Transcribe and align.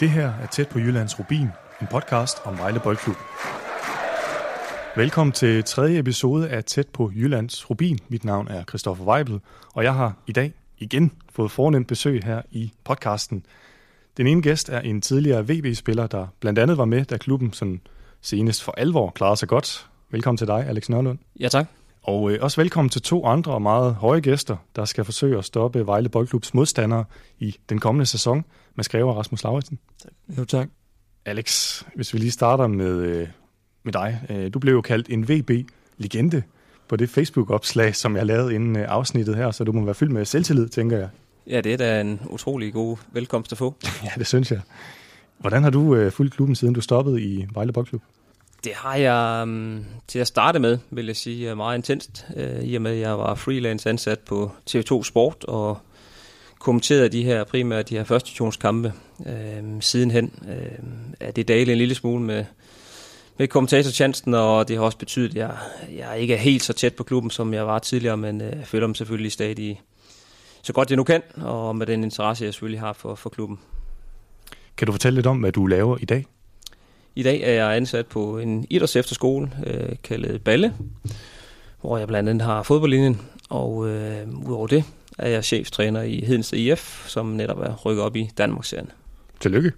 Det 0.00 0.10
her 0.10 0.32
er 0.42 0.46
Tæt 0.46 0.68
på 0.68 0.78
Jyllands 0.78 1.18
Rubin, 1.18 1.48
en 1.80 1.86
podcast 1.90 2.38
om 2.44 2.58
Vejle 2.58 2.80
Boldklub. 2.80 3.16
Velkommen 4.96 5.32
til 5.32 5.64
tredje 5.64 5.98
episode 5.98 6.48
af 6.48 6.64
Tæt 6.64 6.88
på 6.88 7.10
Jyllands 7.14 7.70
Rubin. 7.70 7.98
Mit 8.08 8.24
navn 8.24 8.48
er 8.48 8.64
Christoffer 8.64 9.04
Weibel, 9.04 9.40
og 9.74 9.84
jeg 9.84 9.94
har 9.94 10.14
i 10.26 10.32
dag 10.32 10.52
igen 10.78 11.12
fået 11.32 11.50
fornemt 11.50 11.88
besøg 11.88 12.24
her 12.24 12.42
i 12.50 12.72
podcasten. 12.84 13.46
Den 14.16 14.26
ene 14.26 14.42
gæst 14.42 14.68
er 14.68 14.80
en 14.80 15.00
tidligere 15.00 15.48
VB-spiller, 15.48 16.06
der 16.06 16.26
blandt 16.40 16.58
andet 16.58 16.78
var 16.78 16.84
med, 16.84 17.04
da 17.04 17.16
klubben 17.16 17.52
sådan 17.52 17.80
senest 18.20 18.62
for 18.62 18.72
alvor 18.76 19.10
klarede 19.10 19.36
sig 19.36 19.48
godt. 19.48 19.88
Velkommen 20.10 20.38
til 20.38 20.46
dig, 20.46 20.66
Alex 20.66 20.88
Nørlund. 20.88 21.18
Ja, 21.40 21.48
tak. 21.48 21.66
Og 22.02 22.32
øh, 22.32 22.38
også 22.40 22.60
velkommen 22.60 22.90
til 22.90 23.02
to 23.02 23.26
andre 23.26 23.52
og 23.52 23.62
meget 23.62 23.94
høje 23.94 24.20
gæster, 24.20 24.56
der 24.76 24.84
skal 24.84 25.04
forsøge 25.04 25.38
at 25.38 25.44
stoppe 25.44 25.86
Vejle 25.86 26.08
Boldklubs 26.08 26.54
modstandere 26.54 27.04
i 27.38 27.56
den 27.68 27.78
kommende 27.78 28.06
sæson 28.06 28.44
med 28.74 28.84
skrever 28.84 29.14
Rasmus 29.14 29.44
Lauritsen. 29.44 29.78
Jo, 30.38 30.44
tak. 30.44 30.68
Alex, 31.24 31.82
hvis 31.94 32.14
vi 32.14 32.18
lige 32.18 32.30
starter 32.30 32.66
med, 32.66 32.98
øh, 32.98 33.28
med 33.82 33.92
dig. 33.92 34.20
Øh, 34.30 34.54
du 34.54 34.58
blev 34.58 34.74
jo 34.74 34.80
kaldt 34.80 35.08
en 35.10 35.28
VB-legende 35.28 36.42
på 36.88 36.96
det 36.96 37.10
Facebook-opslag, 37.10 37.96
som 37.96 38.16
jeg 38.16 38.26
lavede 38.26 38.54
inden 38.54 38.76
øh, 38.76 38.84
afsnittet 38.88 39.36
her, 39.36 39.50
så 39.50 39.64
du 39.64 39.72
må 39.72 39.84
være 39.84 39.94
fyldt 39.94 40.12
med 40.12 40.24
selvtillid, 40.24 40.68
tænker 40.68 40.98
jeg. 40.98 41.08
Ja, 41.46 41.60
det 41.60 41.72
er 41.72 41.76
da 41.76 42.00
en 42.00 42.20
utrolig 42.30 42.72
god 42.72 42.96
velkomst 43.12 43.52
at 43.52 43.58
få. 43.58 43.74
Ja, 44.04 44.10
det 44.18 44.26
synes 44.26 44.50
jeg. 44.50 44.60
Hvordan 45.38 45.62
har 45.62 45.70
du 45.70 45.94
øh, 45.94 46.12
fulgt 46.12 46.34
klubben, 46.34 46.54
siden 46.54 46.74
du 46.74 46.80
stoppede 46.80 47.22
i 47.22 47.46
Vejle 47.54 47.72
Boldklub? 47.72 48.02
Det 48.64 48.72
har 48.74 48.96
jeg 48.96 49.42
um, 49.42 49.84
til 50.08 50.18
at 50.18 50.26
starte 50.26 50.58
med, 50.58 50.78
vil 50.90 51.06
jeg 51.06 51.16
sige, 51.16 51.54
meget 51.54 51.78
intenst, 51.78 52.26
øh, 52.36 52.62
i 52.62 52.74
og 52.74 52.82
med 52.82 52.90
at 52.90 52.98
jeg 52.98 53.18
var 53.18 53.34
freelance 53.34 53.88
ansat 53.88 54.18
på 54.18 54.50
TV2 54.70 55.02
Sport 55.02 55.44
og 55.44 55.78
kommenterede 56.58 57.08
de 57.08 57.24
her 57.24 57.44
primært 57.44 57.88
de 57.88 57.96
her 57.96 58.04
førstationskampe 58.04 58.92
uh, 59.18 59.26
øhm, 59.26 59.80
sidenhen. 59.80 60.32
Øhm, 60.48 61.08
uh, 61.08 61.14
er 61.20 61.30
det 61.30 61.48
dalet 61.48 61.72
en 61.72 61.78
lille 61.78 61.94
smule 61.94 62.22
med, 62.22 62.44
med 63.38 63.48
kommentatorchancen, 63.48 64.34
og 64.34 64.68
det 64.68 64.76
har 64.76 64.84
også 64.84 64.98
betydet, 64.98 65.30
at 65.30 65.36
jeg, 65.36 65.56
jeg 65.96 66.20
ikke 66.20 66.34
er 66.34 66.38
helt 66.38 66.62
så 66.62 66.72
tæt 66.72 66.94
på 66.94 67.04
klubben, 67.04 67.30
som 67.30 67.54
jeg 67.54 67.66
var 67.66 67.78
tidligere, 67.78 68.16
men 68.16 68.40
øh, 68.40 68.52
jeg 68.58 68.66
føler 68.66 68.86
mig 68.86 68.96
selvfølgelig 68.96 69.32
stadig 69.32 69.80
så 70.62 70.72
godt 70.72 70.90
jeg 70.90 70.96
nu 70.96 71.04
kan, 71.04 71.22
og 71.36 71.76
med 71.76 71.86
den 71.86 72.04
interesse, 72.04 72.44
jeg 72.44 72.54
selvfølgelig 72.54 72.80
har 72.80 72.92
for, 72.92 73.14
for 73.14 73.30
klubben. 73.30 73.58
Kan 74.76 74.86
du 74.86 74.92
fortælle 74.92 75.14
lidt 75.14 75.26
om, 75.26 75.38
hvad 75.38 75.52
du 75.52 75.66
laver 75.66 75.96
i 76.00 76.04
dag? 76.04 76.26
I 77.14 77.22
dag 77.22 77.40
er 77.40 77.52
jeg 77.52 77.76
ansat 77.76 78.06
på 78.06 78.38
en 78.38 78.66
idræts 78.70 78.96
efterskole, 78.96 79.50
øh, 79.66 79.96
kaldet 80.02 80.42
Balle, 80.42 80.74
hvor 81.80 81.98
jeg 81.98 82.08
blandt 82.08 82.28
andet 82.28 82.42
har 82.42 82.62
fodboldlinjen, 82.62 83.20
og 83.48 83.88
øh, 83.88 84.28
udover 84.46 84.66
det 84.66 84.84
er 85.18 85.28
jeg 85.28 85.44
cheftræner 85.44 86.02
i 86.02 86.24
Hedensted 86.26 86.58
IF, 86.58 87.08
som 87.08 87.26
netop 87.26 87.58
er 87.58 87.74
rykket 87.76 88.04
op 88.04 88.16
i 88.16 88.30
Danmarksserien. 88.38 88.90
Tillykke. 89.40 89.72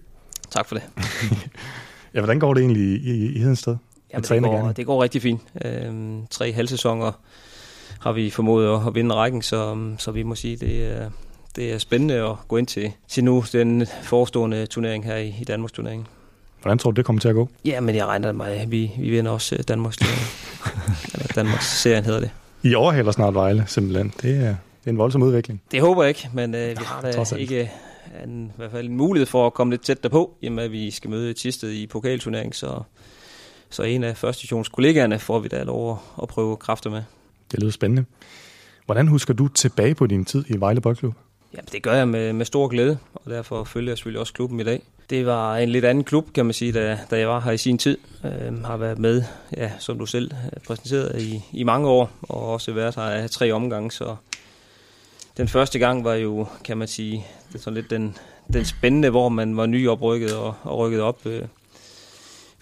Tak 0.50 0.68
for 0.68 0.74
det. 0.74 0.84
ja, 2.14 2.20
hvordan 2.20 2.38
går 2.38 2.54
det 2.54 2.60
egentlig 2.60 2.82
i, 2.82 3.10
i, 3.10 3.36
i 3.36 3.38
Hedensted? 3.38 3.76
Jamen, 4.12 4.24
det, 4.24 4.42
går, 4.42 4.72
det 4.72 4.86
går 4.86 5.02
rigtig 5.02 5.22
fint. 5.22 5.40
Øh, 5.64 6.14
tre 6.30 6.52
halvsæsoner 6.52 7.12
har 8.00 8.12
vi 8.12 8.30
formået 8.30 8.86
at 8.86 8.94
vinde 8.94 9.14
rækken, 9.14 9.42
så, 9.42 9.90
så 9.98 10.10
vi 10.10 10.22
må 10.22 10.34
sige, 10.34 10.56
det 10.56 10.84
er, 10.84 11.10
det 11.56 11.72
er 11.72 11.78
spændende 11.78 12.14
at 12.14 12.36
gå 12.48 12.56
ind 12.56 12.66
til, 12.66 12.92
til 13.08 13.24
nu 13.24 13.44
den 13.52 13.86
forestående 14.02 14.66
turnering 14.66 15.04
her 15.04 15.16
i, 15.16 15.34
i 15.40 15.44
Danmarks 15.44 15.72
turnering. 15.72 16.08
Hvordan 16.62 16.78
tror 16.78 16.90
du, 16.90 16.96
det 16.96 17.04
kommer 17.04 17.20
til 17.20 17.28
at 17.28 17.34
gå? 17.34 17.48
Ja, 17.64 17.80
men 17.80 17.94
jeg 17.94 18.06
regner 18.06 18.32
med, 18.32 18.46
at 18.46 18.70
vi, 18.70 18.92
vi 18.98 19.10
vinder 19.10 19.30
også 19.30 19.54
øh, 19.54 19.64
Danmarks 19.68 19.98
Eller 21.14 21.26
Danmarks 21.34 21.66
serien 21.66 22.04
hedder 22.04 22.20
det. 22.20 22.30
I 22.62 22.74
overhaler 22.74 23.12
snart 23.12 23.34
Vejle, 23.34 23.64
simpelthen. 23.66 24.12
Det 24.22 24.36
er, 24.36 24.40
det 24.40 24.86
er 24.86 24.90
en 24.90 24.98
voldsom 24.98 25.22
udvikling. 25.22 25.62
Det 25.70 25.80
håber 25.80 26.02
jeg 26.02 26.08
ikke, 26.08 26.30
men 26.32 26.54
øh, 26.54 26.70
vi 26.70 26.84
har 26.84 27.00
da 27.00 27.36
ikke 27.36 27.70
en, 28.24 28.46
i 28.46 28.56
hvert 28.56 28.70
fald 28.70 28.88
en 28.88 28.96
mulighed 28.96 29.26
for 29.26 29.46
at 29.46 29.54
komme 29.54 29.72
lidt 29.72 29.82
tæt 29.82 30.02
derpå, 30.02 30.34
i 30.40 30.46
og 30.46 30.52
med 30.52 30.64
at 30.64 30.72
vi 30.72 30.90
skal 30.90 31.10
møde 31.10 31.32
Tisted 31.32 31.70
i 31.70 31.86
pokalturnering, 31.86 32.54
så, 32.54 32.82
så 33.70 33.82
en 33.82 34.04
af 34.04 34.16
første 34.16 34.64
kollegaerne 34.72 35.18
får 35.18 35.38
vi 35.38 35.48
da 35.48 35.62
lov 35.62 35.92
at, 35.92 36.22
at 36.22 36.28
prøve 36.28 36.56
kræfter 36.56 36.90
med. 36.90 37.02
Det 37.52 37.60
lyder 37.60 37.72
spændende. 37.72 38.04
Hvordan 38.86 39.08
husker 39.08 39.34
du 39.34 39.48
tilbage 39.48 39.94
på 39.94 40.06
din 40.06 40.24
tid 40.24 40.44
i 40.48 40.60
Vejle 40.60 40.80
Boldklub? 40.80 41.14
Ja, 41.54 41.60
det 41.72 41.82
gør 41.82 41.92
jeg 41.94 42.08
med, 42.08 42.32
med 42.32 42.46
stor 42.46 42.68
glæde, 42.68 42.98
og 43.14 43.30
derfor 43.30 43.64
følger 43.64 43.90
jeg 43.90 43.98
selvfølgelig 43.98 44.20
også 44.20 44.32
klubben 44.32 44.60
i 44.60 44.64
dag. 44.64 44.82
Det 45.10 45.26
var 45.26 45.56
en 45.56 45.68
lidt 45.68 45.84
anden 45.84 46.04
klub, 46.04 46.32
kan 46.32 46.46
man 46.46 46.52
sige, 46.52 46.72
da, 46.72 46.98
da 47.10 47.18
jeg 47.18 47.28
var 47.28 47.40
her 47.40 47.52
i 47.52 47.58
sin 47.58 47.78
tid. 47.78 47.98
Øh, 48.24 48.64
har 48.64 48.76
været 48.76 48.98
med, 48.98 49.22
ja, 49.56 49.72
som 49.78 49.98
du 49.98 50.06
selv 50.06 50.30
øh, 50.32 50.62
præsenterede, 50.66 51.22
i, 51.22 51.42
i 51.52 51.62
mange 51.62 51.88
år, 51.88 52.10
og 52.22 52.52
også 52.52 52.72
været 52.72 52.94
her 52.94 53.02
af 53.02 53.30
tre 53.30 53.52
omgange, 53.52 53.90
så 53.90 54.16
den 55.36 55.48
første 55.48 55.78
gang 55.78 56.04
var 56.04 56.14
jo, 56.14 56.46
kan 56.64 56.76
man 56.76 56.88
sige, 56.88 57.26
det 57.48 57.54
er 57.54 57.62
sådan 57.62 57.74
lidt 57.74 57.90
den, 57.90 58.16
den 58.52 58.64
spændende, 58.64 59.10
hvor 59.10 59.28
man 59.28 59.56
var 59.56 59.66
nyoprykket 59.66 60.36
og, 60.36 60.54
og 60.62 60.78
rykket 60.78 61.00
op. 61.00 61.26
Øh, 61.26 61.42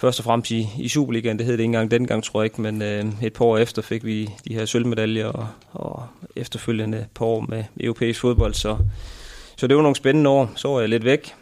først 0.00 0.18
og 0.18 0.24
fremmest 0.24 0.50
i, 0.50 0.68
i 0.78 0.88
Superligaen, 0.88 1.38
det 1.38 1.46
hed 1.46 1.52
det 1.52 1.60
ikke 1.60 1.64
engang 1.64 1.90
dengang, 1.90 2.24
tror 2.24 2.40
jeg 2.40 2.44
ikke, 2.44 2.60
men 2.60 2.82
øh, 2.82 3.04
et 3.22 3.32
par 3.32 3.44
år 3.44 3.58
efter 3.58 3.82
fik 3.82 4.04
vi 4.04 4.30
de 4.48 4.54
her 4.54 4.64
sølvmedaljer, 4.64 5.26
og, 5.26 5.48
og 5.72 6.06
efterfølgende 6.36 7.06
par 7.14 7.24
år 7.24 7.40
med 7.40 7.64
europæisk 7.80 8.20
fodbold, 8.20 8.54
så, 8.54 8.76
så 9.56 9.66
det 9.66 9.76
var 9.76 9.82
nogle 9.82 9.96
spændende 9.96 10.30
år. 10.30 10.52
Så 10.56 10.68
var 10.68 10.80
jeg 10.80 10.88
lidt 10.88 11.04
væk, 11.04 11.34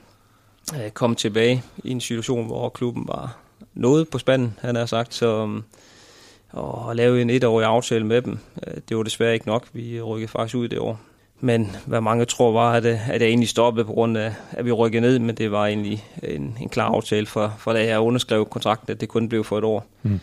øh, 0.75 0.91
kom 0.91 1.15
tilbage 1.15 1.63
i 1.85 1.91
en 1.91 2.01
situation, 2.01 2.47
hvor 2.47 2.69
klubben 2.69 3.05
var 3.09 3.37
noget 3.75 4.09
på 4.09 4.19
spanden, 4.19 4.59
han 4.61 4.77
har 4.77 4.87
sagt, 4.87 5.15
så 5.15 5.47
øh, 5.47 5.63
og 6.53 6.97
lave 6.97 7.23
en 7.23 7.31
etårig 7.31 7.67
aftale 7.67 8.07
med 8.07 8.23
dem, 8.23 8.39
øh, 8.67 8.75
det 8.89 8.97
var 8.97 9.03
desværre 9.03 9.35
ikke 9.35 9.47
nok. 9.47 9.69
Vi 9.73 10.01
rykkede 10.01 10.29
faktisk 10.29 10.57
ud 10.57 10.69
det 10.69 10.79
år. 10.79 11.01
Men 11.41 11.77
hvad 11.87 12.01
mange 12.01 12.25
tror 12.25 12.53
var, 12.53 12.73
at, 12.73 12.85
at 12.87 13.21
jeg 13.21 13.29
egentlig 13.29 13.49
stoppede 13.49 13.85
på 13.85 13.93
grund 13.93 14.19
af, 14.19 14.35
at 14.53 14.65
vi 14.65 14.73
rykkede 14.73 15.01
ned, 15.01 15.19
men 15.19 15.35
det 15.35 15.51
var 15.51 15.67
egentlig 15.67 16.05
en, 16.23 16.59
en 16.61 16.69
klar 16.69 16.89
aftale 16.89 17.27
for, 17.27 17.55
for 17.59 17.73
da 17.73 17.85
jeg 17.85 18.01
underskrev 18.01 18.47
kontrakten, 18.47 18.93
at 18.93 19.01
det 19.01 19.09
kun 19.09 19.29
blev 19.29 19.45
for 19.45 19.59
et 19.59 19.65
år. 19.65 19.87
Mm. 20.03 20.21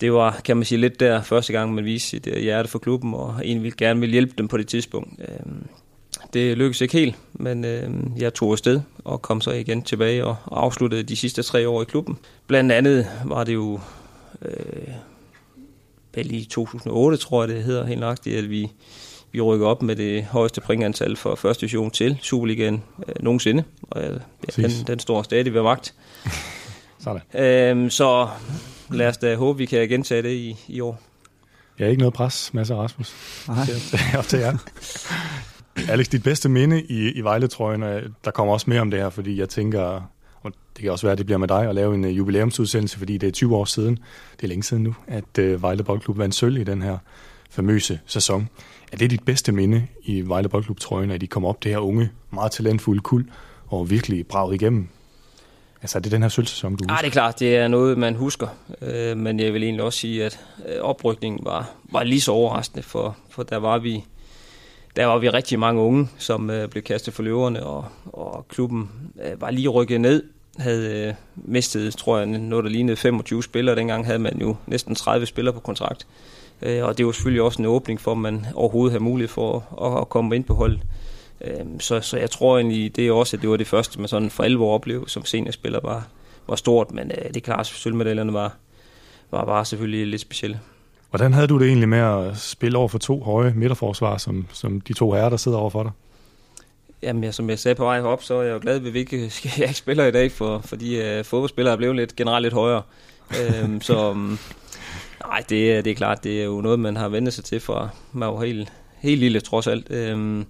Det 0.00 0.12
var, 0.12 0.40
kan 0.44 0.56
man 0.56 0.64
sige, 0.64 0.80
lidt 0.80 1.00
der 1.00 1.22
første 1.22 1.52
gang, 1.52 1.74
man 1.74 1.84
viste 1.84 2.08
sit 2.08 2.24
hjerte 2.24 2.68
for 2.68 2.78
klubben, 2.78 3.14
og 3.14 3.40
egentlig 3.44 3.72
gerne 3.72 4.00
ville 4.00 4.12
hjælpe 4.12 4.34
dem 4.38 4.48
på 4.48 4.56
det 4.56 4.68
tidspunkt. 4.68 5.20
Øhm, 5.20 5.66
det 6.32 6.58
lykkedes 6.58 6.80
ikke 6.80 6.98
helt, 6.98 7.16
men 7.32 7.64
øhm, 7.64 8.12
jeg 8.16 8.34
tog 8.34 8.52
afsted 8.52 8.80
og 9.04 9.22
kom 9.22 9.40
så 9.40 9.50
igen 9.50 9.82
tilbage 9.82 10.24
og, 10.24 10.36
afsluttede 10.50 11.02
de 11.02 11.16
sidste 11.16 11.42
tre 11.42 11.68
år 11.68 11.82
i 11.82 11.84
klubben. 11.84 12.18
Blandt 12.46 12.72
andet 12.72 13.06
var 13.24 13.44
det 13.44 13.54
jo 13.54 13.80
øh, 14.42 14.88
vel 16.14 16.34
i 16.34 16.44
2008, 16.44 17.16
tror 17.16 17.42
jeg 17.42 17.48
det 17.48 17.64
hedder 17.64 17.86
helt 17.86 18.00
nøjagtigt, 18.00 18.38
at 18.38 18.50
vi 18.50 18.70
vi 19.34 19.40
rykker 19.40 19.66
op 19.66 19.82
med 19.82 19.96
det 19.96 20.24
højeste 20.24 20.60
pointantal 20.60 21.16
for 21.16 21.34
første 21.34 21.60
division 21.60 21.90
til 21.90 22.18
Superligaen 22.22 22.82
øh, 23.08 23.14
nogensinde, 23.20 23.64
og 23.82 24.02
øh, 24.02 24.20
den, 24.56 24.70
den 24.86 24.98
står 24.98 25.22
stadig 25.22 25.54
ved 25.54 25.62
magt. 25.62 25.94
Sådan. 27.04 27.20
Øhm, 27.34 27.90
så 27.90 28.28
lad 28.90 29.08
os 29.08 29.16
da 29.16 29.36
håbe, 29.36 29.58
vi 29.58 29.66
kan 29.66 29.88
gentage 29.88 30.22
det 30.22 30.32
i, 30.32 30.56
i 30.68 30.80
år. 30.80 31.00
Jeg 31.78 31.84
er 31.84 31.88
ikke 31.88 32.00
noget 32.00 32.14
pres, 32.14 32.54
Mads 32.54 32.70
og 32.70 32.78
Rasmus. 32.78 33.14
Nej. 33.48 33.66
Op 34.18 34.24
til 34.24 34.38
jer. 34.38 34.56
Alex, 35.88 36.08
dit 36.08 36.22
bedste 36.22 36.48
minde 36.48 36.82
i, 36.82 37.10
i 37.10 37.20
Vejle-trøjen, 37.20 37.82
der 38.24 38.30
kommer 38.30 38.54
også 38.54 38.70
mere 38.70 38.80
om 38.80 38.90
det 38.90 39.00
her, 39.00 39.10
fordi 39.10 39.38
jeg 39.38 39.48
tænker, 39.48 39.80
og 40.42 40.52
det 40.76 40.82
kan 40.82 40.92
også 40.92 41.06
være, 41.06 41.12
at 41.12 41.18
det 41.18 41.26
bliver 41.26 41.38
med 41.38 41.48
dig, 41.48 41.68
at 41.68 41.74
lave 41.74 41.94
en 41.94 42.04
uh, 42.04 42.16
jubilæumsudsendelse, 42.16 42.98
fordi 42.98 43.18
det 43.18 43.26
er 43.26 43.32
20 43.32 43.56
år 43.56 43.64
siden, 43.64 43.98
det 44.36 44.42
er 44.42 44.48
længe 44.48 44.62
siden 44.62 44.82
nu, 44.82 44.94
at 45.06 45.62
Vejle 45.62 45.84
Boldklub 45.84 46.18
vandt 46.18 46.34
sølv 46.34 46.56
i 46.56 46.64
den 46.64 46.82
her 46.82 46.98
famøse 47.50 48.00
sæson. 48.06 48.48
Er 48.94 48.98
det 48.98 49.10
dit 49.10 49.24
bedste 49.24 49.52
minde 49.52 49.86
i 50.04 50.20
Vejle 50.20 50.48
Boldklub 50.48 50.80
trøjen, 50.80 51.10
at 51.10 51.20
de 51.20 51.26
kom 51.26 51.44
op 51.44 51.62
det 51.62 51.70
her 51.70 51.78
unge, 51.78 52.10
meget 52.30 52.52
talentfulde 52.52 53.00
kul 53.00 53.30
og 53.66 53.90
virkelig 53.90 54.26
braget 54.26 54.54
igennem? 54.54 54.88
Altså 55.82 55.98
er 55.98 56.02
det 56.02 56.12
den 56.12 56.22
her 56.22 56.28
sølvsæson, 56.28 56.76
du 56.76 56.84
husker? 56.84 56.94
Ja, 56.94 57.00
det 57.00 57.06
er 57.06 57.10
klart, 57.10 57.40
det 57.40 57.56
er 57.56 57.68
noget, 57.68 57.98
man 57.98 58.14
husker. 58.14 58.48
Øh, 58.82 59.16
men 59.16 59.40
jeg 59.40 59.52
vil 59.52 59.62
egentlig 59.62 59.84
også 59.84 59.98
sige, 59.98 60.24
at 60.24 60.40
øh, 60.68 60.80
oprykningen 60.80 61.44
var, 61.44 61.70
var 61.84 62.02
lige 62.02 62.20
så 62.20 62.32
overraskende, 62.32 62.82
for, 62.82 63.16
for 63.30 63.42
der 63.42 63.56
var 63.56 63.78
vi 63.78 64.04
der 64.96 65.06
var 65.06 65.18
vi 65.18 65.28
rigtig 65.28 65.58
mange 65.58 65.80
unge, 65.80 66.08
som 66.18 66.50
øh, 66.50 66.68
blev 66.68 66.82
kastet 66.82 67.14
for 67.14 67.22
løverne, 67.22 67.66
og, 67.66 67.84
og 68.04 68.48
klubben 68.48 68.90
øh, 69.24 69.40
var 69.40 69.50
lige 69.50 69.68
rykket 69.68 70.00
ned, 70.00 70.22
havde 70.58 71.08
øh, 71.08 71.14
mistet, 71.36 71.96
tror 71.96 72.18
jeg, 72.18 72.26
noget 72.26 72.64
der 72.64 72.70
lignede 72.70 72.96
25 72.96 73.42
spillere. 73.42 73.76
Dengang 73.76 74.06
havde 74.06 74.18
man 74.18 74.38
jo 74.40 74.56
næsten 74.66 74.94
30 74.94 75.26
spillere 75.26 75.54
på 75.54 75.60
kontrakt. 75.60 76.06
Øh, 76.06 76.33
og 76.62 76.98
det 76.98 77.06
var 77.06 77.12
selvfølgelig 77.12 77.42
også 77.42 77.62
en 77.62 77.66
åbning 77.66 78.00
for, 78.00 78.12
at 78.12 78.18
man 78.18 78.46
overhovedet 78.54 78.92
har 78.92 79.00
mulighed 79.00 79.28
for 79.28 79.56
at, 79.82 80.00
at 80.00 80.08
komme 80.08 80.36
ind 80.36 80.44
på 80.44 80.54
holdet. 80.54 80.80
Øh, 81.40 81.64
så, 81.80 82.00
så 82.00 82.16
jeg 82.16 82.30
tror 82.30 82.58
egentlig, 82.58 82.96
det 82.96 83.06
er 83.06 83.12
også, 83.12 83.36
at 83.36 83.40
det 83.42 83.50
var 83.50 83.56
det 83.56 83.66
første, 83.66 84.00
man 84.00 84.08
sådan 84.08 84.30
for 84.30 84.42
alvor 84.42 84.74
oplevede 84.74 85.10
som 85.10 85.24
seniorspiller 85.24 85.80
var, 85.82 86.06
var 86.48 86.56
stort, 86.56 86.92
men 86.92 87.10
øh, 87.10 87.28
det 87.28 87.36
er 87.36 87.40
klart, 87.40 87.60
at 87.60 87.66
sølvmedaljerne 87.66 88.32
var, 88.32 88.56
var, 89.30 89.44
var 89.44 89.64
selvfølgelig 89.64 90.06
lidt 90.06 90.20
specielle. 90.20 90.60
Hvordan 91.10 91.32
havde 91.32 91.46
du 91.46 91.58
det 91.58 91.66
egentlig 91.66 91.88
med 91.88 91.98
at 91.98 92.36
spille 92.36 92.78
over 92.78 92.88
for 92.88 92.98
to 92.98 93.22
høje 93.22 93.52
midterforsvar, 93.56 94.16
som, 94.16 94.46
som 94.52 94.80
de 94.80 94.92
to 94.92 95.12
herrer, 95.12 95.28
der 95.28 95.36
sidder 95.36 95.58
over 95.58 95.70
for 95.70 95.82
dig? 95.82 95.92
Jamen, 97.02 97.24
ja, 97.24 97.32
som 97.32 97.50
jeg 97.50 97.58
sagde 97.58 97.74
på 97.74 97.84
vej 97.84 98.00
op, 98.00 98.22
så 98.22 98.34
er 98.34 98.42
jeg 98.42 98.52
jo 98.52 98.58
glad 98.62 98.78
ved, 98.78 98.90
at 98.90 98.96
ikke, 98.96 99.16
jeg 99.58 99.68
ikke 99.68 99.74
spiller 99.74 100.06
i 100.06 100.10
dag, 100.10 100.32
for, 100.32 100.58
fordi 100.64 101.18
uh, 101.18 101.24
fodboldspillere 101.24 101.72
er 101.72 101.76
blevet 101.76 101.96
lidt, 101.96 102.16
generelt 102.16 102.42
lidt 102.42 102.54
højere. 102.54 102.82
øhm, 103.40 103.80
så 103.80 104.10
um, 104.10 104.38
Nej, 105.20 105.44
det, 105.48 105.84
det 105.84 105.90
er 105.90 105.94
klart, 105.94 106.24
det 106.24 106.40
er 106.40 106.44
jo 106.44 106.60
noget, 106.60 106.80
man 106.80 106.96
har 106.96 107.08
vendt 107.08 107.34
sig 107.34 107.44
til 107.44 107.60
fra 107.60 107.88
man 108.12 108.28
var 108.28 108.44
helt, 108.44 108.72
helt 108.98 109.20
lille, 109.20 109.40
trods 109.40 109.66
alt. 109.66 109.90
Øhm, 109.90 110.46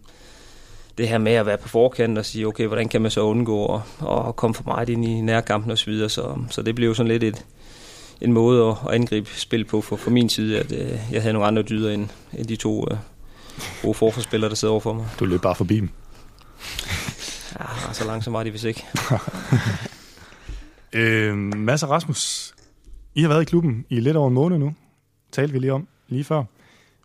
det 0.98 1.08
her 1.08 1.18
med 1.18 1.32
at 1.32 1.46
være 1.46 1.58
på 1.58 1.68
forkant 1.68 2.18
og 2.18 2.24
sige, 2.24 2.46
okay, 2.46 2.66
hvordan 2.66 2.88
kan 2.88 3.02
man 3.02 3.10
så 3.10 3.20
undgå 3.20 3.74
at, 3.74 3.80
at 4.28 4.36
komme 4.36 4.54
for 4.54 4.64
meget 4.66 4.88
ind 4.88 5.04
i 5.04 5.20
nærkampen 5.20 5.70
og 5.70 5.78
så 5.78 5.86
videre. 5.86 6.08
Så, 6.08 6.38
så 6.50 6.62
det 6.62 6.74
blev 6.74 6.94
sådan 6.94 7.12
lidt 7.12 7.22
et, 7.22 7.44
en 8.20 8.32
måde 8.32 8.68
at, 8.68 8.94
angribe 8.94 9.30
spil 9.30 9.64
på 9.64 9.80
for, 9.80 9.96
for 9.96 10.10
min 10.10 10.28
side, 10.28 10.58
at 10.58 10.72
øh, 10.72 10.98
jeg 11.12 11.22
havde 11.22 11.32
nogle 11.32 11.48
andre 11.48 11.62
dyder 11.62 11.90
end, 11.90 12.08
end 12.32 12.46
de 12.46 12.56
to 12.56 12.86
øh, 12.90 12.96
gode 13.82 13.94
forforspillere, 13.94 14.48
der 14.48 14.56
sidder 14.56 14.72
over 14.72 14.80
for 14.80 14.92
mig. 14.92 15.06
Du 15.18 15.24
løb 15.24 15.42
bare 15.42 15.54
forbi 15.54 15.80
dem. 15.80 15.90
Ja, 17.60 17.92
så 17.92 18.04
langsomt 18.06 18.34
var 18.34 18.42
de 18.42 18.50
vist 18.50 18.64
ikke. 18.64 18.84
øh, 20.92 21.36
Mads 21.36 21.82
og 21.82 21.90
Rasmus, 21.90 22.53
i 23.16 23.22
har 23.22 23.28
været 23.28 23.42
i 23.42 23.44
klubben 23.44 23.84
i 23.88 24.00
lidt 24.00 24.16
over 24.16 24.28
en 24.28 24.34
måned 24.34 24.58
nu. 24.58 24.74
Talte 25.32 25.52
vi 25.52 25.58
lige 25.58 25.72
om 25.72 25.88
lige 26.08 26.24
før. 26.24 26.44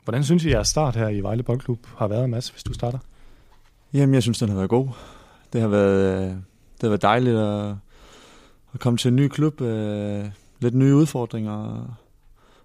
Hvordan 0.03 0.23
synes 0.23 0.45
I, 0.45 0.47
at 0.47 0.53
jeres 0.53 0.67
start 0.67 0.95
her 0.95 1.07
i 1.09 1.21
Vejle 1.21 1.43
Boldklub 1.43 1.87
har 1.97 2.07
været, 2.07 2.29
Mads, 2.29 2.49
hvis 2.49 2.63
du 2.63 2.73
starter? 2.73 2.99
Jamen, 3.93 4.13
jeg 4.13 4.23
synes, 4.23 4.39
den 4.39 4.49
har 4.49 4.55
været 4.55 4.69
god. 4.69 4.87
Det 5.53 5.61
har 5.61 5.67
været, 5.67 6.21
øh, 6.21 6.29
det 6.29 6.81
har 6.81 6.89
været 6.89 7.01
dejligt 7.01 7.37
at, 7.37 7.75
at 8.73 8.79
komme 8.79 8.97
til 8.97 9.09
en 9.09 9.15
ny 9.15 9.27
klub. 9.27 9.61
Øh, 9.61 10.25
lidt 10.59 10.75
nye 10.75 10.95
udfordringer. 10.95 11.85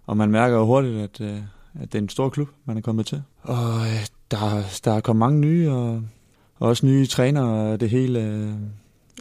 Og 0.07 0.17
man 0.17 0.31
mærker 0.31 0.57
jo 0.57 0.67
hurtigt, 0.67 0.97
at, 0.97 1.21
øh, 1.21 1.39
at 1.81 1.93
det 1.93 1.99
er 1.99 2.03
en 2.03 2.09
stor 2.09 2.29
klub, 2.29 2.49
man 2.65 2.77
er 2.77 2.81
kommet 2.81 3.07
til. 3.07 3.23
Og 3.43 3.81
øh, 3.81 4.07
der, 4.31 4.63
der 4.85 4.93
er 4.93 5.01
kommet 5.01 5.19
mange 5.19 5.41
nye, 5.41 5.71
og, 5.71 6.03
og 6.59 6.69
også 6.69 6.87
nye 6.87 7.07
trænere, 7.07 7.73
og 7.73 7.81
det 7.81 7.91
hele 7.91 8.23
øh, 8.23 8.53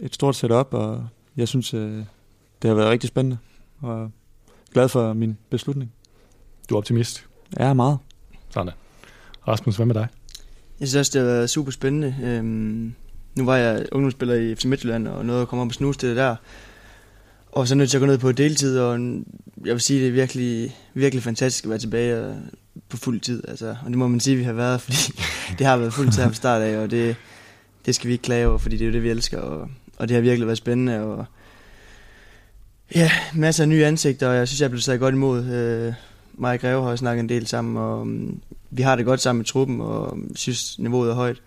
et 0.02 0.14
stort 0.14 0.36
setup, 0.36 0.74
og 0.74 1.06
jeg 1.36 1.48
synes, 1.48 1.70
det 1.70 2.06
har 2.64 2.74
været 2.74 2.90
rigtig 2.90 3.08
spændende. 3.08 3.38
Og 3.84 4.10
glad 4.72 4.88
for 4.88 5.12
min 5.12 5.38
beslutning. 5.50 5.92
Du 6.68 6.74
er 6.74 6.78
optimist? 6.78 7.26
Ja, 7.58 7.72
meget. 7.72 7.98
Sådan 8.50 8.72
Rasmus, 9.48 9.76
hvad 9.76 9.86
med 9.86 9.94
dig? 9.94 10.08
Jeg 10.80 10.88
synes 10.88 11.00
også, 11.00 11.18
det 11.18 11.26
har 11.26 11.34
været 11.34 11.50
super 11.50 11.70
spændende. 11.70 12.16
Øhm, 12.22 12.94
nu 13.34 13.44
var 13.44 13.56
jeg 13.56 13.86
ungdomsspiller 13.92 14.34
i 14.34 14.54
FC 14.54 14.64
Midtjylland, 14.64 15.08
og 15.08 15.26
nåede 15.26 15.42
at 15.42 15.48
komme 15.48 15.62
op 15.62 15.68
og 15.68 15.74
snuse 15.74 15.98
det 15.98 16.16
der. 16.16 16.36
Og 17.52 17.68
så 17.68 17.74
nødt 17.74 17.90
til 17.90 17.96
at 17.96 18.00
gå 18.00 18.06
ned 18.06 18.18
på 18.18 18.32
deltid, 18.32 18.78
og 18.78 18.98
jeg 19.64 19.72
vil 19.72 19.80
sige, 19.80 20.00
det 20.00 20.08
er 20.08 20.12
virkelig, 20.12 20.76
virkelig 20.94 21.22
fantastisk 21.22 21.64
at 21.64 21.70
være 21.70 21.78
tilbage 21.78 22.36
på 22.88 22.96
fuld 22.96 23.20
tid. 23.20 23.42
Altså, 23.48 23.76
og 23.84 23.90
det 23.90 23.98
må 23.98 24.08
man 24.08 24.20
sige, 24.20 24.36
vi 24.36 24.42
har 24.42 24.52
været, 24.52 24.80
fordi 24.84 25.20
det 25.58 25.66
har 25.66 25.76
været 25.76 25.92
fuld 25.92 26.10
tid 26.10 26.22
her 26.22 26.28
fra 26.28 26.34
start 26.34 26.62
af, 26.62 26.78
og 26.78 26.90
det, 26.90 27.16
det 27.86 27.94
skal 27.94 28.08
vi 28.08 28.12
ikke 28.12 28.22
klage 28.22 28.48
over, 28.48 28.58
fordi 28.58 28.76
det 28.76 28.84
er 28.84 28.86
jo 28.86 28.92
det, 28.92 29.02
vi 29.02 29.10
elsker. 29.10 29.38
Og, 29.38 29.68
og 29.98 30.08
det 30.08 30.14
har 30.14 30.20
virkelig 30.20 30.46
været 30.46 30.58
spændende, 30.58 31.00
og 31.00 31.26
ja, 32.94 33.10
masser 33.34 33.64
af 33.64 33.68
nye 33.68 33.84
ansigter, 33.84 34.28
og 34.28 34.36
jeg 34.36 34.48
synes, 34.48 34.60
jeg 34.60 34.70
blev 34.70 34.80
taget 34.80 35.00
godt 35.00 35.14
imod. 35.14 35.44
Øh, 35.44 35.92
mig 36.34 36.54
og 36.54 36.60
Greve 36.60 36.84
har 36.84 36.96
snakket 36.96 37.22
en 37.22 37.28
del 37.28 37.46
sammen, 37.46 37.76
og 37.76 38.00
um, 38.00 38.40
vi 38.70 38.82
har 38.82 38.96
det 38.96 39.04
godt 39.04 39.20
sammen 39.20 39.38
med 39.38 39.44
truppen, 39.44 39.80
og 39.80 40.16
mm, 40.16 40.36
synes, 40.36 40.78
niveauet 40.78 41.10
er 41.10 41.14
højt. 41.14 41.42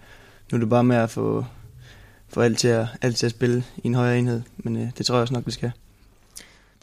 Nu 0.51 0.55
er 0.55 0.59
det 0.59 0.69
bare 0.69 0.83
med 0.83 0.95
at 0.95 1.09
få, 1.09 1.45
få 2.29 2.41
alt, 2.41 2.57
til 2.57 2.67
at, 2.67 2.87
alt 3.01 3.15
til 3.15 3.25
at 3.25 3.31
spille 3.31 3.63
i 3.77 3.87
en 3.87 3.95
højere 3.95 4.19
enhed, 4.19 4.41
men 4.57 4.75
øh, 4.75 4.87
det 4.97 5.05
tror 5.05 5.15
jeg 5.15 5.21
også 5.21 5.33
nok, 5.33 5.45
vi 5.45 5.51
skal. 5.51 5.71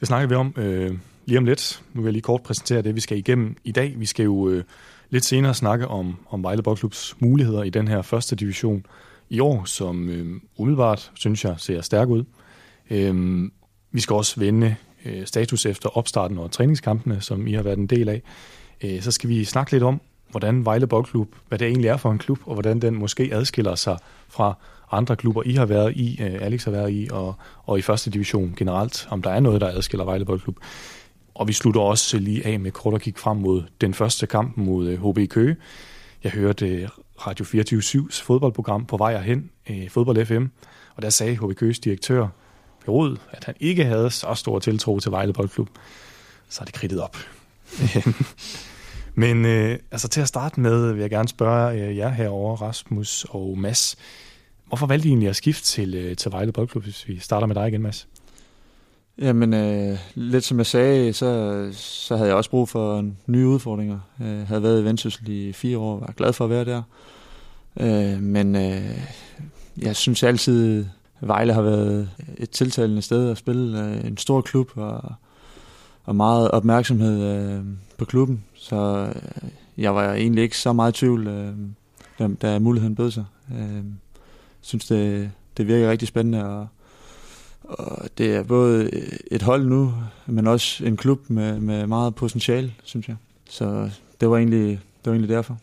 Det 0.01 0.09
snakker 0.09 0.29
vi 0.29 0.35
om 0.35 0.55
øh, 0.57 0.99
lige 1.27 1.39
om 1.39 1.45
lidt. 1.45 1.83
Nu 1.93 2.01
vil 2.01 2.07
jeg 2.07 2.13
lige 2.13 2.23
kort 2.23 2.43
præsentere 2.43 2.83
det, 2.83 2.95
vi 2.95 3.01
skal 3.01 3.19
igennem 3.19 3.57
i 3.65 3.73
dag. 3.73 3.95
Vi 3.97 4.07
skal 4.07 4.25
jo 4.25 4.49
øh, 4.49 4.65
lidt 5.11 5.25
senere 5.25 5.55
snakke 5.55 5.89
om, 5.89 6.17
om 6.31 6.43
Vejle 6.43 6.63
Boldklubs 6.63 7.17
muligheder 7.19 7.63
i 7.63 7.71
den 7.71 7.89
her 7.89 8.03
første 8.03 8.37
division 8.37 8.87
i 9.31 9.41
år, 9.41 9.65
som 9.65 10.09
øh, 10.09 10.41
umiddelbart, 10.57 11.11
synes 11.15 11.45
jeg, 11.45 11.55
ser 11.59 11.81
stærk 11.81 12.09
ud. 12.09 12.25
Øhm, 12.91 13.53
vi 13.95 14.01
skal 14.01 14.15
også 14.15 14.41
vende 14.41 14.77
øh, 15.05 15.27
status 15.27 15.67
efter 15.67 15.99
opstarten 15.99 16.39
og 16.39 16.51
træningskampene, 16.51 17.21
som 17.21 17.47
I 17.47 17.53
har 17.53 17.63
været 17.63 17.79
en 17.79 17.87
del 17.87 18.09
af. 18.09 18.23
Øh, 18.85 19.03
så 19.03 19.11
skal 19.11 19.29
vi 19.29 19.45
snakke 19.45 19.73
lidt 19.73 19.83
om, 19.83 20.01
hvordan 20.31 20.65
Vejle 20.65 20.87
Boldklub, 20.87 21.29
hvad 21.49 21.59
det 21.59 21.69
egentlig 21.69 21.89
er 21.89 21.97
for 21.97 22.13
en 22.13 22.19
klub, 22.19 22.39
og 22.47 22.53
hvordan 22.53 22.81
den 22.81 22.95
måske 22.95 23.31
adskiller 23.33 23.75
sig 23.75 23.99
fra 24.29 24.55
andre 24.93 25.17
klubber, 25.17 25.43
I 25.47 25.53
har 25.53 25.67
været 25.67 25.97
i, 25.97 26.23
øh, 26.23 26.39
Alex 26.41 26.65
har 26.65 26.71
været 26.71 26.93
i, 26.93 27.09
og, 27.11 27.35
og 27.65 27.79
i 27.79 27.83
første 27.83 28.11
division 28.11 28.55
generelt, 28.57 29.07
om 29.11 29.23
der 29.23 29.31
er 29.31 29.41
noget, 29.41 29.61
der 29.61 29.69
adskiller 29.69 30.05
Vejle 30.05 30.25
Boldklub. 30.25 30.57
Og 31.35 31.49
vi 31.49 31.53
slutter 31.53 31.81
også 31.81 32.19
lige 32.19 32.47
af 32.47 32.61
med 32.61 32.71
kort 32.71 32.95
at 32.95 33.01
kigge 33.01 33.21
frem 33.21 33.37
mod 33.37 33.63
den 33.81 33.95
første 33.95 34.27
kamp 34.27 34.57
mod 34.57 34.89
øh, 34.89 35.11
HB 35.11 35.31
Køge. 35.31 35.57
Jeg 36.25 36.33
hørte 36.33 36.69
øh, 36.69 36.89
Radio 37.27 37.45
24-7's 37.45 38.23
fodboldprogram 38.23 38.87
på 38.87 38.97
vej 38.97 39.23
hen, 39.23 39.51
øh, 39.71 39.91
Fodbold 39.91 40.27
FM, 40.27 40.45
og 40.97 41.03
der 41.03 41.11
sagde 41.11 41.37
HB 41.37 41.57
Køges 41.57 41.79
direktør, 41.79 42.29
Perud, 42.85 43.17
at 43.31 43.45
han 43.45 43.55
ikke 43.61 43.85
havde 43.85 44.11
så 44.11 44.35
stor 44.35 44.59
tiltro 44.59 45.01
til 45.01 45.11
Vejle 45.11 45.33
Boldklub. 45.33 45.69
Så 46.49 46.61
er 46.61 46.65
det 46.65 46.75
kridtet 46.75 47.01
op. 47.01 47.17
Men 49.15 49.45
øh, 49.45 49.79
altså 49.91 50.09
til 50.09 50.21
at 50.21 50.29
starte 50.29 50.61
med 50.61 50.93
vil 50.93 51.01
jeg 51.01 51.11
gerne 51.11 51.29
spørge 51.29 51.81
øh, 51.81 51.97
jer 51.97 52.09
herover 52.09 52.57
Rasmus 52.57 53.27
og 53.31 53.59
Mads. 53.59 53.97
Hvorfor 54.67 54.87
valgte 54.87 55.09
I 55.09 55.11
egentlig 55.11 55.29
at 55.29 55.37
skifte 55.37 55.65
til, 55.65 55.95
øh, 55.95 56.17
til 56.17 56.33
Vejle 56.33 56.53
Boldklub, 56.53 56.85
hvis 56.85 57.09
vi 57.09 57.19
starter 57.19 57.47
med 57.47 57.55
dig 57.55 57.69
igen, 57.69 57.83
Mads? 57.83 58.09
Jamen, 59.19 59.55
øh, 59.55 59.99
lidt 60.15 60.45
som 60.45 60.59
jeg 60.59 60.67
sagde, 60.67 61.13
så, 61.13 61.69
så 61.73 62.17
havde 62.17 62.29
jeg 62.29 62.37
også 62.37 62.51
brug 62.51 62.69
for 62.69 63.11
nye 63.27 63.47
udfordringer. 63.47 63.99
Jeg 64.21 64.47
havde 64.47 64.63
været 64.63 64.81
i 64.81 64.85
Vendsyssel 64.85 65.29
i 65.29 65.53
fire 65.53 65.79
år, 65.79 65.99
var 65.99 66.13
glad 66.17 66.33
for 66.33 66.45
at 66.45 66.51
være 66.51 66.65
der. 66.65 66.83
Øh, 67.81 68.23
men 68.23 68.57
øh, 68.57 68.99
jeg 69.77 69.97
synes 69.97 70.23
altid, 70.23 70.87
Vejle 71.21 71.53
har 71.53 71.63
været 71.63 72.11
et 72.37 72.51
tiltalende 72.51 73.03
sted 73.03 73.31
at 73.31 73.39
spille. 73.39 73.85
Øh, 73.85 74.07
en 74.07 74.17
stor 74.17 74.41
klub 74.41 74.71
og, 74.75 75.13
og 76.05 76.17
meget 76.17 76.51
opmærksomhed 76.51 77.23
øh, 77.23 77.65
på 77.99 78.05
klubben. 78.05 78.45
Så 78.55 79.09
øh, 79.15 79.51
jeg 79.79 79.95
var 79.95 80.15
egentlig 80.15 80.43
ikke 80.43 80.59
så 80.59 80.73
meget 80.73 80.97
i 80.97 80.99
tvivl, 80.99 81.29
da, 82.19 82.29
da 82.43 82.59
muligheden 82.59 82.95
bød 82.95 83.11
sig. 83.11 83.25
Jeg 83.51 83.83
synes, 84.61 84.87
det, 84.87 85.31
det 85.57 85.67
virker 85.69 85.91
rigtig 85.91 86.09
spændende, 86.09 86.45
og, 86.45 86.67
og 87.63 88.09
det 88.19 88.35
er 88.35 88.43
både 88.43 88.91
et 89.31 89.43
hold 89.43 89.67
nu, 89.67 89.95
men 90.27 90.47
også 90.47 90.85
en 90.85 90.97
klub 90.97 91.31
med, 91.31 91.61
med 91.61 91.87
meget 91.87 92.15
potentiale, 92.15 92.75
synes 92.85 93.09
jeg. 93.09 93.17
Så 93.51 93.91
det 94.21 94.31
var 94.31 94.37
egentlig, 94.37 94.69
det 94.69 94.79
var 95.05 95.13
egentlig 95.13 95.37
derfor. 95.37 95.59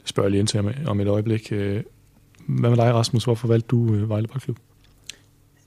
Det 0.00 0.08
spørger 0.08 0.26
jeg 0.26 0.30
lige 0.30 0.40
ind 0.40 0.48
til 0.48 0.86
om 0.86 1.00
et 1.00 1.08
øjeblik. 1.08 1.52
Hvad 2.48 2.70
med 2.70 2.76
dig, 2.76 2.94
Rasmus? 2.94 3.24
Hvorfor 3.24 3.48
valgte 3.48 3.66
du 3.68 3.94
øh, 3.94 4.08
Vejle 4.08 4.28
Boldklub? 4.28 4.56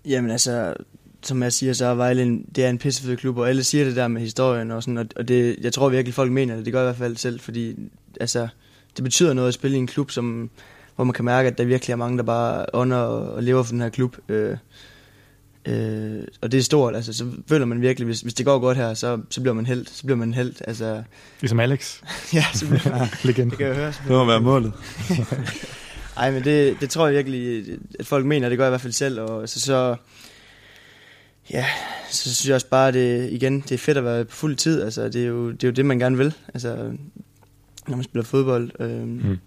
Jamen 0.06 0.31
altså, 0.31 0.74
som 1.24 1.44
jeg 1.44 1.54
siger, 1.54 1.74
så 1.74 1.86
er 1.86 1.94
Vejle 1.94 2.22
en, 2.22 2.45
det 2.56 2.66
er 2.66 2.69
en 2.69 2.78
pissefed 2.78 3.18
klub, 3.18 3.38
og 3.38 3.50
alle 3.50 3.63
siger 3.63 3.86
det 3.86 3.95
der 3.95 4.07
med 4.07 4.22
historien 4.22 4.72
og 4.72 4.83
sådan, 4.83 4.98
og, 4.98 5.06
og 5.16 5.28
det, 5.28 5.57
jeg 5.62 5.74
tror 5.74 5.89
virkelig, 5.89 6.13
folk 6.13 6.31
mener 6.31 6.56
det. 6.56 6.66
Det 6.66 6.74
gør 6.74 6.80
jeg 6.80 6.86
i 6.86 6.89
hvert 6.89 6.98
fald 6.98 7.18
selv, 7.18 7.39
fordi 7.39 7.75
altså, 8.19 8.48
det 8.95 9.04
betyder 9.04 9.33
noget 9.33 9.48
at 9.48 9.54
spille 9.54 9.78
i 9.78 9.80
en 9.80 9.88
klub, 9.88 10.12
som, 10.12 10.50
hvor 10.95 11.06
man 11.06 11.13
kan 11.13 11.25
mærke, 11.25 11.48
at 11.48 11.57
der 11.57 11.66
virkelig 11.66 11.94
er 11.94 11.98
mange, 11.98 12.18
der 12.18 12.24
bare 12.24 12.66
ånder 12.74 12.98
og, 12.98 13.33
og 13.33 13.44
lever 13.44 13.63
for 13.63 13.72
den 13.72 13.81
her 13.81 13.89
klub. 13.89 14.18
Øh, 14.30 14.57
øh, 15.66 16.23
og 16.42 16.52
det 16.52 16.57
er 16.57 16.61
stort, 16.61 16.95
altså, 16.95 17.14
så 17.14 17.26
føler 17.47 17.66
man 17.66 17.81
virkelig, 17.81 18.06
hvis, 18.06 18.21
hvis 18.21 18.33
det 18.33 18.45
går 18.45 18.59
godt 18.59 18.78
her, 18.78 18.94
så, 18.94 19.19
så 19.30 19.42
bliver 19.42 19.54
man 19.54 19.66
held, 19.66 19.85
så 19.85 20.04
bliver 20.04 20.18
man 20.18 20.33
held. 20.33 20.56
Altså, 20.68 21.04
ligesom 21.42 21.59
Alex. 21.59 22.02
ja, 22.33 22.45
så 22.54 22.68
bliver 22.68 22.97
man, 22.97 23.07
Legende. 23.23 23.50
det 23.50 23.57
kan 23.57 23.68
jeg 23.68 23.76
høre. 23.76 23.88
Det 23.88 24.09
må 24.09 24.26
være 24.26 24.42
målet. 24.42 24.73
Ej, 26.18 26.31
men 26.31 26.44
det, 26.44 26.77
det 26.81 26.89
tror 26.89 27.07
jeg 27.07 27.15
virkelig, 27.15 27.65
at 27.99 28.07
folk 28.07 28.25
mener, 28.25 28.49
det 28.49 28.57
gør 28.57 28.65
jeg 28.65 28.69
i 28.69 28.71
hvert 28.71 28.81
fald 28.81 28.94
selv, 28.94 29.21
og 29.21 29.49
så, 29.49 29.59
så 29.59 29.95
ja, 31.51 31.65
så 32.09 32.33
synes 32.33 32.47
jeg 32.47 32.56
også 32.56 32.68
bare, 32.68 32.91
det, 32.91 33.31
igen, 33.31 33.61
det 33.61 33.71
er 33.71 33.77
fedt 33.77 33.97
at 33.97 34.03
være 34.03 34.25
på 34.25 34.35
fuld 34.35 34.56
tid, 34.56 34.81
altså 34.81 35.09
det 35.09 35.21
er 35.21 35.27
jo 35.27 35.51
det, 35.51 35.63
er 35.63 35.68
jo 35.68 35.73
det 35.73 35.85
man 35.85 35.99
gerne 35.99 36.18
vil, 36.18 36.33
altså 36.53 36.91
når 37.87 37.95
man 37.95 38.03
spiller 38.03 38.23
fodbold. 38.25 38.71
Øhm, 38.80 39.21
mm. 39.23 39.37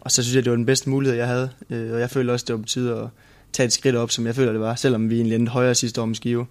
Og 0.00 0.10
så 0.10 0.22
synes 0.22 0.36
jeg, 0.36 0.44
det 0.44 0.50
var 0.50 0.56
den 0.56 0.66
bedste 0.66 0.90
mulighed, 0.90 1.18
jeg 1.18 1.26
havde, 1.26 1.50
øh, 1.70 1.92
og 1.92 2.00
jeg 2.00 2.10
føler 2.10 2.32
også, 2.32 2.44
det 2.48 2.52
var 2.52 2.60
betydet 2.60 2.94
at 2.94 3.08
tage 3.52 3.66
et 3.66 3.72
skridt 3.72 3.96
op, 3.96 4.10
som 4.10 4.26
jeg 4.26 4.34
føler, 4.34 4.52
det 4.52 4.60
var, 4.60 4.74
selvom 4.74 5.10
vi 5.10 5.16
egentlig 5.16 5.36
endte 5.36 5.52
højere 5.52 5.74
sidste 5.74 6.02
år 6.02 6.06
med 6.06 6.14
Skive. 6.14 6.46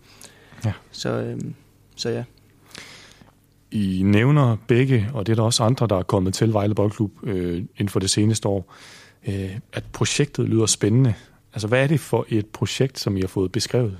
Ja. 0.65 0.73
Så, 0.91 1.09
øhm, 1.09 1.53
så 1.95 2.09
ja. 2.09 2.23
I 3.71 4.01
nævner 4.05 4.57
begge, 4.67 5.09
og 5.13 5.25
det 5.25 5.31
er 5.31 5.35
der 5.35 5.43
også 5.43 5.63
andre, 5.63 5.87
der 5.87 5.97
er 5.97 6.03
kommet 6.03 6.33
til 6.33 6.53
Vejle 6.53 6.75
Boldklub 6.75 7.11
øh, 7.23 7.57
inden 7.57 7.89
for 7.89 7.99
det 7.99 8.09
seneste 8.09 8.47
år, 8.47 8.73
øh, 9.27 9.59
at 9.73 9.83
projektet 9.93 10.49
lyder 10.49 10.65
spændende. 10.65 11.13
Altså, 11.53 11.67
hvad 11.67 11.83
er 11.83 11.87
det 11.87 11.99
for 11.99 12.25
et 12.29 12.45
projekt, 12.45 12.99
som 12.99 13.17
I 13.17 13.21
har 13.21 13.27
fået 13.27 13.51
beskrevet? 13.51 13.97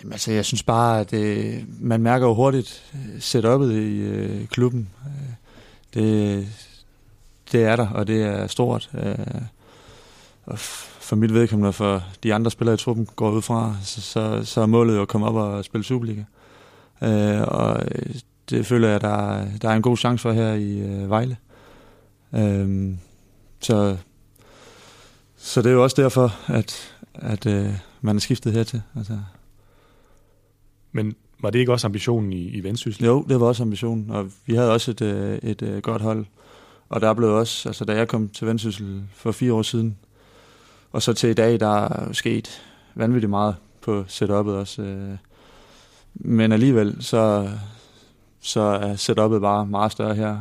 Jamen, 0.00 0.12
altså, 0.12 0.32
jeg 0.32 0.44
synes 0.44 0.62
bare, 0.62 1.00
at 1.00 1.12
øh, 1.12 1.62
man 1.80 2.02
mærker 2.02 2.26
jo 2.26 2.34
hurtigt 2.34 2.92
øh, 2.94 3.18
setup'et 3.18 3.72
i 3.72 3.98
øh, 3.98 4.46
klubben. 4.46 4.88
Øh, 5.06 5.12
det, 5.94 6.48
det 7.52 7.64
er 7.64 7.76
der, 7.76 7.88
og 7.88 8.06
det 8.06 8.22
er 8.22 8.46
stort. 8.46 8.90
Øh, 8.94 9.42
og 10.46 10.58
for 10.58 11.16
mit 11.16 11.34
vedkommende, 11.34 11.72
for 11.72 12.02
de 12.22 12.34
andre 12.34 12.50
spillere 12.50 12.74
i 12.74 12.78
truppen 12.78 13.08
går 13.16 13.30
ud 13.30 13.42
fra, 13.42 13.76
så, 13.82 14.00
så, 14.00 14.44
så 14.44 14.60
er 14.60 14.66
målet 14.66 14.96
jo 14.96 15.02
at 15.02 15.08
komme 15.08 15.26
op 15.26 15.34
og 15.34 15.64
spille 15.64 15.84
Superliga. 15.84 16.22
Øh, 17.02 17.42
og 17.42 17.82
øh, 17.90 18.14
det 18.50 18.66
føler 18.66 18.88
jeg, 18.88 19.00
der, 19.00 19.44
der 19.62 19.68
er 19.68 19.74
en 19.74 19.82
god 19.82 19.96
chance 19.96 20.22
for 20.22 20.32
her 20.32 20.52
i 20.52 20.78
øh, 20.78 21.10
Vejle. 21.10 21.36
Øh, 22.34 22.94
så, 23.66 23.96
så 25.36 25.62
det 25.62 25.68
er 25.68 25.74
jo 25.74 25.82
også 25.82 26.02
derfor, 26.02 26.32
at, 26.46 26.96
at 27.14 27.46
øh, 27.46 27.72
man 28.00 28.16
er 28.16 28.20
skiftet 28.20 28.52
hertil. 28.52 28.82
Altså. 28.96 29.18
Men 30.92 31.16
var 31.40 31.50
det 31.50 31.58
ikke 31.58 31.72
også 31.72 31.86
ambitionen 31.86 32.32
i, 32.32 32.48
i 32.48 32.64
Vendsyssel? 32.64 33.04
Jo, 33.04 33.24
det 33.28 33.40
var 33.40 33.46
også 33.46 33.62
ambitionen, 33.62 34.10
og 34.10 34.30
vi 34.46 34.54
havde 34.54 34.72
også 34.72 34.90
et, 34.90 35.00
øh, 35.00 35.38
et, 35.42 35.62
et 35.62 35.62
øh, 35.62 35.82
godt 35.82 36.02
hold. 36.02 36.26
Og 36.88 37.00
der 37.00 37.14
blev 37.14 37.28
også, 37.28 37.68
altså 37.68 37.84
da 37.84 37.96
jeg 37.96 38.08
kom 38.08 38.28
til 38.28 38.46
Vendsyssel 38.46 39.02
for 39.14 39.32
fire 39.32 39.52
år 39.52 39.62
siden, 39.62 39.96
og 40.92 41.02
så 41.02 41.12
til 41.12 41.30
i 41.30 41.34
dag, 41.34 41.60
der 41.60 41.84
er 41.84 42.12
sket 42.12 42.62
vanvittigt 42.94 43.30
meget 43.30 43.56
på 43.80 44.04
setup'et 44.08 44.50
også. 44.50 44.82
Øh. 44.82 45.16
Men 46.14 46.52
alligevel, 46.52 46.96
så, 47.00 47.50
så 48.40 48.60
er 48.60 48.94
setup'et 48.94 49.40
bare 49.40 49.66
meget 49.66 49.92
større 49.92 50.14
her. 50.14 50.38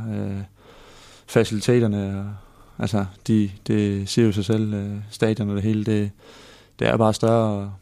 Faciliteterne, 1.27 2.35
altså, 2.79 3.05
de, 3.27 3.51
det 3.67 4.09
siger 4.09 4.25
jo 4.25 4.31
sig 4.31 4.45
selv, 4.45 4.73
øh, 4.73 4.95
stadion 5.09 5.49
og 5.49 5.55
det 5.55 5.63
hele, 5.63 5.83
det, 5.83 6.11
det 6.79 6.87
er 6.87 6.97
bare 6.97 7.13
større. 7.13 7.73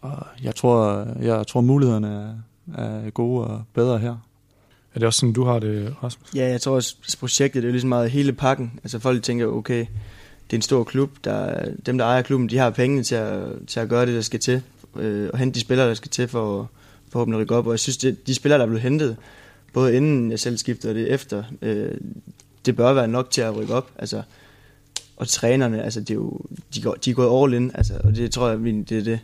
Og 0.00 0.26
jeg 0.42 0.54
tror, 0.54 1.06
jeg 1.20 1.46
tror 1.46 1.60
mulighederne 1.60 2.42
er, 2.76 2.82
er 2.82 3.10
gode 3.10 3.46
og 3.46 3.62
bedre 3.74 3.98
her. 3.98 4.16
Er 4.94 4.98
det 4.98 5.06
også 5.06 5.20
sådan, 5.20 5.32
du 5.32 5.44
har 5.44 5.58
det, 5.58 5.96
Rasmus? 6.02 6.34
Ja, 6.34 6.48
jeg 6.48 6.60
tror 6.60 6.74
også, 6.74 6.96
projektet 7.20 7.62
det 7.62 7.68
er 7.68 7.72
ligesom 7.72 7.88
meget 7.88 8.10
hele 8.10 8.32
pakken. 8.32 8.80
Altså 8.82 8.98
folk 8.98 9.22
tænker, 9.22 9.46
okay, 9.46 9.86
det 10.50 10.52
er 10.52 10.58
en 10.58 10.62
stor 10.62 10.84
klub. 10.84 11.10
Der, 11.24 11.64
dem, 11.86 11.98
der 11.98 12.04
ejer 12.04 12.22
klubben, 12.22 12.48
de 12.48 12.58
har 12.58 12.70
pengene 12.70 13.02
til 13.02 13.14
at, 13.14 13.48
til 13.66 13.80
at 13.80 13.88
gøre 13.88 14.06
det, 14.06 14.14
der 14.14 14.20
skal 14.20 14.40
til. 14.40 14.62
Øh, 14.96 15.30
og 15.32 15.38
hente 15.38 15.54
de 15.54 15.60
spillere, 15.60 15.88
der 15.88 15.94
skal 15.94 16.10
til 16.10 16.28
for 16.28 16.70
forhåbentlig 17.08 17.38
at 17.38 17.40
rykke 17.40 17.54
op. 17.54 17.66
Og 17.66 17.72
jeg 17.72 17.80
synes, 17.80 17.96
det, 17.96 18.26
de 18.26 18.34
spillere, 18.34 18.58
der 18.58 18.64
er 18.64 18.68
blevet 18.68 18.82
hentet, 18.82 19.16
både 19.72 19.96
inden 19.96 20.30
jeg 20.30 20.40
selv 20.40 20.56
skiftede 20.56 20.90
og 20.90 20.94
det 20.94 21.12
efter, 21.12 21.42
øh, 21.62 21.94
det 22.66 22.76
bør 22.76 22.92
være 22.92 23.08
nok 23.08 23.30
til 23.30 23.40
at 23.40 23.56
rykke 23.56 23.74
op. 23.74 23.90
Altså, 23.98 24.22
og 25.16 25.28
trænerne, 25.28 25.82
altså, 25.82 26.00
det 26.00 26.10
er 26.10 26.14
jo, 26.14 26.40
de, 26.74 26.82
går, 26.82 26.94
de 26.94 27.10
er 27.10 27.14
gået 27.14 27.42
all 27.42 27.54
in, 27.54 27.70
altså, 27.74 28.00
og 28.04 28.16
det 28.16 28.30
tror 28.30 28.48
jeg, 28.48 28.58
det 28.58 28.92
er 28.92 29.02
det. 29.02 29.20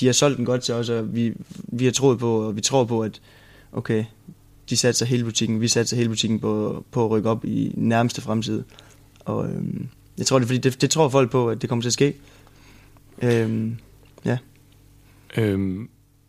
De 0.00 0.06
har 0.06 0.12
solgt 0.12 0.36
den 0.36 0.44
godt 0.44 0.62
til 0.62 0.74
os, 0.74 0.88
og 0.88 1.14
vi, 1.14 1.34
vi 1.56 1.84
har 1.84 1.92
troet 1.92 2.18
på, 2.18 2.46
og 2.46 2.56
vi 2.56 2.60
tror 2.60 2.84
på, 2.84 3.00
at 3.00 3.20
okay, 3.72 4.04
de 4.70 4.76
satser 4.76 5.06
hele 5.06 5.24
butikken, 5.24 5.60
vi 5.60 5.68
satser 5.68 5.96
hele 5.96 6.08
butikken 6.08 6.40
på, 6.40 6.84
på 6.90 7.04
at 7.04 7.10
rykke 7.10 7.30
op 7.30 7.44
i 7.44 7.72
nærmeste 7.76 8.20
fremtid. 8.20 8.64
Og 9.24 9.48
øhm, 9.48 9.88
jeg 10.18 10.26
tror, 10.26 10.38
det 10.38 10.44
er 10.44 10.48
fordi, 10.48 10.58
det, 10.58 10.80
det 10.80 10.90
tror 10.90 11.08
folk 11.08 11.30
på, 11.30 11.48
at 11.50 11.62
det 11.62 11.68
kommer 11.68 11.82
til 11.82 11.88
at 11.88 11.92
ske. 11.92 12.14
Øhm, 13.22 13.76
ja. 14.24 14.38
Øhm, 15.36 15.88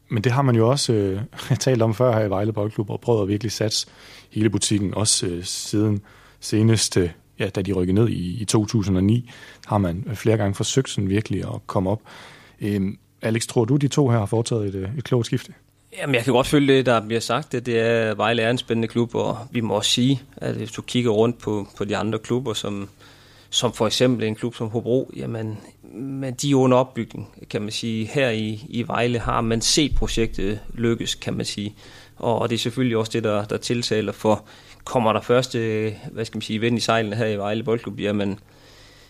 men 0.09 0.23
det 0.23 0.31
har 0.31 0.41
man 0.41 0.55
jo 0.55 0.69
også 0.69 0.93
øh, 0.93 1.21
talt 1.59 1.81
om 1.81 1.93
før 1.93 2.17
her 2.17 2.25
i 2.25 2.29
Vejle 2.29 2.53
Boldklub, 2.53 2.89
og 2.89 3.01
prøvet 3.01 3.21
at 3.21 3.27
virkelig 3.27 3.51
satse 3.51 3.87
hele 4.31 4.49
butikken, 4.49 4.93
også 4.93 5.27
øh, 5.27 5.43
siden 5.43 6.01
seneste, 6.43 7.01
øh, 7.01 7.09
ja, 7.39 7.49
da 7.49 7.61
de 7.61 7.73
rykkede 7.73 7.95
ned 7.95 8.09
i, 8.09 8.41
i 8.41 8.45
2009, 8.45 9.29
har 9.65 9.77
man 9.77 10.05
flere 10.13 10.37
gange 10.37 10.55
forsøgt 10.55 10.89
sådan 10.89 11.09
virkelig 11.09 11.39
at 11.39 11.67
komme 11.67 11.89
op. 11.89 12.01
Øhm, 12.61 12.97
Alex, 13.21 13.47
tror 13.47 13.65
du, 13.65 13.75
de 13.75 13.87
to 13.87 14.09
her 14.09 14.19
har 14.19 14.25
foretaget 14.25 14.67
et, 14.67 14.75
øh, 14.75 14.89
et 14.97 15.03
klogt 15.03 15.25
skifte? 15.25 15.53
Jamen, 15.97 16.15
jeg 16.15 16.23
kan 16.23 16.33
godt 16.33 16.47
følge 16.47 16.77
det, 16.77 16.85
der 16.85 17.01
bliver 17.01 17.19
sagt. 17.19 17.51
Det, 17.51 17.65
det 17.65 17.79
er, 17.79 18.15
Vejle 18.15 18.41
er 18.41 18.49
en 18.49 18.57
spændende 18.57 18.87
klub, 18.87 19.15
og 19.15 19.37
vi 19.51 19.61
må 19.61 19.73
også 19.73 19.91
sige, 19.91 20.21
at 20.37 20.55
hvis 20.55 20.71
du 20.71 20.81
kigger 20.81 21.11
rundt 21.11 21.37
på, 21.37 21.67
på 21.77 21.85
de 21.85 21.97
andre 21.97 22.19
klubber, 22.19 22.53
som, 22.53 22.89
som 23.49 23.73
for 23.73 23.87
eksempel 23.87 24.27
en 24.27 24.35
klub 24.35 24.55
som 24.55 24.69
Hobro, 24.69 25.11
jamen, 25.15 25.57
men 25.93 26.33
de 26.33 26.51
er 26.51 26.55
under 26.55 26.77
opbygning, 26.77 27.29
kan 27.49 27.61
man 27.61 27.71
sige. 27.71 28.05
Her 28.05 28.29
i, 28.29 28.65
i 28.69 28.87
Vejle 28.87 29.19
har 29.19 29.41
man 29.41 29.61
set 29.61 29.95
projektet 29.95 30.59
lykkes, 30.73 31.15
kan 31.15 31.33
man 31.33 31.45
sige. 31.45 31.75
Og, 32.15 32.39
og 32.39 32.49
det 32.49 32.55
er 32.55 32.59
selvfølgelig 32.59 32.97
også 32.97 33.11
det, 33.11 33.23
der, 33.23 33.45
der 33.45 33.57
tiltaler 33.57 34.11
for, 34.11 34.45
kommer 34.83 35.13
der 35.13 35.21
første, 35.21 35.93
hvad 36.11 36.25
skal 36.25 36.37
man 36.37 36.41
sige, 36.41 36.59
vind 36.59 36.77
i 36.77 36.81
sejlene 36.81 37.15
her 37.15 37.25
i 37.25 37.37
Vejle 37.37 37.63
Boldklub, 37.63 37.99
jamen, 37.99 38.39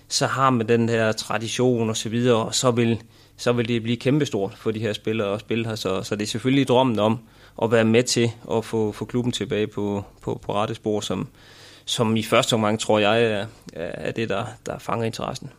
så 0.07 0.27
har 0.27 0.49
man 0.49 0.67
den 0.67 0.89
her 0.89 1.11
tradition 1.11 1.89
og 1.89 1.97
så 1.97 2.09
videre, 2.09 2.45
og 2.45 2.55
så 2.55 2.71
vil, 2.71 3.01
så 3.37 3.51
vil 3.53 3.67
det 3.67 3.83
blive 3.83 3.97
kæmpestort 3.97 4.53
for 4.57 4.71
de 4.71 4.79
her 4.79 4.93
spillere 4.93 5.33
at 5.33 5.39
spille 5.39 5.67
her. 5.67 5.75
Så, 5.75 6.03
så 6.03 6.15
det 6.15 6.23
er 6.23 6.27
selvfølgelig 6.27 6.67
drømmen 6.67 6.99
om 6.99 7.19
at 7.61 7.71
være 7.71 7.85
med 7.85 8.03
til 8.03 8.31
at 8.51 8.65
få, 8.65 8.91
få 8.91 9.05
klubben 9.05 9.31
tilbage 9.31 9.67
på, 9.67 10.03
på, 10.21 10.41
på 10.45 10.53
rette 10.53 10.75
spor, 10.75 10.99
som, 10.99 11.27
som 11.85 12.15
i 12.15 12.23
første 12.23 12.53
omgang, 12.53 12.79
tror 12.79 12.99
jeg, 12.99 13.23
er, 13.23 13.45
er 13.73 14.11
det, 14.11 14.29
der, 14.29 14.45
der 14.65 14.79
fanger 14.79 15.05
interessen. 15.05 15.49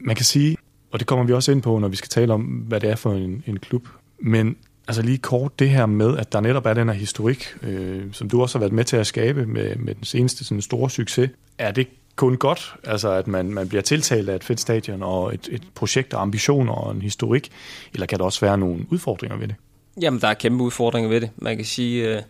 Man 0.00 0.16
kan 0.16 0.24
sige, 0.24 0.56
og 0.92 0.98
det 0.98 1.06
kommer 1.06 1.24
vi 1.24 1.32
også 1.32 1.52
ind 1.52 1.62
på, 1.62 1.78
når 1.78 1.88
vi 1.88 1.96
skal 1.96 2.08
tale 2.08 2.32
om, 2.32 2.42
hvad 2.42 2.80
det 2.80 2.90
er 2.90 2.96
for 2.96 3.12
en, 3.12 3.44
en 3.46 3.58
klub, 3.58 3.88
men 4.18 4.56
altså 4.88 5.02
lige 5.02 5.18
kort 5.18 5.58
det 5.58 5.70
her 5.70 5.86
med, 5.86 6.18
at 6.18 6.32
der 6.32 6.40
netop 6.40 6.66
er 6.66 6.74
den 6.74 6.88
her 6.88 6.94
historik, 6.94 7.56
øh, 7.62 8.02
som 8.12 8.30
du 8.30 8.42
også 8.42 8.58
har 8.58 8.60
været 8.60 8.72
med 8.72 8.84
til 8.84 8.96
at 8.96 9.06
skabe 9.06 9.46
med, 9.46 9.76
med 9.76 9.94
den 9.94 10.04
seneste 10.04 10.44
sådan 10.44 10.62
store 10.62 10.90
succes. 10.90 11.30
Er 11.58 11.70
det 11.70 11.88
kun 12.16 12.36
godt, 12.36 12.74
altså 12.84 13.10
at 13.10 13.26
man, 13.26 13.50
man 13.50 13.68
bliver 13.68 13.82
tiltalt 13.82 14.28
af 14.28 14.34
et 14.34 14.44
fedt 14.44 14.60
stadion 14.60 15.02
og 15.02 15.34
et, 15.34 15.48
et 15.52 15.62
projekt 15.74 16.14
og 16.14 16.22
ambitioner 16.22 16.72
og 16.72 16.94
en 16.94 17.02
historik, 17.02 17.48
eller 17.94 18.06
kan 18.06 18.18
der 18.18 18.24
også 18.24 18.40
være 18.40 18.58
nogle 18.58 18.86
udfordringer 18.90 19.36
ved 19.36 19.48
det? 19.48 19.54
Jamen, 20.00 20.20
der 20.20 20.28
er 20.28 20.34
kæmpe 20.34 20.64
udfordringer 20.64 21.10
ved 21.10 21.20
det. 21.20 21.30
Man 21.36 21.56
kan 21.56 21.64
sige, 21.64 22.16
øh, 22.16 22.22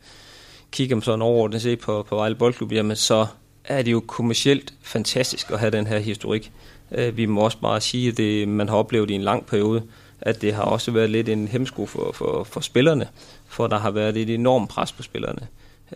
kigger 0.71 0.97
man 0.97 1.03
sådan 1.03 1.23
overordnet 1.23 1.63
se 1.63 1.77
på, 1.77 2.07
på 2.09 2.17
Vejle 2.17 2.35
Boldklub, 2.35 2.73
jamen 2.73 2.97
så 2.97 3.27
er 3.65 3.83
det 3.83 3.93
jo 3.93 4.03
kommercielt 4.07 4.75
fantastisk 4.83 5.51
at 5.51 5.59
have 5.59 5.71
den 5.71 5.87
her 5.87 5.99
historik. 5.99 6.53
Øh, 6.93 7.17
vi 7.17 7.27
må 7.27 7.41
også 7.41 7.59
bare 7.59 7.81
sige, 7.81 8.09
at 8.09 8.17
det, 8.17 8.49
man 8.49 8.69
har 8.69 8.77
oplevet 8.77 9.11
i 9.11 9.15
en 9.15 9.23
lang 9.23 9.47
periode, 9.47 9.83
at 10.20 10.42
det 10.42 10.54
har 10.54 10.62
også 10.62 10.90
været 10.90 11.11
lidt 11.11 11.28
en 11.28 11.49
hemsko 11.49 11.87
for, 11.87 12.12
for, 12.12 12.44
for 12.44 12.61
spillerne, 12.61 13.08
for 13.49 13.66
der 13.66 13.78
har 13.78 13.90
været 13.90 14.16
et 14.16 14.30
enormt 14.30 14.70
pres 14.70 14.92
på 14.92 15.02
spillerne. 15.02 15.46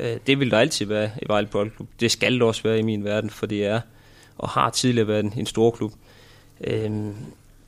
Øh, 0.01 0.17
det 0.27 0.41
vil 0.41 0.51
der 0.51 0.59
altid 0.59 0.87
være 0.87 1.11
i 1.23 1.25
Vejle 1.29 1.47
Boldklub. 1.47 1.89
Det 2.01 2.11
skal 2.11 2.35
det 2.35 2.43
også 2.43 2.63
være 2.63 2.79
i 2.79 2.83
min 2.83 3.05
verden, 3.05 3.31
for 3.31 3.47
det 3.47 3.67
er 3.67 3.81
og 4.39 4.49
har 4.49 4.71
tidligere 4.71 5.09
været 5.09 5.25
en, 5.25 5.33
en 5.37 5.47
stor 5.47 5.71
klub. 5.71 5.93
Øhm, 6.61 7.15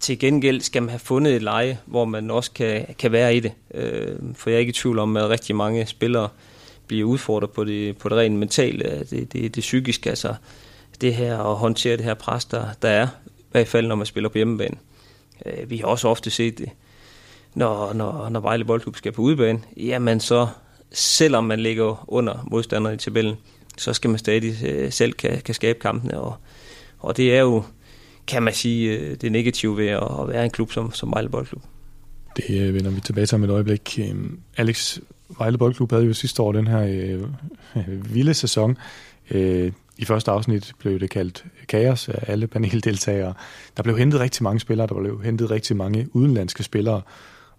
til 0.00 0.18
gengæld 0.18 0.60
skal 0.60 0.82
man 0.82 0.88
have 0.88 0.98
fundet 0.98 1.36
et 1.36 1.42
leje, 1.42 1.78
hvor 1.86 2.04
man 2.04 2.30
også 2.30 2.50
kan, 2.50 2.86
kan 2.98 3.12
være 3.12 3.36
i 3.36 3.40
det. 3.40 3.52
Øhm, 3.74 4.34
for 4.34 4.50
jeg 4.50 4.56
er 4.56 4.60
ikke 4.60 4.70
i 4.70 4.72
tvivl 4.72 4.98
om, 4.98 5.16
at 5.16 5.28
rigtig 5.28 5.56
mange 5.56 5.86
spillere 5.86 6.28
bliver 6.86 7.08
udfordret 7.08 7.50
på 7.50 7.64
det, 7.64 7.96
på 7.96 8.08
det 8.08 8.18
rent 8.18 8.36
mentale, 8.36 9.06
det, 9.10 9.32
det, 9.32 9.54
det 9.54 9.60
psykiske, 9.60 10.10
altså 10.10 10.34
det 11.00 11.14
her 11.14 11.38
at 11.38 11.56
håndtere 11.56 11.96
det 11.96 12.04
her 12.04 12.14
pres, 12.14 12.44
der, 12.44 12.66
der 12.82 12.88
er, 12.88 13.06
i 13.26 13.52
hvert 13.52 13.68
fald 13.68 13.86
når 13.86 13.94
man 13.94 14.06
spiller 14.06 14.28
på 14.28 14.38
hjemmebane. 14.38 14.76
Øh, 15.46 15.70
vi 15.70 15.76
har 15.76 15.86
også 15.86 16.08
ofte 16.08 16.30
set 16.30 16.58
det, 16.58 16.68
når, 17.54 17.92
når, 17.92 18.28
når 18.28 18.40
Vejle 18.40 18.64
Boldklub 18.64 18.96
skal 18.96 19.12
på 19.12 19.22
udebane, 19.22 19.60
jamen 19.76 20.20
så, 20.20 20.46
selvom 20.92 21.44
man 21.44 21.60
ligger 21.60 22.04
under 22.08 22.46
modstanderen 22.50 22.94
i 22.94 22.98
tabellen, 22.98 23.36
så 23.78 23.92
skal 23.92 24.10
man 24.10 24.18
stadig 24.18 24.64
øh, 24.64 24.92
selv 24.92 25.12
kan, 25.12 25.40
kan 25.40 25.54
skabe 25.54 25.78
kampene, 25.78 26.20
og, 26.20 26.34
og 26.98 27.16
det 27.16 27.36
er 27.36 27.40
jo, 27.40 27.62
kan 28.26 28.42
man 28.42 28.54
sige, 28.54 28.98
øh, 28.98 29.16
det 29.16 29.32
negative 29.32 29.76
ved 29.76 29.88
at, 29.88 30.02
at 30.20 30.28
være 30.28 30.44
en 30.44 30.50
klub 30.50 30.72
som, 30.72 30.92
som 30.92 31.10
Vejle 31.10 31.28
Boldklub. 31.28 31.62
Det 32.36 32.60
øh, 32.60 32.74
vender 32.74 32.90
vi 32.90 33.00
tilbage 33.00 33.26
til 33.26 33.34
om 33.34 33.44
et 33.44 33.50
øjeblik. 33.50 33.98
Øhm, 33.98 34.38
Alex, 34.56 34.98
Vejle 35.38 35.58
Boldklub 35.58 35.90
havde 35.90 36.04
jo 36.04 36.12
sidste 36.12 36.42
år 36.42 36.52
den 36.52 36.66
her 36.66 36.82
øh, 36.88 37.22
vilde 38.14 38.34
sæson. 38.34 38.78
Øh, 39.30 39.72
i 39.98 40.04
første 40.04 40.30
afsnit 40.30 40.72
blev 40.78 41.00
det 41.00 41.10
kaldt 41.10 41.44
kaos 41.68 42.08
af 42.08 42.24
alle 42.26 42.46
paneldeltagere. 42.46 43.34
Der 43.76 43.82
blev 43.82 43.98
hentet 43.98 44.20
rigtig 44.20 44.42
mange 44.42 44.60
spillere, 44.60 44.86
der 44.86 44.94
blev 44.94 45.22
hentet 45.22 45.50
rigtig 45.50 45.76
mange 45.76 46.08
udenlandske 46.16 46.62
spillere. 46.62 47.02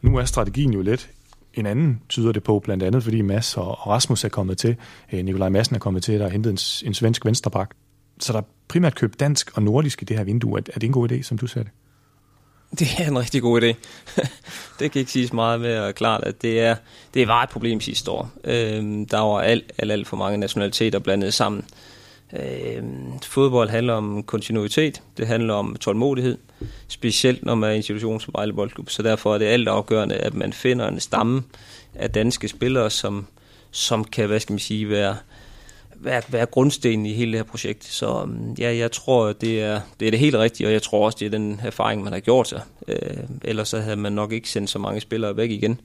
Nu 0.02 0.18
er 0.18 0.25
strategien 0.25 0.74
jo 0.74 0.82
lidt 0.82 1.10
en 1.54 1.66
anden, 1.66 2.02
tyder 2.10 2.32
det 2.32 2.44
på, 2.44 2.60
blandt 2.60 2.84
andet 2.84 3.04
fordi 3.04 3.22
Mads 3.22 3.58
og 3.58 3.88
Rasmus 3.88 4.24
er 4.24 4.30
kommet 4.30 4.58
til. 4.58 4.75
Øh, 5.13 5.25
Nikolaj 5.25 5.50
Madsen 5.50 5.75
er 5.75 5.80
kommet 5.80 6.04
til, 6.04 6.20
der 6.20 6.24
har 6.24 6.30
hentet 6.30 6.52
en, 6.84 6.88
en 6.88 6.94
svensk 6.94 7.25
venstreback. 7.25 7.72
Så 8.20 8.34
der 8.34 8.40
er 8.40 8.44
primært 8.68 8.96
købt 8.96 9.20
dansk 9.20 9.52
og 9.58 9.63
nordisk 9.63 10.02
i 10.02 10.06
det 10.06 10.18
her 10.18 10.24
vindue. 10.24 10.60
Er, 10.60 10.63
er 10.68 10.80
det 10.80 10.84
en 10.84 10.94
god 10.94 11.12
idé, 11.12 11.22
som 11.22 11.38
du 11.38 11.48
ser 11.48 11.63
det? 11.63 11.72
Det 12.80 12.88
er 13.00 13.08
en 13.08 13.20
rigtig 13.20 13.42
god 13.42 13.62
idé. 13.62 13.75
det 14.80 14.92
kan 14.92 15.00
ikke 15.00 15.12
siges 15.12 15.34
meget 15.34 15.62
mere 15.62 15.94
klart, 15.94 16.24
at 16.24 16.42
det, 16.42 16.60
er, 16.60 16.75
det 17.13 17.28
var 17.28 17.44
et 17.44 17.50
problem 17.50 17.82
sidste 17.82 18.12
år. 18.12 18.32
Øhm, 18.44 19.06
der 19.06 19.20
var 19.20 19.42
alt, 19.42 19.72
alt, 19.78 19.92
alt 19.92 20.08
for 20.08 20.18
mange 20.18 20.38
nationaliteter 20.38 21.00
blandet 21.00 21.34
sammen. 21.34 21.66
Øh, 22.40 22.84
fodbold 23.24 23.70
handler 23.70 23.94
om 23.94 24.24
kontinuitet, 24.24 25.02
det 25.18 25.28
handler 25.28 25.54
om 25.54 25.75
tålmodighed, 25.75 26.38
specielt 26.88 27.46
når 27.46 27.56
man 27.56 27.68
er 27.68 27.72
i 27.72 27.75
en 27.75 27.80
institution 27.80 28.20
som 28.20 28.34
Vejle 28.36 28.54
Boldklub. 28.54 28.90
Så 28.90 29.04
derfor 29.04 29.34
er 29.34 29.38
det 29.38 29.46
alt 29.46 29.68
afgørende, 29.68 30.16
at 30.16 30.34
man 30.34 30.54
finder 30.54 30.88
en 30.88 31.00
stamme 31.00 31.44
af 31.96 32.12
danske 32.12 32.48
spillere, 32.48 32.90
som, 32.90 33.28
som 33.72 34.04
kan, 34.04 34.28
hvad 34.28 34.40
skal 34.40 34.54
man 34.54 34.60
sige, 34.60 34.90
være 34.90 35.16
være, 36.04 36.22
være 36.28 36.46
grundstenen 36.46 37.06
i 37.06 37.13
hele 37.13 37.32
det 37.32 37.40
her 37.40 37.44
projekt. 37.44 37.86
Så 37.86 38.22
øhm, 38.22 38.54
ja, 38.60 38.75
jeg 38.75 38.92
tror, 38.92 39.34
det 39.34 39.62
er, 39.62 39.82
det 40.00 40.06
er 40.06 40.12
det 40.12 40.20
helt 40.20 40.36
rigtige, 40.36 40.68
og 40.68 40.74
jeg 40.74 40.82
tror 40.82 41.06
også, 41.06 41.18
det 41.20 41.25
er 41.25 41.30
den 41.30 41.62
erfaring, 41.63 42.04
man 42.04 42.13
har 42.13 42.20
gjort 42.20 42.48
sig. 42.48 42.62
Øh, 42.88 43.18
ellers 43.44 43.70
så 43.70 43.80
havde 43.80 43.96
man 43.96 44.13
nok 44.13 44.32
ikke 44.32 44.50
sendt 44.50 44.70
så 44.70 44.80
mange 44.80 45.02
spillere 45.02 45.38
væk 45.38 45.52
igen. 45.52 45.80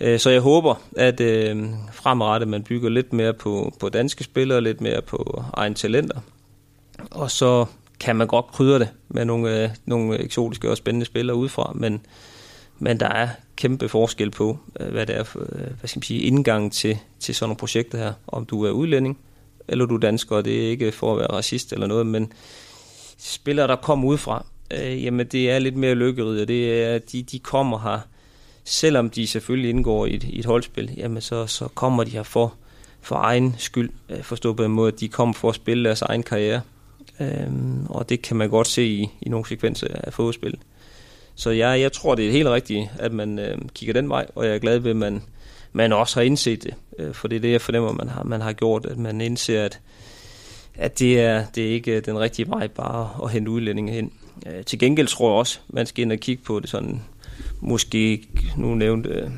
Øh, 0.00 0.18
så 0.18 0.30
jeg 0.30 0.40
håber, 0.40 0.74
at 0.96 1.20
øh, 1.20 1.68
fremadrettet 1.92 2.48
man 2.48 2.62
bygger 2.62 2.88
lidt 2.88 3.12
mere 3.12 3.32
på, 3.32 3.72
på 3.80 3.88
danske 3.88 4.24
spillere, 4.24 4.60
lidt 4.60 4.80
mere 4.80 5.02
på 5.02 5.44
egne 5.54 5.74
talenter. 5.74 6.20
Og 7.10 7.30
så 7.30 7.66
kan 8.00 8.16
man 8.16 8.26
godt 8.26 8.46
krydre 8.46 8.78
det 8.78 8.88
med 9.08 9.24
nogle, 9.24 9.62
øh, 9.62 9.70
nogle 9.84 10.18
eksotiske 10.18 10.70
og 10.70 10.76
spændende 10.76 11.06
spillere 11.06 11.36
udefra, 11.36 11.72
men 11.74 12.00
men 12.82 13.00
der 13.00 13.08
er 13.08 13.28
kæmpe 13.56 13.88
forskel 13.88 14.30
på, 14.30 14.58
øh, 14.80 14.88
hvad 14.88 15.06
det 15.06 15.16
er 15.16 15.22
for, 15.22 15.40
øh, 15.40 15.60
hvad 15.78 15.88
skal 15.88 15.98
man 15.98 16.02
sige, 16.02 16.20
indgang 16.20 16.72
til, 16.72 16.98
til 17.20 17.34
sådan 17.34 17.48
nogle 17.48 17.58
projekter 17.58 17.98
her. 17.98 18.12
Om 18.26 18.44
du 18.44 18.64
er 18.64 18.70
udlænding, 18.70 19.18
eller 19.68 19.86
du 19.86 19.94
er 19.94 20.00
dansker, 20.00 20.36
og 20.36 20.44
det 20.44 20.64
er 20.66 20.70
ikke 20.70 20.92
for 20.92 21.12
at 21.12 21.18
være 21.18 21.26
racist 21.26 21.72
eller 21.72 21.86
noget, 21.86 22.06
men 22.06 22.32
spillere, 23.18 23.66
der 23.66 23.76
kommer 23.76 24.08
udefra, 24.08 24.46
øh, 24.70 25.04
jamen 25.04 25.26
det 25.26 25.50
er 25.50 25.58
lidt 25.58 25.76
mere 25.76 25.94
lykkerigt, 25.94 26.40
og 26.40 26.48
det 26.48 26.82
er, 26.84 26.98
de, 26.98 27.22
de 27.22 27.38
kommer 27.38 27.78
her, 27.78 28.00
selvom 28.64 29.10
de 29.10 29.26
selvfølgelig 29.26 29.70
indgår 29.70 30.06
i 30.06 30.14
et, 30.14 30.24
i 30.24 30.38
et 30.38 30.44
holdspil, 30.44 30.90
jamen 30.96 31.20
så, 31.20 31.46
så 31.46 31.68
kommer 31.68 32.04
de 32.04 32.10
her 32.10 32.22
for 32.22 32.54
for 33.00 33.16
egen 33.16 33.54
skyld, 33.58 33.90
øh, 34.08 34.22
forstået 34.22 34.56
på 34.56 34.64
en 34.64 34.70
måde, 34.70 34.92
at 34.92 35.00
de 35.00 35.08
kommer 35.08 35.34
for 35.34 35.48
at 35.48 35.54
spille 35.54 35.84
deres 35.84 36.02
egen 36.02 36.22
karriere. 36.22 36.60
Øhm, 37.20 37.86
og 37.88 38.08
det 38.08 38.22
kan 38.22 38.36
man 38.36 38.50
godt 38.50 38.66
se 38.66 38.86
i, 38.86 39.08
i 39.20 39.28
nogle 39.28 39.46
sekvenser 39.46 39.86
af 40.04 40.12
fodboldspil. 40.12 40.58
Så 41.34 41.50
jeg, 41.50 41.80
jeg 41.80 41.92
tror, 41.92 42.14
det 42.14 42.28
er 42.28 42.32
helt 42.32 42.48
rigtigt, 42.48 42.90
at 42.98 43.12
man 43.12 43.38
øh, 43.38 43.58
kigger 43.74 43.92
den 43.92 44.08
vej, 44.08 44.26
og 44.34 44.46
jeg 44.46 44.54
er 44.54 44.58
glad 44.58 44.78
ved, 44.78 44.90
at 44.90 44.96
man, 44.96 45.22
man 45.72 45.92
også 45.92 46.20
har 46.20 46.24
indset 46.24 46.62
det. 46.62 46.74
Øh, 46.98 47.14
for 47.14 47.28
det 47.28 47.36
er 47.36 47.40
det, 47.40 47.52
jeg 47.52 47.60
fornemmer, 47.60 47.92
man 47.92 48.08
har, 48.08 48.22
man 48.22 48.40
har 48.40 48.52
gjort, 48.52 48.86
at 48.86 48.98
man 48.98 49.20
indser, 49.20 49.64
at, 49.64 49.80
at 50.74 50.98
det, 50.98 51.20
er, 51.20 51.44
det 51.54 51.66
er 51.66 51.70
ikke 51.70 52.00
den 52.00 52.18
rigtige 52.18 52.48
vej 52.48 52.66
bare 52.66 53.10
at 53.22 53.30
hente 53.30 53.50
udlændinge 53.50 53.92
hen. 53.92 54.12
Øh, 54.46 54.64
til 54.64 54.78
gengæld 54.78 55.06
tror 55.06 55.30
jeg 55.30 55.38
også, 55.38 55.58
man 55.68 55.86
skal 55.86 56.02
ind 56.02 56.12
og 56.12 56.18
kigge 56.18 56.42
på 56.42 56.60
det 56.60 56.70
sådan, 56.70 57.02
måske 57.60 58.28
nu 58.56 58.74
nævnte 58.74 59.08
øh, 59.08 59.30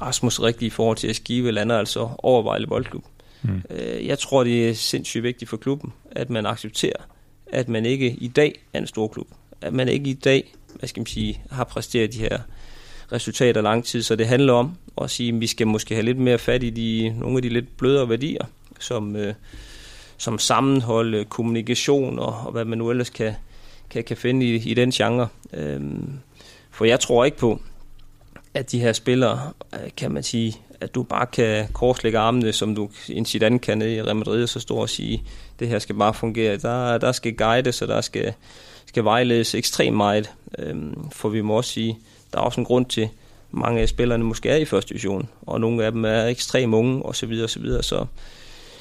Rasmus 0.00 0.40
rigtigt 0.40 0.72
i 0.72 0.74
forhold 0.74 0.96
til 0.96 1.08
at 1.08 1.16
skive 1.16 1.52
lander 1.52 1.78
altså 1.78 2.08
over 2.18 2.42
Vejle 2.42 2.66
Boldklub. 2.66 3.04
Mm. 3.42 3.62
Øh, 3.70 4.06
jeg 4.06 4.18
tror, 4.18 4.44
det 4.44 4.68
er 4.68 4.74
sindssygt 4.74 5.22
vigtigt 5.22 5.48
for 5.48 5.56
klubben, 5.56 5.92
at 6.10 6.30
man 6.30 6.46
accepterer, 6.46 7.02
at 7.46 7.68
man 7.68 7.86
ikke 7.86 8.10
i 8.10 8.28
dag 8.28 8.60
er 8.72 8.78
en 8.78 8.86
stor 8.86 9.08
klub. 9.08 9.28
At 9.60 9.72
man 9.72 9.88
ikke 9.88 10.10
i 10.10 10.14
dag, 10.14 10.54
hvad 10.74 10.88
skal 10.88 11.00
man 11.00 11.06
sige, 11.06 11.40
har 11.50 11.64
præsteret 11.64 12.12
de 12.12 12.18
her 12.18 12.38
resultater 13.12 13.60
lang 13.60 13.84
tid. 13.84 14.02
Så 14.02 14.16
det 14.16 14.26
handler 14.26 14.52
om 14.52 14.76
at 15.02 15.10
sige, 15.10 15.34
at 15.34 15.40
vi 15.40 15.46
skal 15.46 15.66
måske 15.66 15.94
have 15.94 16.04
lidt 16.04 16.18
mere 16.18 16.38
fat 16.38 16.62
i 16.62 16.70
de, 16.70 17.14
nogle 17.18 17.36
af 17.36 17.42
de 17.42 17.48
lidt 17.48 17.76
blødere 17.76 18.08
værdier, 18.08 18.44
som, 18.80 19.16
øh, 19.16 19.34
som 20.16 20.38
sammenhold, 20.38 21.24
kommunikation 21.24 22.18
og, 22.18 22.40
og 22.46 22.52
hvad 22.52 22.64
man 22.64 22.78
nu 22.78 22.90
ellers 22.90 23.10
kan, 23.10 23.34
kan, 23.90 24.04
kan 24.04 24.16
finde 24.16 24.46
i, 24.46 24.54
i 24.54 24.74
den 24.74 24.90
genre. 24.90 25.28
Øhm, 25.52 26.12
for 26.78 26.84
jeg 26.84 27.00
tror 27.00 27.24
ikke 27.24 27.36
på, 27.36 27.60
at 28.54 28.72
de 28.72 28.80
her 28.80 28.92
spillere, 28.92 29.52
øh, 29.74 29.90
kan 29.96 30.12
man 30.12 30.22
sige, 30.22 30.56
at 30.80 30.94
du 30.94 31.02
bare 31.02 31.26
kan 31.26 31.68
korslægge 31.72 32.18
armene, 32.18 32.52
som 32.52 32.74
du 32.74 32.90
en 33.08 33.24
Zidane 33.24 33.58
kan 33.58 33.78
nede 33.78 33.94
i 33.94 34.02
Real 34.02 34.16
Madrid, 34.16 34.42
og 34.42 34.48
så 34.48 34.60
står 34.60 34.80
og 34.80 34.88
sige, 34.88 35.22
det 35.58 35.68
her 35.68 35.78
skal 35.78 35.94
bare 35.94 36.14
fungere. 36.14 36.56
Der, 36.56 36.98
der 36.98 37.12
skal 37.12 37.34
guides, 37.34 37.82
og 37.82 37.88
der 37.88 38.00
skal, 38.00 38.32
skal 38.86 39.04
vejledes 39.04 39.54
ekstremt 39.54 39.96
meget. 39.96 40.30
Øhm, 40.58 41.10
for 41.10 41.28
vi 41.28 41.40
må 41.40 41.54
også 41.54 41.70
sige, 41.70 41.98
der 42.32 42.38
er 42.38 42.42
også 42.42 42.60
en 42.60 42.64
grund 42.64 42.86
til, 42.86 43.08
mange 43.50 43.80
af 43.80 43.88
spillerne 43.88 44.24
måske 44.24 44.48
er 44.48 44.56
i 44.56 44.64
første 44.64 44.88
division, 44.88 45.28
og 45.42 45.60
nogle 45.60 45.84
af 45.84 45.92
dem 45.92 46.04
er 46.04 46.26
ekstremt 46.26 46.74
unge, 46.74 47.02
og 47.02 47.16
så 47.16 47.26
videre, 47.26 47.44
og 47.44 47.50
så 47.50 47.60
videre. 47.60 47.82
Så, 47.82 48.06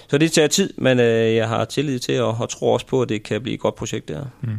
så 0.08 0.18
det 0.18 0.32
tager 0.32 0.48
tid, 0.48 0.74
men 0.78 1.00
øh, 1.00 1.36
jeg 1.36 1.48
har 1.48 1.66
tillid 1.66 2.00
til, 2.00 2.22
og, 2.22 2.38
og 2.40 2.50
tror 2.50 2.74
også 2.74 2.86
på, 2.86 3.02
at 3.02 3.10
det 3.10 3.24
kan 3.24 3.42
blive 3.42 3.54
et 3.54 3.60
godt 3.60 3.76
projekt 3.76 4.08
der. 4.08 4.26
Mm. 4.42 4.50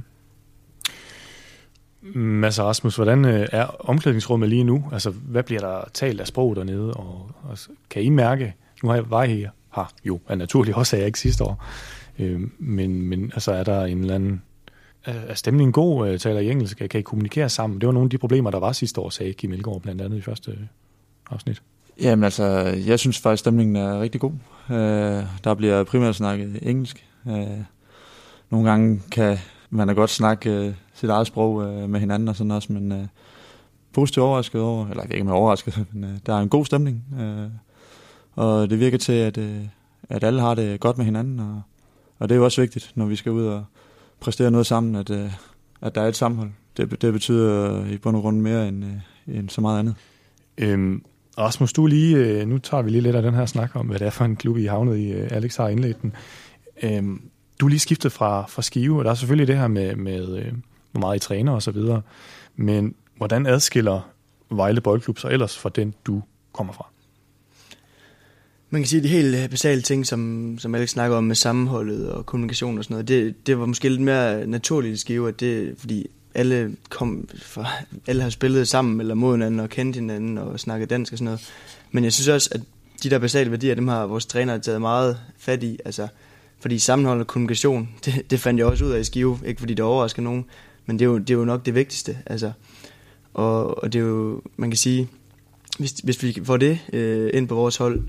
Mm. 2.15 2.21
Mads 2.21 2.61
Rasmus, 2.61 2.97
hvordan 2.97 3.25
øh, 3.25 3.47
er 3.53 3.65
omklædningsrummet 3.65 4.49
lige 4.49 4.65
nu? 4.65 4.85
Altså, 4.93 5.11
hvad 5.11 5.43
bliver 5.43 5.61
der 5.61 5.85
talt 5.95 6.21
af 6.21 6.27
sprog 6.27 6.57
dernede? 6.57 6.95
Og, 6.95 7.31
og 7.43 7.59
kan 7.91 8.03
I 8.03 8.09
mærke, 8.09 8.55
nu 8.83 8.89
har 8.89 8.97
jeg 8.97 9.11
var 9.11 9.25
her, 9.25 9.51
har 9.71 9.93
jo, 10.05 10.21
er 10.29 10.35
naturligt 10.35 10.77
også, 10.77 10.97
at 10.97 11.01
jeg 11.01 11.07
ikke 11.07 11.21
sidste 11.21 11.45
år, 11.45 11.65
øh, 12.19 12.41
men, 12.59 13.03
men 13.03 13.25
altså, 13.25 13.53
er 13.53 13.65
der 13.65 13.85
en 13.85 14.01
eller 14.01 14.15
anden, 14.15 14.43
er 15.05 15.35
stemningen 15.35 15.73
god, 15.73 16.09
øh, 16.09 16.19
taler 16.19 16.41
I 16.41 16.51
engelsk, 16.51 16.83
kan 16.91 17.01
I 17.01 17.03
kommunikere 17.03 17.49
sammen? 17.49 17.81
Det 17.81 17.87
var 17.87 17.93
nogle 17.93 18.07
af 18.07 18.11
de 18.11 18.19
problemer, 18.19 18.51
der 18.51 18.59
var 18.59 18.73
sidste 18.73 19.01
år, 19.01 19.11
sagde 19.11 19.33
Kim 19.33 19.53
Elgaard 19.53 19.81
blandt 19.81 20.03
andet 20.03 20.19
i 20.19 20.21
første 20.21 20.51
øh, 20.51 20.59
afsnit. 21.31 21.63
Jamen 22.01 22.25
altså, 22.25 22.45
jeg 22.87 22.99
synes 22.99 23.19
faktisk, 23.19 23.41
stemningen 23.41 23.77
er 23.77 24.01
rigtig 24.01 24.21
god. 24.21 24.33
Øh, 24.71 25.25
der 25.45 25.55
bliver 25.55 25.85
primært 25.85 26.15
snakket 26.15 26.59
engelsk. 26.63 27.07
Øh, 27.29 27.47
nogle 28.51 28.71
gange 28.71 29.03
kan 29.11 29.39
man 29.71 29.89
da 29.89 29.95
godt 29.95 30.11
snakke 30.11 30.51
øh, 30.51 30.75
sit 31.01 31.11
eget 31.11 31.27
sprog 31.27 31.65
øh, 31.65 31.91
med 31.91 32.01
hinanden 32.01 32.29
og 32.29 32.37
sådan 32.37 32.51
også, 32.51 32.73
men 32.73 32.93
øh, 32.93 33.07
positivt 33.93 34.25
overrasket 34.25 34.61
over, 34.61 34.89
eller 34.89 35.03
ikke 35.03 35.25
med 35.25 35.33
overrasket, 35.33 35.85
men 35.93 36.05
øh, 36.05 36.11
der 36.27 36.35
er 36.35 36.41
en 36.41 36.49
god 36.49 36.65
stemning, 36.65 37.05
øh, 37.21 37.51
og 38.33 38.71
det 38.71 38.81
virker 38.81 38.99
til, 38.99 39.13
at, 39.13 39.39
øh, 39.39 39.61
at 40.09 40.25
alle 40.25 40.41
har 40.41 40.55
det 40.55 40.81
godt 40.81 40.99
med 40.99 41.05
hinanden, 41.05 41.41
og, 41.41 41.63
og 42.19 42.29
det 42.29 42.35
er 42.35 42.39
jo 42.39 42.45
også 42.45 42.61
vigtigt, 42.61 42.93
når 42.95 43.07
vi 43.07 43.17
skal 43.17 43.33
ud 43.33 43.47
og 43.47 43.65
præstere 44.21 44.51
noget 44.51 44.67
sammen, 44.67 44.95
at, 44.95 45.11
øh, 45.11 45.31
at 45.81 45.95
der 45.95 46.01
er 46.01 46.09
et 46.09 46.17
sammenhold. 46.17 46.51
Det, 46.77 47.03
det 47.03 47.13
betyder 47.13 47.81
øh, 47.81 47.93
i 47.93 47.99
bund 47.99 48.17
og 48.17 48.23
grund 48.23 48.41
mere 48.41 48.69
end, 48.69 48.85
øh, 48.85 49.39
end 49.39 49.49
så 49.49 49.61
meget 49.61 49.79
andet. 49.79 49.95
Øhm, 50.59 51.03
Rasmus, 51.39 51.73
du 51.73 51.87
lige, 51.87 52.17
øh, 52.17 52.49
nu 52.49 52.59
tager 52.59 52.83
vi 52.83 52.91
lige 52.91 53.01
lidt 53.01 53.17
af 53.17 53.23
den 53.23 53.35
her 53.35 53.47
snak 53.47 53.77
om, 53.77 53.87
hvad 53.87 53.99
det 53.99 54.07
er 54.07 54.11
for 54.11 54.25
en 54.25 54.37
klub, 54.37 54.57
I 54.57 54.65
havnet 54.65 54.99
i. 54.99 55.13
Øh, 55.13 55.29
Alex 55.31 55.57
har 55.57 55.69
indledt 55.69 56.03
den. 56.03 56.13
Øhm, 56.83 57.23
du 57.61 57.67
er 57.67 57.71
lige 57.71 57.81
skiftet 57.81 58.13
fra, 58.13 58.47
fra 58.49 58.63
Skive, 58.63 58.99
og 58.99 59.05
der 59.05 59.11
er 59.11 59.15
selvfølgelig 59.15 59.49
det 59.49 59.59
her 59.59 59.69
med, 59.69 59.97
med 59.97 60.53
hvor 60.93 61.01
meget 61.01 61.17
I 61.17 61.19
træner 61.19 61.53
og 61.53 61.63
så 61.63 61.71
videre. 61.71 62.03
Men 62.57 62.95
hvordan 63.17 63.47
adskiller 63.47 64.11
Vejle 64.51 64.81
Boldklub 64.81 65.19
sig 65.19 65.31
ellers 65.31 65.59
fra 65.59 65.69
den, 65.69 65.95
du 66.07 66.23
kommer 66.53 66.73
fra? 66.73 66.87
Man 68.71 68.81
kan 68.83 68.87
sige, 68.89 68.99
at 68.99 69.05
de 69.05 69.09
helt 69.09 69.51
basale 69.51 69.83
ting, 69.83 70.07
som, 70.07 70.57
som 70.59 70.75
Alex 70.75 70.91
snakker 70.91 71.17
om 71.17 71.25
med 71.25 71.35
sammenholdet 71.35 72.11
og 72.11 72.27
kommunikation 72.27 72.79
og 72.79 72.85
sådan 72.85 72.95
noget, 72.95 73.09
det, 73.09 73.47
det 73.47 73.59
var 73.59 73.67
måske 73.67 73.89
lidt 73.89 74.01
mere 74.01 74.47
naturligt 74.47 74.95
i 74.95 74.97
Skive, 74.97 75.29
at 75.29 75.41
det, 75.41 75.75
fordi 75.79 76.07
alle, 76.35 76.77
kom 76.89 77.29
fra, 77.43 77.67
alle 78.07 78.23
har 78.23 78.31
spillet 78.31 78.69
sammen 78.69 79.01
eller 79.01 79.15
mod 79.15 79.35
hinanden 79.35 79.61
og 79.61 79.69
kendt 79.69 79.97
hinanden 79.97 80.39
og 80.39 80.61
snakket 80.61 80.91
dansk 80.91 81.13
og 81.13 81.19
sådan 81.19 81.25
noget. 81.25 81.53
Men 81.91 82.05
jeg 82.05 82.13
synes 82.13 82.29
også, 82.29 82.49
at 82.53 82.61
de 83.03 83.11
der 83.11 83.19
basale 83.19 83.51
værdier, 83.51 83.75
dem 83.75 83.89
har 83.89 84.07
vores 84.07 84.27
træner 84.27 84.59
taget 84.59 84.81
meget 84.81 85.19
fat 85.39 85.63
i. 85.63 85.79
Altså, 85.85 86.09
fordi 86.61 86.79
sammenhold 86.79 87.21
og 87.21 87.27
kommunikation, 87.27 87.89
det, 88.05 88.31
det 88.31 88.41
fandt 88.41 88.59
jeg 88.59 88.67
også 88.67 88.85
ud 88.85 88.91
af 88.91 89.01
i 89.01 89.05
Skive. 89.05 89.39
Ikke 89.47 89.61
fordi 89.61 89.75
det 89.75 89.85
overrasker 89.85 90.23
nogen, 90.23 90.45
men 90.89 90.99
det 90.99 91.05
er 91.05 91.09
jo, 91.09 91.19
det 91.19 91.31
er 91.31 91.35
jo 91.35 91.45
nok 91.45 91.67
det 91.67 91.75
vigtigste. 91.75 92.19
Altså. 92.27 92.53
Og, 93.35 93.83
og 93.83 93.93
det 93.93 93.99
er 93.99 94.03
jo, 94.03 94.43
man 94.57 94.71
kan 94.71 94.77
sige, 94.77 95.09
hvis, 95.79 95.91
hvis 95.91 96.23
vi 96.23 96.41
får 96.45 96.57
det 96.57 96.79
øh, 96.93 97.31
ind 97.35 97.49
på 97.49 97.55
vores 97.55 97.77
hold, 97.77 98.03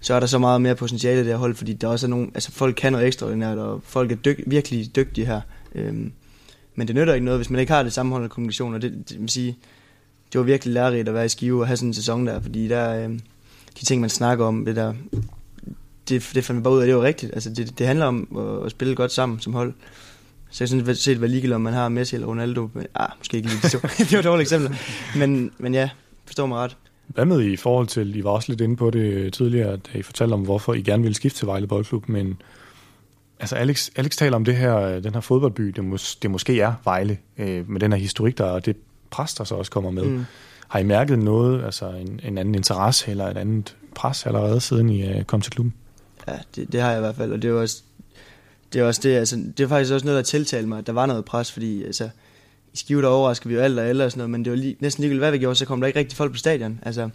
så 0.00 0.14
er 0.14 0.20
der 0.20 0.26
så 0.26 0.38
meget 0.38 0.60
mere 0.60 0.74
potentiale 0.74 1.20
i 1.20 1.24
det 1.24 1.32
her 1.32 1.36
hold, 1.36 1.54
fordi 1.54 1.72
der 1.72 1.88
også 1.88 2.06
er 2.06 2.10
nogle, 2.10 2.30
altså 2.34 2.52
folk 2.52 2.74
kan 2.76 2.92
noget 2.92 3.06
ekstraordinært, 3.06 3.58
og 3.58 3.80
folk 3.84 4.12
er 4.12 4.16
dyg, 4.16 4.44
virkelig 4.46 4.96
dygtige 4.96 5.26
her. 5.26 5.40
Øhm, 5.74 6.12
men 6.74 6.88
det 6.88 6.96
nytter 6.96 7.14
ikke 7.14 7.24
noget, 7.24 7.38
hvis 7.38 7.50
man 7.50 7.60
ikke 7.60 7.72
har 7.72 7.82
det 7.82 7.92
sammenholdende 7.92 8.32
kommunikation, 8.32 8.74
og 8.74 8.82
det, 8.82 9.08
det, 9.08 9.20
vil 9.20 9.28
sige, 9.28 9.56
det 10.32 10.38
var 10.38 10.44
virkelig 10.44 10.74
lærerigt 10.74 11.08
at 11.08 11.14
være 11.14 11.24
i 11.24 11.28
Skive 11.28 11.60
og 11.60 11.66
have 11.66 11.76
sådan 11.76 11.88
en 11.88 11.94
sæson 11.94 12.26
der, 12.26 12.40
fordi 12.40 12.68
der, 12.68 13.04
øh, 13.04 13.18
de 13.80 13.84
ting, 13.84 14.00
man 14.00 14.10
snakker 14.10 14.44
om, 14.44 14.64
det 14.64 14.76
der, 14.76 14.94
det, 16.08 16.30
det 16.34 16.44
fandt 16.44 16.58
vi 16.58 16.62
bare 16.62 16.74
ud 16.74 16.80
af, 16.80 16.86
det 16.86 16.96
var 16.96 17.02
rigtigt. 17.02 17.34
Altså, 17.34 17.50
det, 17.50 17.78
det 17.78 17.86
handler 17.86 18.06
om 18.06 18.28
at, 18.38 18.66
at 18.66 18.70
spille 18.70 18.94
godt 18.94 19.12
sammen 19.12 19.40
som 19.40 19.54
hold. 19.54 19.74
Så 20.52 20.64
jeg 20.64 20.68
synes, 20.68 21.04
det 21.04 21.08
er 21.08 21.26
ligegyldigt, 21.26 21.54
om 21.54 21.60
man 21.60 21.72
har 21.72 21.88
Messi 21.88 22.16
eller 22.16 22.28
Ronaldo. 22.28 22.68
Men, 22.74 22.86
ah, 22.94 23.08
måske 23.18 23.36
ikke 23.36 23.48
lige 23.48 23.60
det. 23.62 23.72
det 23.98 24.12
var 24.12 24.18
et 24.18 24.24
dårligt 24.24 24.46
eksempel. 24.46 24.76
Men, 25.16 25.50
men 25.58 25.74
ja, 25.74 25.90
forstår 26.26 26.46
mig 26.46 26.58
ret. 26.58 26.76
Hvad 27.06 27.24
med 27.24 27.40
i 27.40 27.56
forhold 27.56 27.86
til, 27.86 28.16
I 28.16 28.24
var 28.24 28.30
også 28.30 28.52
lidt 28.52 28.60
inde 28.60 28.76
på 28.76 28.90
det 28.90 29.32
tidligere, 29.32 29.76
da 29.76 29.98
I 29.98 30.02
fortalte 30.02 30.32
om, 30.32 30.40
hvorfor 30.40 30.74
I 30.74 30.82
gerne 30.82 31.02
ville 31.02 31.14
skifte 31.14 31.38
til 31.38 31.46
Vejle 31.46 31.66
Boldklub, 31.66 32.08
men 32.08 32.42
altså 33.40 33.56
Alex, 33.56 33.90
Alex 33.96 34.16
taler 34.16 34.36
om 34.36 34.44
det 34.44 34.56
her, 34.56 35.00
den 35.00 35.14
her 35.14 35.20
fodboldby, 35.20 35.62
det, 35.62 35.84
mås, 35.84 36.16
det 36.16 36.30
måske 36.30 36.60
er 36.60 36.74
Vejle, 36.84 37.18
øh, 37.38 37.70
med 37.70 37.80
den 37.80 37.92
her 37.92 37.98
historik, 37.98 38.38
der 38.38 38.44
og 38.44 38.66
det 38.66 38.76
pres, 39.10 39.34
der 39.34 39.44
så 39.44 39.54
også 39.54 39.70
kommer 39.70 39.90
med. 39.90 40.04
Mm. 40.04 40.24
Har 40.68 40.78
I 40.78 40.82
mærket 40.82 41.18
noget, 41.18 41.64
altså 41.64 41.88
en, 41.88 42.20
en 42.24 42.38
anden 42.38 42.54
interesse 42.54 43.10
eller 43.10 43.26
et 43.26 43.36
andet 43.36 43.76
pres 43.94 44.26
allerede, 44.26 44.60
siden 44.60 44.90
I 44.90 45.18
uh, 45.18 45.22
kom 45.22 45.40
til 45.40 45.52
klubben? 45.52 45.74
Ja, 46.28 46.38
det, 46.56 46.72
det 46.72 46.80
har 46.80 46.90
jeg 46.90 46.98
i 46.98 47.00
hvert 47.00 47.16
fald, 47.16 47.32
og 47.32 47.42
det 47.42 47.50
er 47.50 47.54
også 47.54 47.82
det, 48.72 48.80
er 48.80 48.84
også 48.84 49.00
det, 49.02 49.16
altså, 49.16 49.36
det 49.56 49.64
er 49.64 49.68
faktisk 49.68 49.92
også 49.92 50.06
noget, 50.06 50.16
der 50.16 50.22
tiltalte 50.22 50.68
mig, 50.68 50.78
at 50.78 50.86
der 50.86 50.92
var 50.92 51.06
noget 51.06 51.24
pres, 51.24 51.52
fordi 51.52 51.84
altså, 51.84 52.08
i 52.72 52.76
Skive, 52.76 53.02
der 53.02 53.08
overrasker 53.08 53.48
vi 53.48 53.54
jo 53.54 53.60
alt 53.60 53.78
og 53.78 53.84
alle 53.84 54.04
og 54.04 54.10
sådan 54.10 54.18
noget, 54.18 54.30
men 54.30 54.44
det 54.44 54.50
var 54.50 54.56
lige, 54.56 54.76
næsten 54.80 55.02
ligegyldigt, 55.02 55.20
hvad 55.20 55.32
vi 55.32 55.38
gjorde, 55.38 55.56
så 55.56 55.66
kom 55.66 55.80
der 55.80 55.86
ikke 55.86 55.98
rigtig 55.98 56.16
folk 56.16 56.32
på 56.32 56.38
stadion. 56.38 56.80
Altså, 56.82 57.10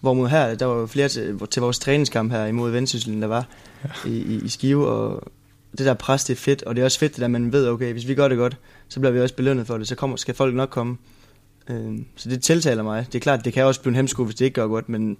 hvorimod 0.00 0.28
her, 0.28 0.54
der 0.54 0.66
var 0.66 0.74
jo 0.74 0.86
flere 0.86 1.08
til, 1.08 1.38
til 1.50 1.62
vores 1.62 1.78
træningskamp 1.78 2.32
her 2.32 2.46
imod 2.46 2.70
Vendsysselen, 2.70 3.22
der 3.22 3.28
var 3.28 3.46
ja. 3.84 4.10
i, 4.10 4.16
i, 4.16 4.44
i 4.44 4.48
Skive, 4.48 4.88
og 4.88 5.32
det 5.78 5.86
der 5.86 5.94
pres, 5.94 6.24
det 6.24 6.32
er 6.32 6.38
fedt, 6.38 6.62
og 6.62 6.74
det 6.76 6.80
er 6.80 6.84
også 6.84 6.98
fedt, 6.98 7.16
der, 7.16 7.28
man 7.28 7.52
ved, 7.52 7.68
okay, 7.68 7.92
hvis 7.92 8.08
vi 8.08 8.14
gør 8.14 8.28
det 8.28 8.38
godt, 8.38 8.56
så 8.88 9.00
bliver 9.00 9.12
vi 9.12 9.20
også 9.20 9.34
belønnet 9.34 9.66
for 9.66 9.78
det, 9.78 9.88
så 9.88 9.94
kommer, 9.94 10.16
skal 10.16 10.34
folk 10.34 10.54
nok 10.54 10.68
komme. 10.70 10.96
Øh, 11.70 11.98
så 12.16 12.28
det 12.28 12.42
tiltaler 12.42 12.82
mig. 12.82 13.06
Det 13.06 13.14
er 13.14 13.20
klart, 13.20 13.44
det 13.44 13.52
kan 13.52 13.64
også 13.64 13.80
blive 13.80 13.90
en 13.90 13.96
hemsko, 13.96 14.24
hvis 14.24 14.34
det 14.34 14.44
ikke 14.44 14.54
gør 14.54 14.66
godt, 14.66 14.88
men 14.88 15.16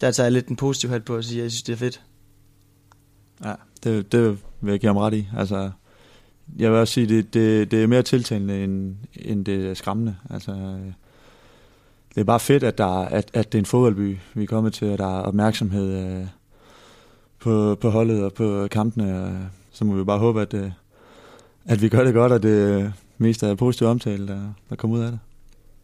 der 0.00 0.10
tager 0.10 0.24
jeg 0.24 0.32
lidt 0.32 0.48
en 0.48 0.56
positiv 0.56 0.90
hat 0.90 1.04
på 1.04 1.16
at 1.16 1.24
sige, 1.24 1.38
at 1.38 1.42
jeg 1.42 1.50
synes, 1.50 1.62
det 1.62 1.72
er 1.72 1.76
fedt. 1.76 2.00
Ja, 3.44 3.54
det, 3.84 4.12
det 4.12 4.38
vil 4.60 4.70
jeg 4.70 4.80
give 4.80 4.88
ham 4.88 4.96
ret 4.96 5.14
i. 5.14 5.28
Altså, 5.36 5.70
jeg 6.58 6.70
vil 6.70 6.78
også 6.78 6.94
sige, 6.94 7.06
det, 7.06 7.34
det, 7.34 7.70
det 7.70 7.82
er 7.82 7.86
mere 7.86 8.02
tiltalende, 8.02 8.64
end, 8.64 8.96
end 9.14 9.44
det 9.44 9.66
er 9.66 9.74
skræmmende. 9.74 10.16
Altså, 10.30 10.52
det 12.14 12.20
er 12.20 12.24
bare 12.24 12.40
fedt, 12.40 12.62
at, 12.62 12.78
der, 12.78 12.86
at, 12.86 13.30
at 13.34 13.52
det 13.52 13.58
er 13.58 13.62
en 13.62 13.66
fodboldby, 13.66 14.18
vi 14.34 14.42
er 14.42 14.46
kommet 14.46 14.72
til, 14.72 14.92
og 14.92 14.98
der 14.98 15.18
er 15.18 15.22
opmærksomhed 15.22 16.18
øh, 16.20 16.26
på, 17.38 17.74
på 17.80 17.90
holdet 17.90 18.24
og 18.24 18.32
på 18.32 18.68
kampene. 18.70 19.22
Og 19.22 19.36
så 19.72 19.84
må 19.84 19.94
vi 19.94 20.04
bare 20.04 20.18
håbe, 20.18 20.42
at, 20.42 20.54
øh, 20.54 20.70
at 21.64 21.82
vi 21.82 21.88
gør 21.88 22.04
det 22.04 22.14
godt, 22.14 22.32
og 22.32 22.42
det 22.42 22.92
mest 23.18 23.42
er 23.42 23.54
positiv 23.54 23.86
omtale, 23.86 24.28
der, 24.28 24.40
der 24.70 24.76
kommer 24.76 24.96
ud 24.96 25.02
af 25.02 25.10
det. 25.10 25.20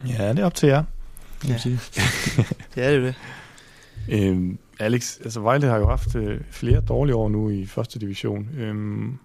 Ja, 0.07 0.29
det 0.29 0.39
er 0.39 0.45
op 0.45 0.55
til 0.55 0.69
jer. 0.69 0.83
Ja. 1.47 1.53
det 2.75 2.83
er 2.83 2.91
det 2.91 2.97
jo 2.97 3.05
det. 3.05 3.15
Øhm, 4.09 4.57
Alex, 4.79 5.19
altså 5.23 5.39
Vejle 5.39 5.67
har 5.67 5.77
jo 5.77 5.87
haft 5.87 6.15
øh, 6.15 6.41
flere 6.51 6.81
dårlige 6.81 7.15
år 7.15 7.29
nu 7.29 7.49
i 7.49 7.65
første 7.65 7.99
division. 7.99 8.49
Øhm, 8.57 9.17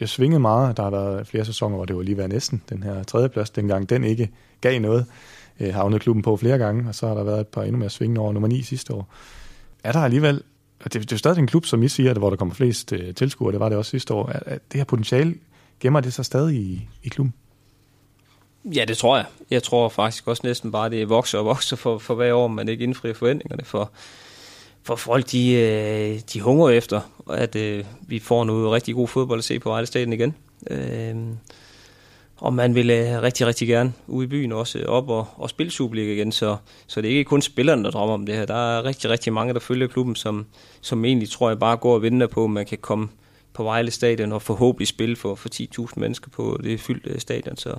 jeg 0.00 0.08
svingede 0.08 0.40
meget. 0.40 0.76
Der 0.76 0.82
har 0.82 0.90
været 0.90 1.26
flere 1.26 1.44
sæsoner, 1.44 1.76
hvor 1.76 1.84
det 1.84 1.96
var 1.96 2.02
lige 2.02 2.16
været 2.16 2.30
næsten 2.30 2.62
den 2.68 2.82
her 2.82 3.02
tredjeplads, 3.02 3.50
dengang 3.50 3.88
den 3.88 4.04
ikke 4.04 4.30
gav 4.60 4.80
noget. 4.80 5.06
Øh, 5.60 5.74
havnede 5.74 6.00
klubben 6.00 6.22
på 6.22 6.36
flere 6.36 6.58
gange, 6.58 6.88
og 6.88 6.94
så 6.94 7.06
har 7.06 7.14
der 7.14 7.24
været 7.24 7.40
et 7.40 7.48
par 7.48 7.62
endnu 7.62 7.78
mere 7.78 7.90
svingende 7.90 8.20
år, 8.20 8.32
nummer 8.32 8.48
9 8.48 8.62
sidste 8.62 8.94
år. 8.94 9.08
Er 9.84 9.92
der 9.92 10.00
alligevel 10.00 10.42
og 10.84 10.92
det, 10.92 11.02
det 11.02 11.12
er 11.12 11.16
jo 11.16 11.18
stadig 11.18 11.38
en 11.38 11.46
klub, 11.46 11.66
som 11.66 11.82
I 11.82 11.88
siger, 11.88 12.14
hvor 12.14 12.30
der 12.30 12.36
kommer 12.36 12.54
flest 12.54 12.92
øh, 12.92 13.14
tilskuere, 13.14 13.52
det 13.52 13.60
var 13.60 13.68
det 13.68 13.78
også 13.78 13.90
sidste 13.90 14.14
år. 14.14 14.26
At, 14.26 14.42
at 14.46 14.60
det 14.72 14.80
her 14.80 14.84
potentiale, 14.84 15.34
gemmer 15.80 16.00
det 16.00 16.12
så 16.12 16.22
stadig 16.22 16.56
i, 16.56 16.88
i 17.02 17.08
klubben? 17.08 17.34
Ja, 18.64 18.84
det 18.84 18.96
tror 18.96 19.16
jeg. 19.16 19.26
Jeg 19.50 19.62
tror 19.62 19.88
faktisk 19.88 20.28
også 20.28 20.42
næsten 20.44 20.72
bare, 20.72 20.90
det 20.90 21.08
vokser 21.08 21.38
og 21.38 21.44
vokser 21.44 21.76
for, 21.76 21.98
for 21.98 22.14
hver 22.14 22.34
år, 22.34 22.48
man 22.48 22.68
ikke 22.68 22.84
indfrier 22.84 23.14
forventningerne 23.14 23.64
for, 23.64 23.90
for 24.84 24.96
folk, 24.96 25.32
de, 25.32 25.52
øh, 25.52 26.20
de 26.32 26.40
hungrer 26.40 26.70
efter, 26.70 27.00
at 27.30 27.56
øh, 27.56 27.84
vi 28.08 28.18
får 28.18 28.44
noget 28.44 28.72
rigtig 28.72 28.94
god 28.94 29.08
fodbold 29.08 29.38
at 29.38 29.44
se 29.44 29.58
på 29.58 29.68
Vejle 29.68 29.86
Stadion 29.86 30.12
igen. 30.12 30.34
Øh, 30.70 31.16
og 32.36 32.54
man 32.54 32.74
vil 32.74 32.90
øh, 32.90 33.22
rigtig, 33.22 33.46
rigtig 33.46 33.68
gerne 33.68 33.92
ud 34.06 34.24
i 34.24 34.26
byen 34.26 34.52
også 34.52 34.78
øh, 34.78 34.84
op 34.86 35.08
og, 35.08 35.26
og 35.36 35.50
spille 35.50 35.70
Superliga 35.70 36.12
igen, 36.12 36.32
så, 36.32 36.56
så 36.86 37.00
det 37.00 37.12
er 37.12 37.16
ikke 37.16 37.28
kun 37.28 37.42
spillerne, 37.42 37.84
der 37.84 37.90
drømmer 37.90 38.14
om 38.14 38.26
det 38.26 38.34
her. 38.34 38.46
Der 38.46 38.78
er 38.78 38.84
rigtig, 38.84 39.10
rigtig 39.10 39.32
mange, 39.32 39.54
der 39.54 39.60
følger 39.60 39.86
klubben, 39.86 40.16
som, 40.16 40.46
som 40.80 41.04
egentlig 41.04 41.30
tror 41.30 41.48
jeg 41.48 41.58
bare 41.58 41.76
går 41.76 41.94
og 41.94 42.02
venter 42.02 42.26
på, 42.26 42.44
at 42.44 42.50
man 42.50 42.66
kan 42.66 42.78
komme 42.78 43.08
på 43.52 43.62
Vejle 43.62 43.90
Stadion 43.90 44.32
og 44.32 44.42
forhåbentlig 44.42 44.88
spille 44.88 45.16
for, 45.16 45.34
for 45.34 45.48
10.000 45.54 45.92
mennesker 45.96 46.30
på 46.30 46.60
det 46.62 46.80
fyldte 46.80 47.10
øh, 47.10 47.18
stadion. 47.18 47.56
Så 47.56 47.76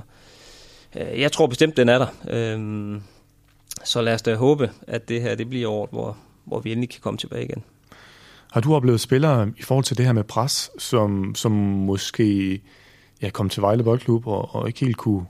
øh, 0.96 1.22
jeg 1.22 1.32
tror 1.32 1.48
bestemt, 1.48 1.78
den 1.78 1.90
er 1.90 1.98
der. 1.98 2.08
Øh, 2.30 3.02
så 3.84 4.02
lad 4.02 4.14
os 4.14 4.22
da 4.22 4.36
håbe, 4.36 4.72
at 4.88 5.10
det 5.10 5.22
her 5.22 5.36
det 5.36 5.50
bliver 5.50 5.70
året, 5.70 5.90
hvor, 5.92 6.18
hvor 6.46 6.60
vi 6.60 6.72
endelig 6.72 6.90
kan 6.90 7.02
komme 7.02 7.18
tilbage 7.18 7.46
igen. 7.46 7.64
Har 8.52 8.62
du 8.62 8.76
oplevet 8.76 9.02
spillere 9.02 9.52
i 9.58 9.62
forhold 9.62 9.86
til 9.86 9.98
det 9.98 10.06
her 10.06 10.14
med 10.14 10.24
pres, 10.24 10.72
som, 10.78 11.36
som 11.36 11.52
måske 11.52 12.62
ja, 13.22 13.30
kom 13.30 13.50
til 13.50 13.62
Vejle 13.62 13.84
Boldklub 13.84 14.28
og, 14.28 14.56
og 14.56 14.68
ikke 14.68 14.86
helt 14.86 14.98
kunne, 14.98 15.26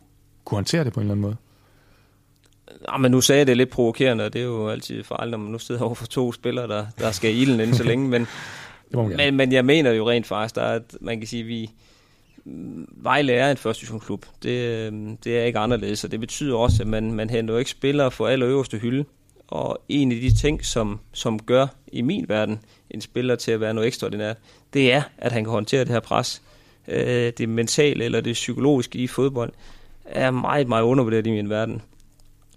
kunne 0.45 0.55
håndtere 0.55 0.83
det 0.83 0.93
på 0.93 0.99
en 0.99 1.03
eller 1.03 1.13
anden 1.13 1.21
måde? 1.21 1.35
Ja, 2.91 2.97
men 2.97 3.11
nu 3.11 3.21
sagde 3.21 3.39
jeg 3.39 3.47
det 3.47 3.57
lidt 3.57 3.69
provokerende, 3.69 4.25
og 4.25 4.33
det 4.33 4.41
er 4.41 4.45
jo 4.45 4.69
altid 4.69 5.03
fejl, 5.03 5.29
når 5.31 5.37
man 5.37 5.51
nu 5.51 5.59
sidder 5.59 5.81
over 5.81 5.95
for 5.95 6.05
to 6.05 6.31
spillere, 6.31 6.67
der, 6.67 6.85
der 6.99 7.11
skal 7.11 7.35
i 7.35 7.41
ilden 7.41 7.59
inden 7.59 7.75
så 7.75 7.83
længe, 7.83 8.09
men, 8.09 8.27
men, 9.17 9.35
men 9.35 9.51
jeg 9.51 9.65
mener 9.65 9.91
jo 9.91 10.09
rent 10.09 10.27
faktisk, 10.27 10.55
der 10.55 10.61
er, 10.61 10.75
at 10.75 10.97
man 11.01 11.19
kan 11.19 11.27
sige, 11.27 11.41
at 11.41 11.47
vi, 11.47 11.71
Vejle 12.87 13.33
er 13.33 13.51
en 13.51 13.57
første 13.57 13.81
divisionsklub. 13.81 14.25
Det, 14.43 14.91
det 15.23 15.39
er 15.39 15.43
ikke 15.43 15.59
anderledes, 15.59 16.03
og 16.03 16.11
det 16.11 16.19
betyder 16.19 16.55
også, 16.55 16.83
at 16.83 16.87
man, 16.87 17.11
man 17.11 17.29
henter 17.29 17.53
jo 17.53 17.57
ikke 17.57 17.71
spillere 17.71 18.11
for 18.11 18.27
allerøverste 18.27 18.77
hylde. 18.77 19.05
Og 19.47 19.81
en 19.89 20.11
af 20.11 20.17
de 20.17 20.35
ting, 20.35 20.65
som, 20.65 20.99
som 21.13 21.39
gør 21.39 21.67
i 21.87 22.01
min 22.01 22.25
verden 22.29 22.59
en 22.89 23.01
spiller 23.01 23.35
til 23.35 23.51
at 23.51 23.59
være 23.59 23.73
noget 23.73 23.87
ekstraordinært, 23.87 24.37
det 24.73 24.93
er, 24.93 25.01
at 25.17 25.31
han 25.31 25.43
kan 25.43 25.51
håndtere 25.51 25.79
det 25.79 25.89
her 25.89 25.99
pres. 25.99 26.41
Øh, 26.87 27.33
det 27.37 27.49
mentale 27.49 28.05
eller 28.05 28.21
det 28.21 28.33
psykologiske 28.33 28.99
i 28.99 29.07
fodbold 29.07 29.53
er 30.05 30.31
meget, 30.31 30.67
meget 30.67 30.83
undervurderet 30.83 31.27
i 31.27 31.31
min 31.31 31.49
verden. 31.49 31.81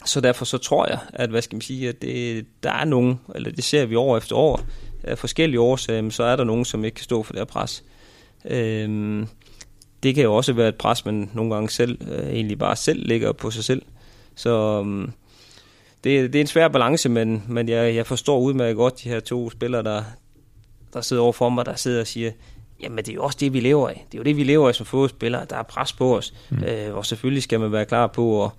Så 0.04 0.20
derfor 0.20 0.44
så 0.44 0.58
tror 0.58 0.86
jeg, 0.86 0.98
at 1.12 1.30
hvad 1.30 1.42
skal 1.42 1.56
man 1.56 1.60
sige, 1.60 1.88
at 1.88 2.02
det, 2.02 2.46
der 2.62 2.72
er 2.72 2.84
nogen, 2.84 3.20
eller 3.34 3.50
det 3.50 3.64
ser 3.64 3.86
vi 3.86 3.94
år 3.94 4.16
efter 4.16 4.36
år, 4.36 4.60
af 5.02 5.18
forskellige 5.18 5.60
årsager, 5.60 6.10
så 6.10 6.22
er 6.22 6.36
der 6.36 6.44
nogen, 6.44 6.64
som 6.64 6.84
ikke 6.84 6.94
kan 6.94 7.04
stå 7.04 7.22
for 7.22 7.32
det 7.32 7.40
her 7.40 7.44
pres. 7.44 7.84
Øh, 8.44 9.26
det 10.02 10.14
kan 10.14 10.24
jo 10.24 10.34
også 10.34 10.52
være 10.52 10.68
et 10.68 10.74
pres, 10.74 11.04
man 11.04 11.30
nogle 11.34 11.54
gange 11.54 11.70
selv 11.70 12.12
øh, 12.12 12.28
egentlig 12.28 12.58
bare 12.58 12.76
selv 12.76 13.06
lægger 13.06 13.32
på 13.32 13.50
sig 13.50 13.64
selv. 13.64 13.82
Så 14.34 14.84
øh, 14.86 15.08
det, 16.04 16.32
det 16.32 16.38
er 16.38 16.40
en 16.40 16.46
svær 16.46 16.68
balance, 16.68 17.08
men, 17.08 17.42
men 17.48 17.68
jeg, 17.68 17.94
jeg 17.94 18.06
forstår 18.06 18.40
udmærket 18.40 18.76
godt 18.76 19.02
de 19.04 19.08
her 19.08 19.20
to 19.20 19.50
spillere, 19.50 19.82
der, 19.82 20.02
der 20.92 21.00
sidder 21.00 21.22
over 21.22 21.32
for 21.32 21.48
mig, 21.48 21.66
der 21.66 21.74
sidder 21.74 22.00
og 22.00 22.06
siger, 22.06 22.30
jamen 22.82 22.98
det 22.98 23.08
er 23.08 23.14
jo 23.14 23.24
også 23.24 23.38
det, 23.40 23.52
vi 23.52 23.60
lever 23.60 23.88
af. 23.88 24.06
Det 24.12 24.14
er 24.14 24.18
jo 24.18 24.24
det, 24.24 24.36
vi 24.36 24.44
lever 24.44 24.68
af 24.68 24.74
som 24.74 24.86
fodboldspillere. 24.86 25.46
Der 25.50 25.56
er 25.56 25.62
pres 25.62 25.92
på 25.92 26.16
os, 26.16 26.34
mm. 26.50 26.64
øh, 26.64 26.96
og 26.96 27.06
selvfølgelig 27.06 27.42
skal 27.42 27.60
man 27.60 27.72
være 27.72 27.84
klar 27.84 28.06
på, 28.06 28.50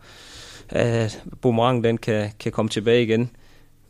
at 0.69 1.15
øh, 1.25 1.36
boomerang 1.41 1.84
den 1.84 1.97
kan, 1.97 2.32
kan 2.39 2.52
komme 2.52 2.69
tilbage 2.69 3.04
igen. 3.04 3.32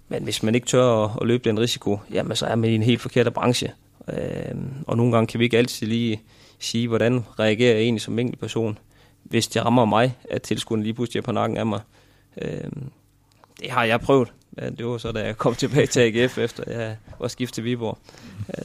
Men 0.09 0.23
hvis 0.23 0.43
man 0.43 0.55
ikke 0.55 0.67
tør 0.67 1.03
at, 1.03 1.11
at 1.21 1.27
løbe 1.27 1.49
den 1.49 1.59
risiko, 1.59 1.99
jamen 2.11 2.35
så 2.35 2.45
er 2.45 2.55
man 2.55 2.69
i 2.69 2.75
en 2.75 2.83
helt 2.83 3.01
forkert 3.01 3.33
branche. 3.33 3.71
Øh, 4.13 4.55
og 4.87 4.97
nogle 4.97 5.11
gange 5.11 5.27
kan 5.27 5.39
vi 5.39 5.43
ikke 5.43 5.57
altid 5.57 5.87
lige 5.87 6.21
sige, 6.59 6.87
hvordan 6.87 7.25
reagerer 7.39 7.73
jeg 7.73 7.81
egentlig 7.81 8.01
som 8.01 8.19
enkelt 8.19 8.39
person, 8.39 8.77
hvis 9.23 9.47
det 9.47 9.65
rammer 9.65 9.85
mig, 9.85 10.17
at 10.29 10.41
tilskuerne 10.41 10.83
lige 10.83 10.93
pludselig 10.93 11.19
er 11.19 11.25
på 11.25 11.31
nakken 11.31 11.57
af 11.57 11.65
mig. 11.65 11.79
Øh, 12.41 12.71
det 13.59 13.71
har 13.71 13.83
jeg 13.83 14.01
prøvet. 14.01 14.33
Det 14.77 14.85
var 14.85 14.97
så, 14.97 15.11
da 15.11 15.25
jeg 15.25 15.37
kom 15.37 15.55
tilbage 15.55 15.87
til 15.87 15.99
AGF, 15.99 16.37
efter 16.37 16.63
jeg 16.67 16.95
var 17.19 17.27
skiftet 17.27 17.53
til 17.55 17.63
Viborg. 17.63 17.97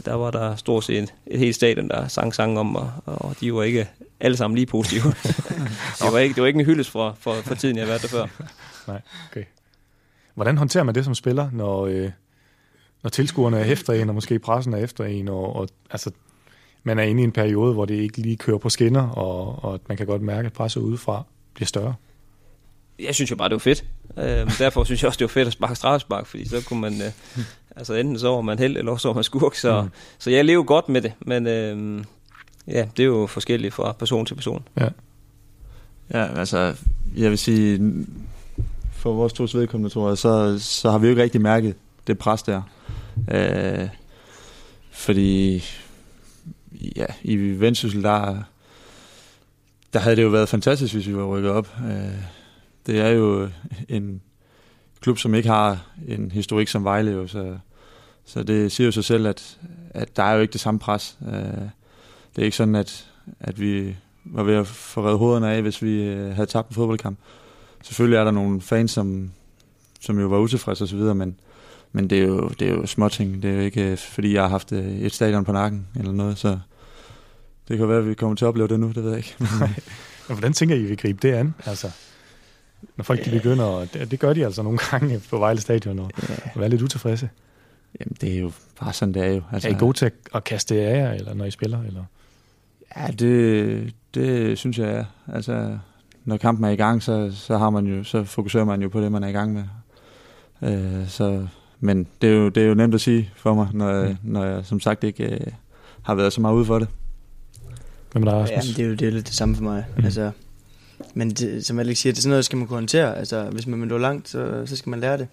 Der 0.05 0.15
var 0.15 0.31
der 0.31 0.57
stort 0.57 0.85
set 0.85 1.15
et 1.27 1.39
helt 1.39 1.55
stadion, 1.55 1.89
der 1.89 2.09
sang 2.09 2.35
sang 2.35 2.59
om, 2.59 2.77
og, 2.77 2.93
og 3.07 3.37
de 3.41 3.55
var 3.55 3.63
ikke 3.63 3.89
alle 4.21 4.37
sammen 4.37 4.55
lige 4.55 4.67
positive. 4.67 5.03
det, 6.01 6.13
var 6.13 6.19
ikke, 6.19 6.35
det 6.35 6.41
var 6.41 6.47
ikke 6.47 6.61
en 6.61 6.67
hyldest 6.67 6.91
for, 6.91 7.17
for, 7.21 7.35
for 7.35 7.55
tiden, 7.55 7.77
jeg 7.77 7.85
har 7.85 7.89
været 7.89 8.03
der 8.03 8.09
før. 8.09 8.27
Nej, 8.87 9.01
okay. 9.31 9.45
Hvordan 10.35 10.59
håndterer 10.59 10.85
man 10.85 10.95
det 10.95 11.05
som 11.05 11.15
spiller, 11.15 11.51
når, 11.53 11.87
øh, 11.87 12.11
når 13.03 13.11
tilskuerne 13.11 13.59
er 13.59 13.65
efter 13.65 13.93
en, 13.93 14.09
og 14.09 14.15
måske 14.15 14.39
pressen 14.39 14.75
er 14.75 14.79
efter 14.79 15.05
en, 15.05 15.29
og, 15.29 15.57
og 15.57 15.69
altså, 15.91 16.11
man 16.83 16.99
er 16.99 17.03
inde 17.03 17.21
i 17.21 17.25
en 17.25 17.33
periode, 17.33 17.73
hvor 17.73 17.85
det 17.85 17.95
ikke 17.95 18.19
lige 18.19 18.37
kører 18.37 18.59
på 18.59 18.69
skinner, 18.69 19.09
og, 19.09 19.65
og 19.65 19.81
man 19.89 19.97
kan 19.97 20.07
godt 20.07 20.23
mærke, 20.23 20.47
at 20.47 20.53
presset 20.53 20.81
udefra 20.81 21.23
bliver 21.55 21.67
større? 21.67 21.95
Jeg 22.99 23.15
synes 23.15 23.31
jo 23.31 23.37
bare, 23.37 23.49
det 23.49 23.55
var 23.55 23.59
fedt. 23.59 23.85
Øh, 24.19 24.59
derfor 24.59 24.85
synes 24.85 25.03
jeg 25.03 25.09
også, 25.09 25.19
det 25.19 25.25
var 25.25 25.29
fedt 25.29 25.47
at 25.47 25.53
sparke 25.53 25.75
straffespark, 25.75 26.27
fordi 26.27 26.49
så 26.49 26.65
kunne 26.69 26.81
man, 26.81 27.03
øh, 27.03 27.11
altså 27.77 27.95
enten 27.95 28.19
så 28.19 28.29
var 28.29 28.41
man 28.41 28.59
held, 28.59 28.77
eller 28.77 28.97
så 28.97 29.09
var 29.09 29.15
man 29.15 29.25
skurk, 29.25 29.55
så, 29.55 29.83
mm. 29.83 29.89
så 30.19 30.31
jeg 30.31 30.45
lever 30.45 30.63
godt 30.63 30.89
med 30.89 31.03
det, 31.03 31.13
men 31.21 31.47
øh, 31.47 32.05
ja, 32.67 32.87
det 32.97 33.03
er 33.03 33.07
jo 33.07 33.27
forskelligt 33.27 33.75
fra 33.75 33.93
person 33.93 34.27
til 34.27 34.35
person. 34.35 34.69
Ja. 34.81 34.89
Ja, 36.11 36.39
altså, 36.39 36.75
jeg 37.17 37.31
vil 37.31 37.39
sige, 37.39 37.95
for 38.93 39.13
vores 39.13 39.33
to 39.33 39.59
vedkommende, 39.59 39.95
tror 39.95 40.09
jeg, 40.09 40.19
så, 40.19 40.59
så 40.59 40.91
har 40.91 40.99
vi 40.99 41.07
jo 41.07 41.11
ikke 41.11 41.23
rigtig 41.23 41.41
mærket 41.41 41.75
det 42.07 42.19
pres 42.19 42.43
der. 42.43 42.63
Øh, 43.31 43.89
fordi, 44.91 45.65
ja, 46.97 47.07
i 47.23 47.37
Vendsyssel, 47.37 48.03
der, 48.03 48.37
der 49.93 49.99
havde 49.99 50.17
det 50.17 50.23
jo 50.23 50.29
været 50.29 50.49
fantastisk, 50.49 50.95
hvis 50.95 51.09
vi 51.09 51.17
var 51.17 51.25
rykket 51.25 51.51
op. 51.51 51.69
Øh, 51.87 52.25
det 52.87 53.01
er 53.01 53.09
jo 53.09 53.49
en 53.88 54.20
klub, 55.01 55.18
som 55.18 55.35
ikke 55.35 55.49
har 55.49 55.87
en 56.09 56.31
historik 56.31 56.68
som 56.68 56.85
Vejle, 56.85 57.11
jo, 57.11 57.27
så, 57.27 57.59
så 58.25 58.42
det 58.42 58.73
siger 58.73 58.85
jo 58.85 58.92
sig 58.92 59.05
selv, 59.05 59.27
at, 59.27 59.59
at 59.90 60.16
der 60.16 60.23
er 60.23 60.35
jo 60.35 60.40
ikke 60.40 60.53
det 60.53 60.61
samme 60.61 60.81
pres. 60.81 61.18
Øh, 61.27 61.68
det 62.37 62.42
er 62.42 62.44
ikke 62.44 62.57
sådan, 62.57 62.75
at, 62.75 63.11
at 63.40 63.61
vi 63.61 63.97
var 64.25 64.42
ved 64.42 64.55
at 64.55 64.66
få 64.66 65.05
reddet 65.05 65.18
hovederne 65.18 65.53
af, 65.53 65.62
hvis 65.62 65.83
vi 65.83 66.03
øh, 66.03 66.35
havde 66.35 66.47
tabt 66.47 66.68
en 66.68 66.75
fodboldkamp. 66.75 67.18
Selvfølgelig 67.83 68.16
er 68.16 68.25
der 68.25 68.31
nogle 68.31 68.61
fans, 68.61 68.90
som, 68.90 69.31
som 70.01 70.20
jo 70.20 70.27
var 70.27 70.38
utilfredse 70.38 70.85
osv., 70.85 70.99
men, 70.99 71.37
men 71.92 72.11
det 72.11 72.18
er 72.18 72.27
jo, 72.27 72.49
det 72.49 72.68
er 72.68 72.73
jo 72.73 72.87
småting. 72.87 73.42
Det 73.42 73.51
er 73.51 73.55
jo 73.55 73.61
ikke, 73.61 73.90
øh, 73.90 73.99
fordi 73.99 74.35
jeg 74.35 74.42
har 74.42 74.49
haft 74.49 74.73
et 74.73 75.12
stadion 75.12 75.44
på 75.44 75.53
nakken 75.53 75.87
eller 75.97 76.12
noget, 76.12 76.38
så 76.38 76.59
det 77.68 77.79
kan 77.79 77.88
være, 77.88 77.99
at 77.99 78.09
vi 78.09 78.14
kommer 78.14 78.37
til 78.37 78.44
at 78.44 78.49
opleve 78.49 78.68
det 78.68 78.81
nu, 78.81 78.88
det 78.88 79.05
ved 79.05 79.11
jeg 79.11 79.18
ikke. 79.18 79.37
Hvordan 80.27 80.53
tænker 80.53 80.77
I, 80.77 80.83
vi 80.83 80.94
gribe 80.94 81.29
det 81.29 81.35
an? 81.35 81.55
Altså, 81.66 81.90
når 82.97 83.03
folk 83.03 83.25
de 83.25 83.31
begynder, 83.31 83.64
og 83.64 83.94
det, 83.94 84.11
det 84.11 84.20
gør 84.20 84.33
de 84.33 84.44
altså 84.44 84.62
nogle 84.62 84.79
gange 84.90 85.20
på 85.31 85.38
Vejle 85.38 85.61
Stadion, 85.61 85.99
og, 85.99 86.11
ja. 86.29 86.35
og 86.55 86.61
være 86.61 86.68
lidt 86.68 86.83
utilfredse. 86.83 87.29
Jamen, 88.01 88.16
det 88.20 88.35
er 88.35 88.38
jo 88.38 88.53
bare 88.81 88.92
sådan, 88.92 89.14
det 89.14 89.23
er 89.23 89.33
jo. 89.33 89.42
Altså, 89.53 89.68
er 89.68 89.73
I 89.73 89.77
gode 89.79 89.97
til 89.97 90.07
at, 90.07 90.12
at 90.35 90.44
kaste 90.44 90.81
af 90.81 90.99
jer, 90.99 91.12
eller 91.12 91.35
når 91.35 91.44
I 91.44 91.51
spiller? 91.51 91.83
Eller? 91.83 92.05
Ja, 92.97 93.07
det, 93.07 93.94
det 94.14 94.59
synes 94.59 94.79
jeg 94.79 94.90
er. 94.90 95.05
Altså, 95.33 95.79
når 96.25 96.37
kampen 96.37 96.64
er 96.64 96.68
i 96.68 96.77
gang, 96.77 97.03
så, 97.03 97.33
så, 97.35 97.59
har 97.59 97.70
man 97.70 97.87
jo, 97.87 98.05
så 98.05 98.25
fokuserer 98.25 98.64
man 98.64 98.83
jo 98.83 98.88
på 98.88 99.01
det, 99.01 99.12
man 99.12 99.25
er 99.25 99.29
i 99.29 99.33
gang 99.33 99.53
med. 99.53 99.64
Øh, 100.62 101.09
så, 101.09 101.47
men 101.81 102.07
det 102.23 102.31
er, 102.31 102.35
jo, 102.35 102.49
det 102.49 102.62
er 102.62 102.66
jo 102.66 102.75
nemt 102.75 102.94
at 102.94 103.01
sige 103.01 103.31
for 103.37 103.55
mig, 103.55 103.68
når, 103.73 104.09
mm. 104.09 104.16
når 104.23 104.44
jeg 104.44 104.64
som 104.64 104.81
sagt 104.81 105.05
ikke 105.05 105.25
øh, 105.25 105.53
har 106.03 106.14
været 106.14 106.33
så 106.33 106.40
meget 106.40 106.55
ude 106.55 106.64
for 106.64 106.79
det. 106.79 106.88
Hvem 108.12 108.27
er 108.27 108.31
der, 108.31 108.38
Ja, 108.38 108.61
det 108.61 108.79
er 108.79 108.85
jo 108.85 108.94
det 108.94 109.09
er 109.09 109.11
lidt 109.11 109.27
det 109.27 109.35
samme 109.35 109.57
for 109.57 109.62
mig. 109.62 109.85
Mm. 109.97 110.05
Altså, 110.05 110.31
men 111.14 111.31
det, 111.31 111.67
som 111.67 111.79
Alex 111.79 111.99
siger, 111.99 112.12
det 112.12 112.19
er 112.19 112.23
sådan 112.23 112.31
noget, 112.31 112.45
skal 112.45 112.59
man 112.59 112.67
kunne 112.67 112.77
håndtere. 112.77 113.19
Altså, 113.19 113.45
hvis 113.45 113.67
man 113.67 113.81
vil 113.81 113.88
nå 113.88 113.99
langt, 113.99 114.29
så, 114.29 114.62
så 114.67 114.77
skal 114.77 114.90
man 114.90 115.01
lære 115.01 115.19
det. 115.19 115.29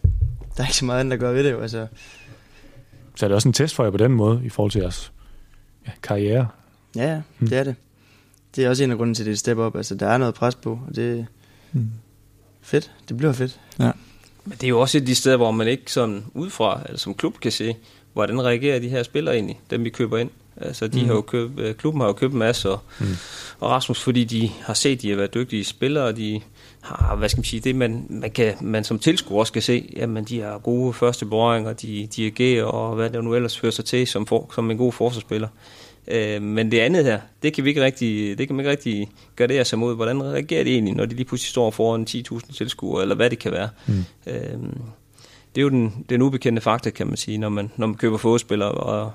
Der 0.58 0.64
er 0.64 0.68
ikke 0.68 0.78
så 0.78 0.86
meget 0.86 1.00
andet, 1.00 1.12
der 1.12 1.18
gør 1.18 1.34
ved 1.34 1.44
det 1.44 1.52
jo. 1.52 1.62
Altså. 1.62 1.88
Så 3.16 3.26
er 3.26 3.28
det 3.28 3.36
også 3.36 3.50
en 3.50 3.54
test 3.54 3.76
for 3.76 3.84
jer 3.84 3.92
på 3.92 3.98
den 3.98 4.12
måde, 4.12 4.42
i 4.46 4.50
forhold 4.50 4.72
til 4.72 4.80
jeres 4.80 5.12
ja, 5.88 5.92
karriere? 6.04 6.48
Ja, 6.96 7.04
ja, 7.04 7.22
hmm. 7.40 7.50
det 7.50 7.58
er 7.58 7.64
det. 7.64 7.76
Det 8.56 8.66
er 8.66 8.70
også 8.70 8.84
en 8.84 8.92
af 8.92 8.98
grunden 8.98 9.16
til, 9.16 9.24
at 9.24 9.26
det 9.26 9.32
er 9.32 9.38
step 9.38 9.58
up. 9.58 9.76
Altså, 9.76 9.96
der 9.96 10.08
er 10.08 10.18
noget 10.18 10.34
pres 10.34 10.56
på, 10.56 10.80
og 10.88 10.96
det 10.96 11.20
er 11.20 11.26
hmm. 11.72 11.90
fedt. 12.62 12.92
Det 13.10 13.18
bliver 13.18 13.34
fedt. 13.34 13.60
Ja. 13.80 13.92
Men 14.46 14.52
det 14.52 14.64
er 14.64 14.70
jo 14.70 14.80
også 14.80 14.98
et 14.98 15.02
af 15.02 15.08
de 15.08 15.16
steder, 15.16 15.38
hvor 15.38 15.52
man 15.52 15.68
ikke 15.68 15.92
sådan 15.92 16.26
udefra, 16.34 16.82
eller 16.86 16.98
som 16.98 17.14
klub 17.14 17.40
kan 17.40 17.52
se, 17.52 17.76
hvordan 18.14 18.44
reagerer 18.44 18.80
de 18.80 18.90
her 18.90 19.04
spillere 19.04 19.36
egentlig, 19.36 19.60
dem 19.70 19.84
vi 19.84 19.90
køber 19.90 20.18
ind. 20.18 20.30
Altså, 20.58 20.88
de 20.88 21.02
mm. 21.02 21.08
har 21.08 21.14
jo 21.14 21.22
købt, 21.22 21.60
øh, 21.60 21.76
klubben 21.76 22.02
har 22.02 22.08
jo 22.08 22.14
købt 22.14 22.34
en 22.34 22.40
masse, 22.40 22.70
og, 22.70 22.80
mm. 23.00 23.06
og 23.60 23.70
Rasmus, 23.70 24.02
fordi 24.02 24.24
de 24.24 24.50
har 24.62 24.74
set, 24.74 24.96
at 24.96 25.02
de 25.02 25.10
har 25.10 25.16
været 25.16 25.34
dygtige 25.34 25.64
spillere, 25.64 26.04
og 26.04 26.18
de 26.18 26.42
har, 26.82 27.16
hvad 27.16 27.30
skal 27.30 27.40
man 27.40 27.46
sige, 27.46 27.60
det 27.60 27.76
man, 27.76 28.06
man, 28.10 28.32
kan, 28.32 28.54
man 28.62 28.84
som 28.84 29.00
tilskuer 29.00 29.44
kan 29.44 29.62
se, 29.62 29.94
jamen 29.96 30.24
de 30.24 30.42
har 30.42 30.58
gode 30.58 30.94
første 30.94 31.26
berøringer, 31.26 31.74
de 31.74 32.08
dirigerer, 32.16 32.64
og 32.64 32.96
hvad 32.96 33.10
det 33.10 33.24
nu 33.24 33.36
ellers 33.36 33.60
fører 33.60 33.72
sig 33.72 33.86
til 33.86 34.08
som, 34.08 34.26
for, 34.26 34.52
som 34.56 34.72
en 34.72 34.78
god 34.78 34.92
forsvarsspiller. 34.92 35.48
Øh, 36.08 36.42
men 36.42 36.72
det 36.72 36.80
andet 36.80 37.06
her, 37.06 37.20
det 37.44 37.54
kan 37.54 37.64
vi 37.64 37.70
ikke 37.70 37.84
rigtig, 37.84 38.38
det 38.38 38.48
kan 38.48 38.56
man 38.56 38.66
ikke 38.66 38.72
rigtig 38.72 39.10
gardere 39.36 39.66
sig 39.66 39.80
mod. 39.80 39.96
Hvordan 39.96 40.24
reagerer 40.24 40.64
de 40.64 40.74
egentlig, 40.74 40.94
når 40.94 41.06
de 41.06 41.16
lige 41.16 41.26
pludselig 41.26 41.50
står 41.50 41.72
foran 41.72 42.08
10.000 42.10 42.54
tilskuere, 42.54 43.02
eller 43.02 43.16
hvad 43.16 43.30
det 43.30 43.40
kan 43.40 43.52
være. 43.52 43.70
Mm. 43.88 44.06
Øh, 44.28 44.60
det 45.56 45.62
er 45.62 45.62
jo 45.62 45.70
den, 45.70 46.06
den 46.10 46.22
ubekendte 46.22 46.62
fakta, 46.62 46.90
kan 46.90 47.08
man 47.08 47.18
sige, 47.18 47.38
når 47.38 47.50
man, 47.50 47.72
når 47.78 47.88
man 47.88 47.96
køber 47.96 48.18
fodspillere. 48.18 48.72
Og, 48.72 49.14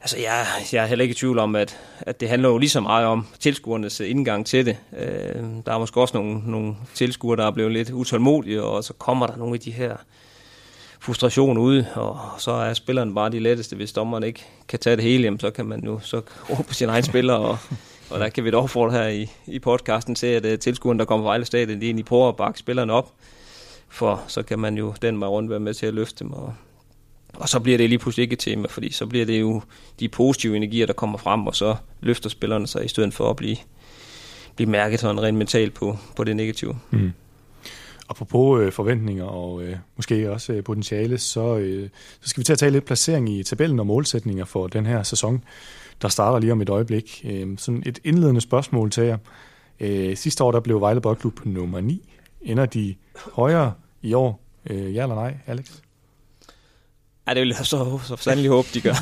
altså, 0.00 0.18
jeg, 0.18 0.46
jeg 0.72 0.82
er 0.82 0.86
heller 0.86 1.02
ikke 1.02 1.12
i 1.12 1.16
tvivl 1.16 1.38
om, 1.38 1.56
at, 1.56 1.78
at 2.00 2.20
det 2.20 2.28
handler 2.28 2.48
jo 2.48 2.58
lige 2.58 2.70
så 2.70 2.80
meget 2.80 3.06
om 3.06 3.26
tilskuernes 3.40 4.00
indgang 4.00 4.46
til 4.46 4.66
det. 4.66 4.76
Øh, 4.98 5.44
der 5.66 5.72
er 5.72 5.78
måske 5.78 6.00
også 6.00 6.16
nogle, 6.16 6.40
nogle 6.46 6.74
tilskuere, 6.94 7.36
der 7.36 7.46
er 7.46 7.50
blevet 7.50 7.72
lidt 7.72 7.90
utålmodige, 7.90 8.62
og 8.62 8.84
så 8.84 8.92
kommer 8.92 9.26
der 9.26 9.36
nogle 9.36 9.54
af 9.54 9.60
de 9.60 9.70
her 9.70 9.96
frustrationer 11.00 11.60
ud, 11.60 11.84
og 11.94 12.18
så 12.38 12.50
er 12.50 12.74
spilleren 12.74 13.14
bare 13.14 13.30
de 13.30 13.38
letteste. 13.38 13.76
Hvis 13.76 13.92
dommeren 13.92 14.24
ikke 14.24 14.44
kan 14.68 14.78
tage 14.78 14.96
det 14.96 15.04
hele, 15.04 15.24
jamen, 15.24 15.40
så 15.40 15.50
kan 15.50 15.66
man 15.66 15.84
jo 15.84 16.00
så 16.00 16.20
råbe 16.50 16.62
på 16.62 16.74
sin 16.74 16.88
egen 16.88 17.02
spiller, 17.02 17.34
og, 17.34 17.58
og 18.10 18.20
der 18.20 18.28
kan 18.28 18.44
vi 18.44 18.50
dog 18.50 18.70
få 18.70 18.90
her 18.90 19.08
i, 19.08 19.30
i 19.46 19.58
podcasten 19.58 20.14
til, 20.14 20.26
at 20.26 20.52
uh, 20.52 20.58
tilskueren, 20.58 20.98
der 20.98 21.04
kommer 21.04 21.24
fra 21.24 21.30
Vejle 21.30 21.44
Stadion, 21.44 21.80
de 21.80 21.86
egentlig 21.86 22.04
prøver 22.04 22.28
at 22.28 22.36
bakke 22.36 22.58
spillerne 22.58 22.92
op, 22.92 23.12
for 23.88 24.22
så 24.26 24.42
kan 24.42 24.58
man 24.58 24.78
jo 24.78 24.94
den 25.02 25.20
vej 25.20 25.28
rundt 25.28 25.50
være 25.50 25.60
med 25.60 25.74
til 25.74 25.86
at 25.86 25.94
løfte 25.94 26.24
dem, 26.24 26.32
og, 26.32 26.54
og 27.36 27.48
så 27.48 27.60
bliver 27.60 27.78
det 27.78 27.88
lige 27.88 27.98
pludselig 27.98 28.22
ikke 28.22 28.32
et 28.32 28.38
tema, 28.38 28.68
fordi 28.68 28.92
så 28.92 29.06
bliver 29.06 29.26
det 29.26 29.40
jo 29.40 29.62
de 30.00 30.08
positive 30.08 30.56
energier, 30.56 30.86
der 30.86 30.92
kommer 30.92 31.18
frem, 31.18 31.46
og 31.46 31.56
så 31.56 31.76
løfter 32.00 32.30
spillerne 32.30 32.66
sig 32.66 32.84
i 32.84 32.88
stedet 32.88 33.14
for 33.14 33.30
at 33.30 33.36
blive, 33.36 33.56
blive 34.56 34.70
mærket 34.70 35.00
sådan 35.00 35.22
rent 35.22 35.38
mentalt 35.38 35.74
på, 35.74 35.98
på 36.16 36.24
det 36.24 36.36
negative. 36.36 36.78
Mm. 36.90 37.12
Apropos 38.08 38.60
øh, 38.60 38.72
forventninger 38.72 39.24
og 39.24 39.62
øh, 39.62 39.76
måske 39.96 40.30
også 40.32 40.52
øh, 40.52 40.64
potentiale, 40.64 41.18
så, 41.18 41.56
øh, 41.56 41.88
så 42.20 42.28
skal 42.28 42.40
vi 42.40 42.44
til 42.44 42.52
at 42.52 42.58
tage 42.58 42.70
lidt 42.70 42.84
placering 42.84 43.28
i 43.28 43.42
tabellen 43.42 43.80
og 43.80 43.86
målsætninger 43.86 44.44
for 44.44 44.66
den 44.66 44.86
her 44.86 45.02
sæson, 45.02 45.44
der 46.02 46.08
starter 46.08 46.38
lige 46.38 46.52
om 46.52 46.60
et 46.60 46.68
øjeblik. 46.68 47.24
Øh, 47.24 47.58
sådan 47.58 47.82
et 47.86 47.98
indledende 48.04 48.40
spørgsmål 48.40 48.90
til 48.90 49.02
jer. 49.04 49.18
Øh, 49.80 50.16
sidste 50.16 50.44
år 50.44 50.52
der 50.52 50.60
blev 50.60 50.80
Vejle 50.80 51.00
Boldklub 51.00 51.40
nummer 51.44 51.80
9. 51.80 52.12
Ender 52.42 52.66
de 52.66 52.94
højere 53.32 53.72
i 54.02 54.14
år? 54.14 54.40
Øh, 54.70 54.94
ja 54.94 55.02
eller 55.02 55.14
nej, 55.14 55.34
Alex? 55.46 55.85
Ja, 57.28 57.34
det 57.34 57.40
vil 57.40 57.54
jeg 57.58 57.66
så, 57.66 58.00
så 58.04 58.16
sandelig 58.16 58.50
håbe, 58.50 58.68
de 58.74 58.80
gør. 58.80 58.94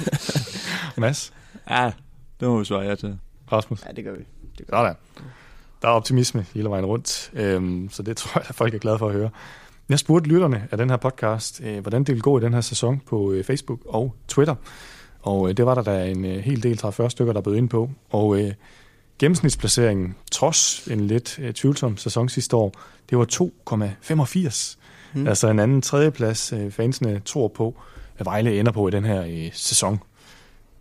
Mads? 1.00 1.32
Ja, 1.70 1.92
det 2.40 2.48
må 2.48 2.58
vi 2.58 2.64
svare 2.64 2.82
ja 2.82 2.94
til. 2.94 3.18
Rasmus? 3.52 3.84
Ja, 3.86 3.92
det 3.92 4.04
gør 4.04 4.12
vi. 4.12 4.24
Det 4.58 4.66
gør 4.66 4.76
Sådan. 4.76 4.94
Der 5.82 5.88
er 5.88 5.92
optimisme 5.92 6.46
hele 6.54 6.68
vejen 6.68 6.86
rundt, 6.86 7.30
øhm, 7.34 7.88
så 7.92 8.02
det 8.02 8.16
tror 8.20 8.40
jeg, 8.40 8.46
at 8.48 8.54
folk 8.54 8.74
er 8.74 8.78
glade 8.78 8.98
for 8.98 9.08
at 9.08 9.14
høre. 9.14 9.30
Jeg 9.88 9.98
spurgte 9.98 10.28
lytterne 10.28 10.68
af 10.70 10.78
den 10.78 10.90
her 10.90 10.96
podcast, 10.96 11.60
øh, 11.64 11.80
hvordan 11.80 12.04
det 12.04 12.14
vil 12.14 12.22
gå 12.22 12.38
i 12.38 12.42
den 12.42 12.54
her 12.54 12.60
sæson 12.60 13.00
på 13.06 13.32
øh, 13.32 13.44
Facebook 13.44 13.80
og 13.86 14.14
Twitter. 14.28 14.54
Og 15.20 15.48
øh, 15.48 15.56
det 15.56 15.66
var 15.66 15.74
der 15.74 15.82
da 15.82 16.06
en 16.06 16.24
øh, 16.24 16.38
hel 16.38 16.62
del 16.62 16.78
40 16.92 17.10
stykker, 17.10 17.32
der 17.32 17.40
bød 17.40 17.56
ind 17.56 17.68
på. 17.68 17.90
Og 18.10 18.40
øh, 18.40 18.52
gennemsnitsplaceringen, 19.18 20.14
trods 20.32 20.86
en 20.86 21.00
lidt 21.06 21.38
øh, 21.38 21.52
tvivlsom 21.52 21.96
sæson 21.96 22.28
sidste 22.28 22.56
år, 22.56 22.72
det 23.10 23.18
var 23.18 23.26
2,85. 23.74 24.76
Mm. 25.14 25.26
Altså 25.26 25.48
en 25.48 25.58
anden 25.58 25.82
tredjeplads, 25.82 26.52
øh, 26.52 26.70
fansene 26.70 27.20
tror 27.24 27.48
på, 27.48 27.76
Vejle 28.18 28.60
ender 28.60 28.72
på 28.72 28.88
i 28.88 28.90
den 28.90 29.04
her 29.04 29.22
øh, 29.22 29.50
sæson. 29.52 30.00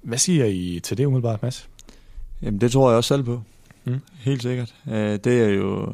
Hvad 0.01 0.17
siger 0.17 0.45
I 0.45 0.79
til 0.83 0.97
det 0.97 1.05
umiddelbart, 1.05 1.43
Mads? 1.43 1.69
Jamen 2.41 2.61
det 2.61 2.71
tror 2.71 2.89
jeg 2.89 2.97
også 2.97 3.07
selv 3.07 3.23
på. 3.23 3.41
Mm. 3.83 3.99
Helt 4.19 4.41
sikkert. 4.41 4.75
Øh, 4.87 5.19
det 5.23 5.41
er 5.41 5.49
jo 5.49 5.93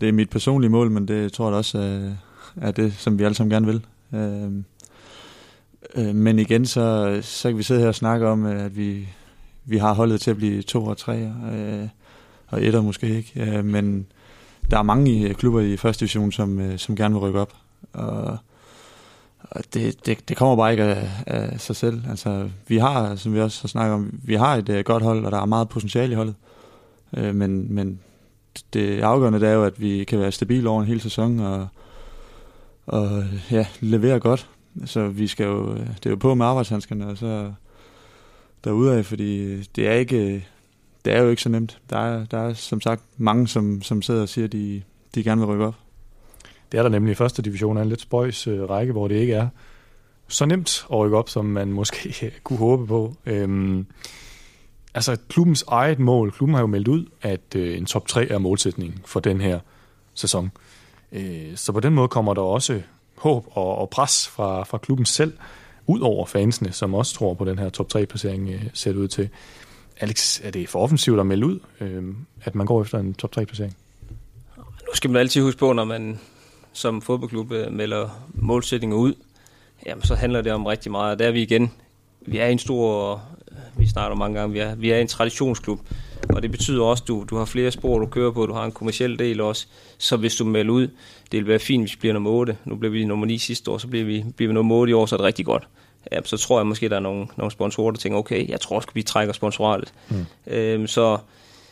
det 0.00 0.08
er 0.08 0.12
mit 0.12 0.30
personlige 0.30 0.70
mål, 0.70 0.90
men 0.90 1.08
det 1.08 1.32
tror 1.32 1.48
jeg 1.48 1.56
også 1.56 1.78
er, 1.78 2.12
er 2.66 2.70
det, 2.70 2.92
som 2.92 3.18
vi 3.18 3.24
alle 3.24 3.34
sammen 3.34 3.50
gerne 3.50 3.66
vil. 3.66 3.86
Øh, 4.14 4.52
øh, 5.94 6.14
men 6.14 6.38
igen, 6.38 6.66
så, 6.66 7.18
så 7.22 7.48
kan 7.48 7.58
vi 7.58 7.62
sidde 7.62 7.80
her 7.80 7.88
og 7.88 7.94
snakke 7.94 8.28
om, 8.28 8.46
at 8.46 8.76
vi, 8.76 9.08
vi 9.64 9.78
har 9.78 9.94
holdet 9.94 10.20
til 10.20 10.30
at 10.30 10.36
blive 10.36 10.62
to 10.62 10.84
og 10.84 10.96
tre, 10.96 11.32
og 12.48 12.64
etter 12.64 12.82
måske 12.82 13.16
ikke. 13.16 13.62
Men 13.62 14.06
der 14.70 14.78
er 14.78 14.82
mange 14.82 15.34
klubber 15.34 15.60
i 15.60 15.76
første 15.76 16.00
division, 16.00 16.32
som, 16.32 16.78
som 16.78 16.96
gerne 16.96 17.14
vil 17.14 17.20
rykke 17.20 17.40
op. 17.40 17.52
Og 17.92 18.38
det, 19.74 20.06
det, 20.06 20.28
det 20.28 20.36
kommer 20.36 20.56
bare 20.56 20.70
ikke 20.70 20.84
af, 20.84 21.08
af 21.26 21.60
sig 21.60 21.76
selv. 21.76 22.02
Altså, 22.10 22.48
vi 22.68 22.78
har, 22.78 23.16
som 23.16 23.34
vi 23.34 23.40
også 23.40 23.62
har 23.62 23.68
snakket 23.68 23.94
om, 23.94 24.20
vi 24.22 24.34
har 24.34 24.54
et 24.54 24.68
øh, 24.68 24.84
godt 24.84 25.02
hold, 25.02 25.24
og 25.24 25.32
der 25.32 25.40
er 25.40 25.46
meget 25.46 25.68
potentiale 25.68 26.12
i 26.12 26.16
holdet. 26.16 26.34
Øh, 27.16 27.34
men, 27.34 27.74
men 27.74 28.00
det 28.72 29.00
afgørende 29.00 29.40
det 29.40 29.48
er 29.48 29.52
jo, 29.52 29.64
at 29.64 29.80
vi 29.80 30.04
kan 30.04 30.18
være 30.18 30.32
stabile 30.32 30.68
over 30.68 30.80
en 30.80 30.86
hel 30.86 31.00
sæson 31.00 31.40
og, 31.40 31.68
og 32.86 33.24
ja, 33.50 33.66
levere 33.80 34.20
godt. 34.20 34.48
Så 34.84 35.08
vi 35.08 35.26
skal 35.26 35.46
jo, 35.46 35.72
øh, 35.72 35.86
det 35.86 36.06
er 36.06 36.10
jo 36.10 36.16
på 36.16 36.34
med 36.34 36.46
arbejdshandskerne, 36.46 37.06
og 37.06 37.18
så 37.18 37.52
derudad, 38.64 39.04
fordi 39.04 39.62
det 39.62 39.88
er 39.88 39.92
ikke, 39.92 40.46
det 41.04 41.12
er 41.12 41.22
jo 41.22 41.28
ikke 41.28 41.42
så 41.42 41.48
nemt. 41.48 41.78
Der 41.90 41.98
er, 41.98 42.24
der 42.24 42.38
er 42.38 42.54
som 42.54 42.80
sagt 42.80 43.02
mange, 43.16 43.48
som, 43.48 43.82
som 43.82 44.02
sidder 44.02 44.22
og 44.22 44.28
siger, 44.28 44.44
at 44.44 44.52
de, 44.52 44.82
de 45.14 45.24
gerne 45.24 45.40
vil 45.40 45.50
rykke 45.50 45.64
op. 45.64 45.74
Det 46.72 46.78
er 46.78 46.82
der 46.82 46.90
nemlig 46.90 47.12
i 47.12 47.14
første 47.14 47.42
division 47.42 47.76
er 47.76 47.82
en 47.82 47.88
lidt 47.88 48.00
spøjs 48.00 48.46
øh, 48.46 48.70
række, 48.70 48.92
hvor 48.92 49.08
det 49.08 49.14
ikke 49.14 49.34
er 49.34 49.48
så 50.28 50.46
nemt 50.46 50.86
at 50.92 50.98
rykke 50.98 51.16
op, 51.16 51.28
som 51.28 51.44
man 51.44 51.72
måske 51.72 52.26
øh, 52.26 52.32
kunne 52.42 52.58
håbe 52.58 52.86
på. 52.86 53.14
Øhm, 53.26 53.86
altså 54.94 55.16
klubbens 55.28 55.64
eget 55.68 55.98
mål, 55.98 56.32
klubben 56.32 56.54
har 56.54 56.60
jo 56.60 56.66
meldt 56.66 56.88
ud, 56.88 57.06
at 57.22 57.56
øh, 57.56 57.76
en 57.78 57.86
top 57.86 58.08
3 58.08 58.26
er 58.26 58.38
målsætningen 58.38 59.00
for 59.04 59.20
den 59.20 59.40
her 59.40 59.60
sæson. 60.14 60.50
Øh, 61.12 61.56
så 61.56 61.72
på 61.72 61.80
den 61.80 61.94
måde 61.94 62.08
kommer 62.08 62.34
der 62.34 62.42
også 62.42 62.82
håb 63.16 63.46
og, 63.50 63.78
og 63.78 63.90
pres 63.90 64.28
fra, 64.28 64.64
fra 64.64 64.78
klubben 64.78 65.06
selv, 65.06 65.32
ud 65.86 66.00
over 66.00 66.26
fansene, 66.26 66.72
som 66.72 66.94
også 66.94 67.14
tror 67.14 67.34
på 67.34 67.44
den 67.44 67.58
her 67.58 67.68
top 67.68 67.86
3-placering 67.96 68.50
øh, 68.50 68.64
ser 68.74 68.94
ud 68.94 69.08
til. 69.08 69.28
Alex, 70.00 70.40
er 70.42 70.50
det 70.50 70.68
for 70.68 70.78
offensivt 70.78 71.20
at 71.20 71.26
melde 71.26 71.46
ud, 71.46 71.58
øh, 71.80 72.04
at 72.42 72.54
man 72.54 72.66
går 72.66 72.82
efter 72.82 72.98
en 72.98 73.14
top 73.14 73.36
3-placering? 73.38 73.76
Nu 74.56 74.94
skal 74.94 75.10
man 75.10 75.20
altid 75.20 75.42
huske 75.42 75.58
på, 75.58 75.72
når 75.72 75.84
man 75.84 76.18
som 76.76 77.02
fodboldklub 77.02 77.52
øh, 77.52 77.72
melder 77.72 78.08
målsætninger 78.34 78.96
ud, 78.96 79.14
jamen 79.86 80.04
så 80.04 80.14
handler 80.14 80.42
det 80.42 80.52
om 80.52 80.66
rigtig 80.66 80.92
meget. 80.92 81.18
Der 81.18 81.26
er 81.26 81.30
vi 81.30 81.42
igen. 81.42 81.72
Vi 82.20 82.38
er 82.38 82.46
en 82.46 82.58
stor 82.58 83.22
vi 83.76 83.86
snakker 83.86 84.16
mange 84.16 84.38
gange, 84.38 84.52
vi 84.52 84.58
er, 84.58 84.74
vi 84.74 84.90
er 84.90 84.98
en 84.98 85.08
traditionsklub, 85.08 85.80
og 86.34 86.42
det 86.42 86.50
betyder 86.50 86.84
også, 86.84 87.04
at 87.04 87.08
du, 87.08 87.24
du 87.30 87.36
har 87.36 87.44
flere 87.44 87.70
spor, 87.70 87.98
du 87.98 88.06
kører 88.06 88.30
på, 88.30 88.46
du 88.46 88.52
har 88.52 88.64
en 88.64 88.72
kommersiel 88.72 89.18
del 89.18 89.40
også, 89.40 89.66
så 89.98 90.16
hvis 90.16 90.36
du 90.36 90.44
melder 90.44 90.72
ud, 90.72 90.88
det 91.32 91.40
vil 91.40 91.46
være 91.46 91.58
fint, 91.58 91.82
hvis 91.82 91.92
vi 91.92 91.98
bliver 92.00 92.12
nummer 92.12 92.30
8, 92.30 92.56
nu 92.64 92.76
blev 92.76 92.92
vi 92.92 93.04
nummer 93.04 93.26
9 93.26 93.38
sidste 93.38 93.70
år, 93.70 93.78
så 93.78 93.88
bliver 93.88 94.04
vi, 94.04 94.24
bliver 94.36 94.48
vi 94.48 94.54
nummer 94.54 94.74
8 94.74 94.90
i 94.90 94.94
år, 94.94 95.06
så 95.06 95.14
er 95.14 95.16
det 95.16 95.24
rigtig 95.24 95.46
godt. 95.46 95.68
Ja, 96.12 96.18
så 96.24 96.36
tror 96.36 96.58
jeg 96.58 96.66
måske, 96.66 96.88
der 96.88 96.96
er 96.96 97.00
nogle, 97.00 97.26
nogle 97.36 97.50
sponsorer, 97.50 97.90
der 97.90 97.98
tænker, 97.98 98.18
okay, 98.18 98.48
jeg 98.48 98.60
tror 98.60 98.76
også, 98.76 98.88
vi 98.94 99.02
trækker 99.02 99.32
sponsoralet. 99.32 99.92
Mm. 100.08 100.26
Øhm, 100.46 100.86
så, 100.86 101.18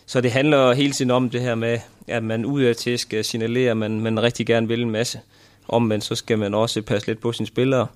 så 0.07 0.21
det 0.21 0.31
handler 0.31 0.73
hele 0.73 0.93
tiden 0.93 1.11
om 1.11 1.31
det 1.31 1.41
her 1.41 1.55
med, 1.55 1.79
at 2.09 2.23
man 2.23 2.45
udadtil 2.45 2.99
skal 2.99 3.25
signalere, 3.25 3.71
at 3.71 3.77
man, 3.77 4.01
man 4.01 4.23
rigtig 4.23 4.47
gerne 4.47 4.69
vil 4.69 4.83
en 4.83 4.91
masse. 4.91 5.21
men 5.81 6.01
så 6.01 6.15
skal 6.15 6.39
man 6.39 6.55
også 6.55 6.83
passe 6.83 7.09
lidt 7.09 7.21
på 7.21 7.33
sine 7.33 7.47
spillere. 7.47 7.87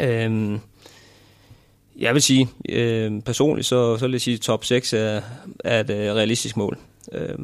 Øhm, 0.00 0.60
jeg 1.98 2.14
vil 2.14 2.22
sige, 2.22 2.48
øh, 2.68 3.22
personligt, 3.22 3.66
så, 3.66 3.96
så 3.96 4.06
vil 4.06 4.12
jeg 4.12 4.20
sige, 4.20 4.34
at 4.34 4.40
top 4.40 4.64
6 4.64 4.92
er, 4.92 5.20
er 5.64 5.80
et 5.80 5.90
øh, 5.90 5.96
realistisk 5.96 6.56
mål. 6.56 6.78
Øh, 7.12 7.38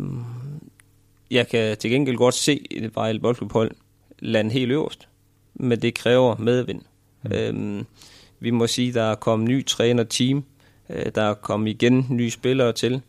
jeg 1.31 1.49
kan 1.49 1.77
til 1.77 1.91
gengæld 1.91 2.17
godt 2.17 2.35
se 2.35 2.67
et 2.71 2.97
Vejle 2.97 3.21
Boldklubhold 3.21 3.71
lande 4.19 4.51
helt 4.51 4.73
øverst, 4.73 5.09
men 5.55 5.83
det 5.83 5.95
kræver 5.95 6.37
medvind. 6.37 6.83
Mm. 7.23 7.33
Øh, 7.33 7.85
vi 8.41 8.51
må 8.51 8.67
sige, 8.67 8.93
der 8.93 9.03
er 9.03 9.15
kommet 9.15 9.49
ny 9.49 9.67
træner-team, 9.67 10.45
øh, 10.91 11.07
der 11.15 11.23
er 11.23 11.35
kommet 11.35 11.71
igen 11.71 12.07
nye 12.11 12.31
spillere 12.31 12.73
til. 12.73 13.03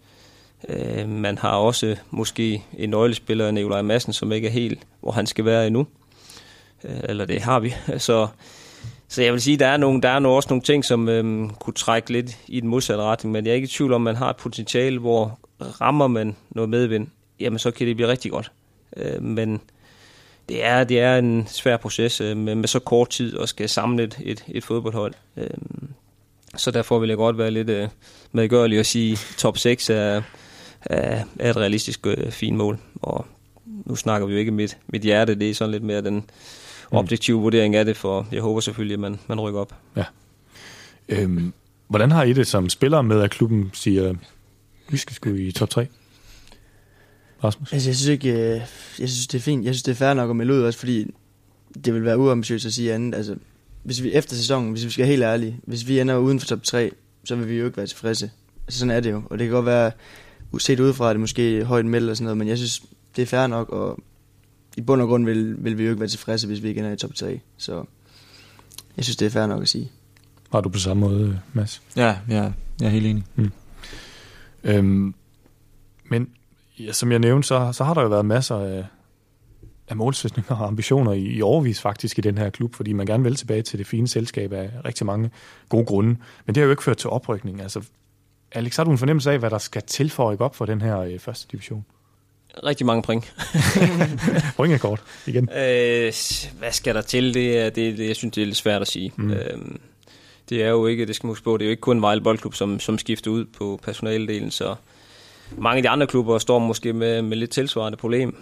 Øh, 0.69 1.09
man 1.09 1.37
har 1.37 1.51
også 1.51 1.95
måske 2.09 2.63
en 2.77 2.89
nøglespiller, 2.89 3.51
Nikolaj 3.51 3.81
Madsen, 3.81 4.13
som 4.13 4.31
ikke 4.31 4.47
er 4.47 4.51
helt, 4.51 4.79
hvor 5.01 5.11
han 5.11 5.27
skal 5.27 5.45
være 5.45 5.67
endnu. 5.67 5.87
Øh, 6.83 6.99
eller 7.03 7.25
det 7.25 7.41
har 7.41 7.59
vi. 7.59 7.73
Så 7.97 8.27
så 9.09 9.23
jeg 9.23 9.33
vil 9.33 9.41
sige, 9.41 9.57
der 9.57 9.67
er, 9.67 9.77
nogle, 9.77 10.01
der 10.01 10.09
er 10.09 10.19
nogle, 10.19 10.35
også 10.35 10.49
nogle 10.49 10.61
ting, 10.61 10.85
som 10.85 11.09
øhm, 11.09 11.49
kunne 11.49 11.73
trække 11.73 12.11
lidt 12.11 12.37
i 12.47 12.59
den 12.59 12.69
modsatte 12.69 13.03
retning, 13.03 13.31
men 13.31 13.45
jeg 13.45 13.51
er 13.51 13.55
ikke 13.55 13.65
i 13.65 13.67
tvivl 13.67 13.93
om, 13.93 14.01
man 14.01 14.15
har 14.15 14.29
et 14.29 14.35
potentiale, 14.35 14.99
hvor 14.99 15.39
rammer 15.59 16.07
man 16.07 16.35
noget 16.49 16.69
medvind, 16.69 17.07
jamen 17.39 17.59
så 17.59 17.71
kan 17.71 17.87
det 17.87 17.95
blive 17.95 18.09
rigtig 18.09 18.31
godt. 18.31 18.51
Øh, 18.97 19.23
men 19.23 19.61
det 20.49 20.65
er, 20.65 20.83
det 20.83 20.99
er 20.99 21.17
en 21.17 21.47
svær 21.47 21.77
proces 21.77 22.21
øh, 22.21 22.37
med, 22.37 22.55
med 22.55 22.67
så 22.67 22.79
kort 22.79 23.09
tid 23.09 23.39
at 23.39 23.49
skal 23.49 23.69
samle 23.69 24.03
et, 24.03 24.17
et, 24.23 24.43
et 24.47 24.63
fodboldhold. 24.63 25.13
Øh, 25.37 25.49
så 26.55 26.71
derfor 26.71 26.99
vil 26.99 27.07
jeg 27.07 27.17
godt 27.17 27.37
være 27.37 27.51
lidt 27.51 27.69
øh, 27.69 27.87
medgørlig 28.31 28.79
og 28.79 28.85
sige, 28.85 29.17
top 29.37 29.57
6 29.57 29.89
er, 29.89 30.21
er, 30.89 31.23
er 31.39 31.49
et 31.49 31.57
realistisk 31.57 32.07
øh, 32.07 32.31
fint 32.31 32.57
mål. 32.57 32.79
Og 32.95 33.25
nu 33.85 33.95
snakker 33.95 34.27
vi 34.27 34.33
jo 34.33 34.39
ikke 34.39 34.51
mit, 34.51 34.77
mit 34.87 35.01
hjerte, 35.01 35.35
det 35.35 35.49
er 35.49 35.53
sådan 35.53 35.71
lidt 35.71 35.83
mere 35.83 36.01
den 36.01 36.23
Mm. 36.91 36.97
objektiv 36.97 37.41
vurdering 37.41 37.75
af 37.75 37.85
det, 37.85 37.97
for 37.97 38.27
jeg 38.31 38.41
håber 38.41 38.59
selvfølgelig, 38.61 38.93
at 38.93 38.99
man, 38.99 39.19
man 39.27 39.39
rykker 39.39 39.59
op. 39.59 39.75
Ja. 39.95 40.03
Øhm, 41.09 41.53
hvordan 41.87 42.11
har 42.11 42.23
I 42.23 42.33
det 42.33 42.47
som 42.47 42.69
spiller 42.69 43.01
med, 43.01 43.21
at 43.21 43.31
klubben 43.31 43.69
siger, 43.73 44.13
vi 44.89 44.97
skal 44.97 45.15
sgu 45.15 45.33
i 45.33 45.51
top 45.51 45.69
3? 45.69 45.87
Rasmus? 47.43 47.73
Altså, 47.73 47.89
jeg 47.89 47.95
synes 47.95 48.07
ikke, 48.07 48.29
øh, 48.31 48.61
jeg 48.99 49.09
synes, 49.09 49.27
det 49.27 49.37
er 49.37 49.41
fint. 49.41 49.65
Jeg 49.65 49.73
synes, 49.73 49.83
det 49.83 49.91
er 49.91 49.95
fair 49.95 50.13
nok 50.13 50.29
at 50.29 50.35
melde 50.35 50.53
ud 50.53 50.61
også, 50.61 50.79
fordi 50.79 51.13
det 51.85 51.93
vil 51.93 52.03
være 52.05 52.17
uambitiøst 52.17 52.65
at 52.65 52.73
sige 52.73 52.93
andet. 52.93 53.15
Altså, 53.17 53.35
hvis 53.83 54.03
vi 54.03 54.13
efter 54.13 54.35
sæsonen, 54.35 54.71
hvis 54.71 54.85
vi 54.85 54.89
skal 54.89 55.03
være 55.03 55.09
helt 55.11 55.23
ærlige, 55.23 55.59
hvis 55.63 55.87
vi 55.87 55.99
ender 55.99 56.17
uden 56.17 56.39
for 56.39 56.47
top 56.47 56.63
3, 56.63 56.91
så 57.25 57.35
vil 57.35 57.49
vi 57.49 57.55
jo 57.55 57.65
ikke 57.65 57.77
være 57.77 57.87
tilfredse. 57.87 58.31
Altså, 58.67 58.79
sådan 58.79 58.91
er 58.91 58.99
det 58.99 59.11
jo. 59.11 59.21
Og 59.29 59.39
det 59.39 59.45
kan 59.45 59.53
godt 59.53 59.65
være, 59.65 59.91
set 60.57 60.79
udefra, 60.79 61.09
at 61.09 61.13
det 61.13 61.19
måske 61.19 61.63
højt 61.63 61.85
meldt 61.85 62.09
og 62.09 62.17
sådan 62.17 62.25
noget, 62.25 62.37
men 62.37 62.47
jeg 62.47 62.57
synes, 62.57 62.83
det 63.15 63.21
er 63.21 63.25
fair 63.25 63.47
nok 63.47 63.69
at 63.73 64.03
i 64.77 64.81
bund 64.81 65.01
og 65.01 65.07
grund 65.07 65.25
vil, 65.25 65.55
vil 65.63 65.77
vi 65.77 65.83
jo 65.83 65.89
ikke 65.89 65.99
være 65.99 66.09
tilfredse, 66.09 66.47
hvis 66.47 66.63
vi 66.63 66.67
ikke 66.67 66.81
er 66.81 66.91
i 66.91 66.97
top 66.97 67.13
3. 67.13 67.39
Så 67.57 67.83
jeg 68.97 69.05
synes, 69.05 69.17
det 69.17 69.25
er 69.25 69.29
fair 69.29 69.47
nok 69.47 69.61
at 69.61 69.69
sige. 69.69 69.91
Var 70.51 70.61
du 70.61 70.69
på 70.69 70.79
samme 70.79 71.01
måde, 71.01 71.39
Mads? 71.53 71.81
Ja, 71.95 72.17
ja 72.29 72.51
jeg 72.79 72.85
er 72.85 72.89
helt 72.89 73.05
enig. 73.05 73.23
Mm. 73.35 73.51
Øhm, 74.63 75.13
men 76.09 76.29
ja, 76.79 76.91
som 76.91 77.11
jeg 77.11 77.19
nævnte, 77.19 77.47
så, 77.47 77.71
så 77.71 77.83
har 77.83 77.93
der 77.93 78.01
jo 78.01 78.07
været 78.07 78.25
masser 78.25 78.55
af, 78.55 78.85
af 79.87 79.95
målsætninger 79.95 80.55
og 80.55 80.67
ambitioner 80.67 81.11
i, 81.11 81.21
i 81.21 81.41
overvis 81.41 81.81
faktisk 81.81 82.17
i 82.17 82.21
den 82.21 82.37
her 82.37 82.49
klub, 82.49 82.75
fordi 82.75 82.93
man 82.93 83.05
gerne 83.05 83.23
vil 83.23 83.35
tilbage 83.35 83.61
til 83.61 83.79
det 83.79 83.87
fine 83.87 84.07
selskab 84.07 84.53
af 84.53 84.71
rigtig 84.85 85.05
mange 85.05 85.31
gode 85.69 85.85
grunde. 85.85 86.09
Men 86.45 86.55
det 86.55 86.57
har 86.57 86.65
jo 86.65 86.71
ikke 86.71 86.83
ført 86.83 86.97
til 86.97 87.09
oprykning. 87.09 87.61
Altså, 87.61 87.81
Alex, 88.51 88.75
har 88.75 88.83
du 88.83 88.91
en 88.91 88.97
fornemmelse 88.97 89.31
af, 89.31 89.39
hvad 89.39 89.49
der 89.49 89.57
skal 89.57 89.81
til 89.81 90.09
for 90.09 90.23
at 90.23 90.33
rykke 90.33 90.43
op 90.43 90.55
for 90.55 90.65
den 90.65 90.81
her 90.81 90.99
øh, 90.99 91.19
første 91.19 91.47
division? 91.51 91.85
Rigtig 92.63 92.85
mange 92.85 93.03
point. 93.03 93.33
kort 94.79 95.01
igen. 95.27 95.49
Øh, 95.49 96.13
hvad 96.59 96.71
skal 96.71 96.95
der 96.95 97.01
til? 97.01 97.33
Det, 97.33 97.57
er, 97.59 97.69
det, 97.69 97.97
det, 97.97 98.07
jeg 98.07 98.15
synes, 98.15 98.35
det 98.35 98.41
er 98.41 98.45
lidt 98.45 98.57
svært 98.57 98.81
at 98.81 98.87
sige. 98.87 99.13
Mm. 99.15 99.31
Øh, 99.31 99.57
det 100.49 100.63
er 100.63 100.69
jo 100.69 100.87
ikke, 100.87 101.05
det 101.05 101.15
skal 101.15 101.27
man 101.27 101.31
huske 101.31 101.43
på, 101.43 101.57
det 101.57 101.61
er 101.61 101.67
jo 101.67 101.71
ikke 101.71 101.81
kun 101.81 102.01
Vejle 102.01 102.21
Boldklub, 102.21 102.53
som, 102.53 102.79
som 102.79 102.97
skifter 102.97 103.31
ud 103.31 103.45
på 103.45 103.79
personaledelen, 103.83 104.51
så 104.51 104.75
mange 105.57 105.77
af 105.77 105.83
de 105.83 105.89
andre 105.89 106.07
klubber 106.07 106.37
står 106.37 106.59
måske 106.59 106.93
med, 106.93 107.21
med 107.21 107.37
lidt 107.37 107.51
tilsvarende 107.51 107.97
problem. 107.97 108.37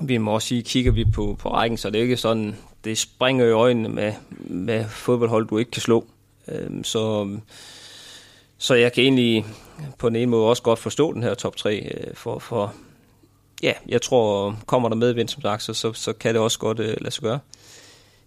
Vi 0.00 0.18
må 0.18 0.34
også 0.34 0.48
sige, 0.48 0.62
kigger 0.62 0.92
vi 0.92 1.04
på, 1.04 1.36
på 1.40 1.52
rækken, 1.52 1.76
så 1.76 1.90
det 1.90 1.98
er 1.98 2.02
ikke 2.02 2.16
sådan, 2.16 2.56
det 2.84 2.98
springer 2.98 3.46
i 3.46 3.50
øjnene 3.50 3.88
med, 3.88 4.12
med 4.38 4.84
fodboldhold, 4.88 5.48
du 5.48 5.58
ikke 5.58 5.70
kan 5.70 5.82
slå. 5.82 6.06
Øhm, 6.48 6.84
så, 6.84 7.30
så 8.62 8.74
jeg 8.74 8.92
kan 8.92 9.04
egentlig 9.04 9.44
på 9.98 10.08
den 10.08 10.16
ene 10.16 10.30
måde 10.30 10.48
også 10.48 10.62
godt 10.62 10.78
forstå 10.78 11.12
den 11.12 11.22
her 11.22 11.34
top 11.34 11.56
3, 11.56 11.78
øh, 11.78 12.14
for, 12.14 12.38
for 12.38 12.74
ja, 13.62 13.72
jeg 13.88 14.02
tror, 14.02 14.56
kommer 14.66 14.88
der 14.88 14.96
medvind, 14.96 15.28
som 15.28 15.42
sagt, 15.42 15.62
så, 15.62 15.74
så, 15.74 15.92
så 15.92 16.12
kan 16.12 16.34
det 16.34 16.42
også 16.42 16.58
godt 16.58 16.80
uh, 16.80 16.86
lade 16.86 17.10
sig 17.10 17.22
gøre. 17.22 17.38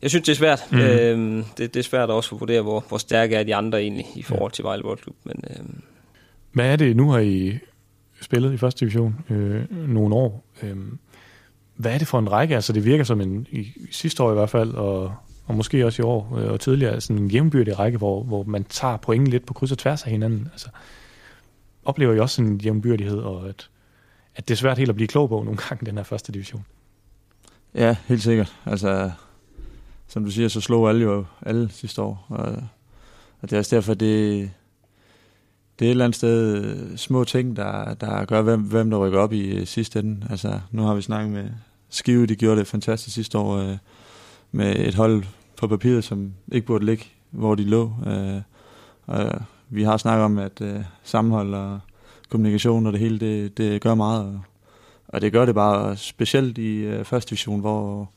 Jeg 0.02 0.10
synes, 0.10 0.26
det 0.26 0.32
er 0.32 0.36
svært. 0.36 0.68
Mm. 0.72 0.78
Øhm, 0.78 1.46
det, 1.58 1.74
det 1.74 1.80
er 1.80 1.84
svært 1.84 2.10
også 2.10 2.36
at 2.36 2.40
vurdere, 2.40 2.62
hvor, 2.62 2.86
hvor 2.88 2.98
stærke 2.98 3.36
er 3.36 3.44
de 3.44 3.56
andre 3.56 3.82
egentlig 3.82 4.06
i 4.16 4.22
forhold 4.22 4.52
til 4.52 4.64
Vejle 4.64 4.84
Boldklub. 4.84 5.16
Men, 5.24 5.44
øhm. 5.50 5.82
Hvad 6.52 6.66
er 6.66 6.76
det? 6.76 6.96
Nu 6.96 7.12
har 7.12 7.20
I 7.20 7.58
spillet 8.22 8.54
i 8.54 8.58
første 8.58 8.80
division 8.80 9.16
øh, 9.30 9.64
nogle 9.72 10.16
år. 10.16 10.46
Øh, 10.64 10.78
hvad 11.76 11.94
er 11.94 11.98
det 11.98 12.08
for 12.08 12.20
en 12.20 12.32
række? 12.32 12.56
Altså 12.56 12.74
det 12.74 12.86
virker 12.86 13.04
som 13.04 13.22
en, 13.22 13.48
i, 13.52 13.60
i 13.60 13.88
sidste 13.92 14.24
år 14.24 14.32
i 14.32 14.36
hvert 14.36 14.50
fald, 14.50 14.74
og, 14.74 15.16
og 15.46 15.56
måske 15.56 15.86
også 15.86 16.02
i 16.02 16.06
år 16.06 16.38
øh, 16.38 16.52
og 16.52 16.60
tidligere, 16.60 17.02
sådan 17.02 17.22
en 17.22 17.32
jævnbyrdig 17.32 17.80
række, 17.80 17.98
hvor, 17.98 18.24
hvor 18.24 18.44
man 18.44 18.64
tager 18.64 18.98
pointen 18.98 19.28
lidt 19.28 19.46
på 19.46 19.54
kryds 19.54 19.72
og 19.72 19.78
tværs 19.78 20.04
af 20.04 20.12
hinanden. 20.12 20.50
Altså, 20.52 20.68
oplever 21.86 22.14
I 22.14 22.20
også 22.20 22.42
en 22.42 22.58
jævnbyrdighed, 22.58 23.18
og 23.18 23.50
at, 23.50 23.70
at 24.36 24.48
det 24.48 24.54
er 24.54 24.58
svært 24.58 24.78
helt 24.78 24.90
at 24.90 24.96
blive 24.96 25.08
klog 25.08 25.30
på 25.30 25.44
nogle 25.44 25.58
gange, 25.70 25.86
den 25.86 25.98
her 25.98 26.04
første 26.04 26.32
division? 26.32 26.66
Ja, 27.76 27.96
helt 28.06 28.24
sikkert. 28.24 28.56
Altså, 28.66 29.12
som 30.08 30.26
du 30.26 30.32
siger, 30.32 30.48
så 30.48 30.62
slog 30.62 30.90
alle 30.90 31.02
jo 31.02 31.26
alle 31.42 31.70
sidste 31.72 32.02
år, 32.02 32.26
og, 32.30 32.46
og 33.42 33.50
det 33.50 33.54
er 33.54 33.58
også 33.58 33.76
derfor, 33.76 33.94
det, 33.94 34.52
det 35.80 35.86
er 35.86 35.90
et 35.90 35.92
eller 35.92 36.06
andet 36.06 36.16
sted 36.16 36.66
øh, 36.66 36.98
små 36.98 37.24
ting, 37.24 37.56
der, 37.56 37.94
der 37.94 38.26
gør, 38.26 38.42
hvem, 38.42 38.62
hvem 38.62 38.90
der 38.90 38.98
rykker 38.98 39.20
op 39.20 39.34
i 39.34 39.60
øh, 39.60 39.68
sidste 39.68 40.00
ende. 40.00 40.28
Altså, 40.30 40.60
nu 40.72 40.84
har 40.84 40.96
vi 40.96 41.02
snakket 41.02 41.32
med 41.32 41.50
Skive, 41.90 42.26
de 42.26 42.36
gjorde 42.36 42.60
det 42.60 42.68
fantastisk 42.68 43.14
sidste 43.14 43.38
år 43.38 43.58
øh, 43.58 43.78
med 44.52 44.76
et 44.76 44.96
hold 44.96 45.24
på 45.58 45.68
papiret, 45.68 46.04
som 46.04 46.34
ikke 46.52 46.68
burde 46.68 46.86
ligge, 46.86 47.06
hvor 47.32 47.56
de 47.56 47.64
lå. 47.64 47.94
Øh, 48.08 48.42
og 49.06 49.42
vi 49.70 49.84
har 49.84 49.98
snakket 49.98 50.26
om, 50.26 50.38
at 50.38 50.62
øh, 50.62 50.80
sammenhold 51.04 51.54
og 51.54 51.80
kommunikation 52.30 52.88
og 52.88 52.94
det 52.94 53.02
hele, 53.02 53.20
det, 53.20 53.58
det 53.58 53.82
gør 53.82 53.96
meget. 53.96 54.26
Og, 54.26 54.42
og 55.08 55.22
det 55.22 55.32
gør 55.32 55.46
det 55.46 55.56
bare 55.56 55.98
specielt 55.98 56.58
i 56.58 56.76
øh, 56.78 57.06
første 57.06 57.30
division, 57.30 57.60
hvor, 57.60 58.10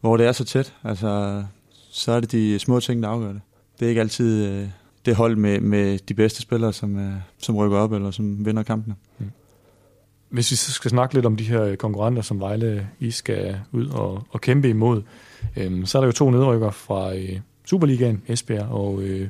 hvor 0.00 0.16
det 0.16 0.26
er 0.26 0.32
så 0.32 0.44
tæt. 0.44 0.74
Altså, 0.84 1.42
så 1.90 2.12
er 2.12 2.20
det 2.20 2.32
de 2.32 2.58
små 2.58 2.80
ting, 2.80 3.02
der 3.02 3.08
afgør 3.08 3.32
det. 3.32 3.40
Det 3.80 3.84
er 3.84 3.88
ikke 3.88 4.00
altid... 4.00 4.46
Øh, 4.46 4.68
det 5.06 5.16
hold 5.16 5.36
med, 5.36 5.60
med 5.60 5.98
de 5.98 6.14
bedste 6.14 6.42
spillere, 6.42 6.72
som, 6.72 6.98
øh, 6.98 7.12
som 7.38 7.56
rykker 7.56 7.78
op 7.78 7.92
eller 7.92 8.10
som 8.10 8.46
vinder 8.46 8.62
kampene. 8.62 8.94
Mm. 9.18 9.30
Hvis 10.28 10.50
vi 10.50 10.56
så 10.56 10.72
skal 10.72 10.90
snakke 10.90 11.14
lidt 11.14 11.26
om 11.26 11.36
de 11.36 11.44
her 11.44 11.76
konkurrenter, 11.76 12.22
som 12.22 12.40
Vejle 12.40 12.88
I 13.00 13.10
skal 13.10 13.60
ud 13.72 13.86
og, 13.86 14.22
og 14.30 14.40
kæmpe 14.40 14.68
imod, 14.68 15.02
øhm, 15.56 15.86
så 15.86 15.98
er 15.98 16.02
der 16.02 16.06
jo 16.06 16.12
to 16.12 16.30
nedrykker 16.30 16.70
fra 16.70 17.14
øh, 17.14 17.40
Superligaen, 17.64 18.22
Esbjerg 18.28 18.68
og, 18.68 19.02
øh, 19.02 19.28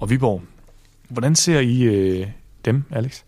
og 0.00 0.10
Viborg. 0.10 0.42
Hvordan 1.08 1.36
ser 1.36 1.60
I 1.60 1.82
øh, 1.82 2.26
dem, 2.64 2.84
Alex? 2.90 3.22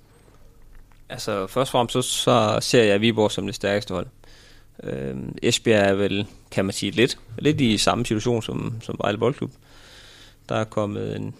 Altså 1.09 1.47
først 1.47 1.69
og 1.69 1.73
fremmest 1.73 1.93
så, 1.93 2.03
så 2.03 2.59
ser 2.61 2.83
jeg 2.83 3.01
Viborg 3.01 3.31
som 3.31 3.47
det 3.47 3.55
stærkeste 3.55 3.95
hold. 3.95 4.07
Øhm, 4.83 5.35
Esbjerg 5.43 5.89
er 5.89 5.95
vel, 5.95 6.27
kan 6.51 6.65
man 6.65 6.73
sige, 6.73 6.93
lidt, 6.93 7.19
lidt 7.39 7.61
i 7.61 7.79
samme 7.79 8.07
situation 8.07 8.43
som, 8.43 8.75
som 8.81 8.97
Vejle 8.99 9.19
Boldklub. 9.19 9.51
Der 10.49 10.55
er 10.55 10.65
kommet 10.65 11.17
en, 11.17 11.35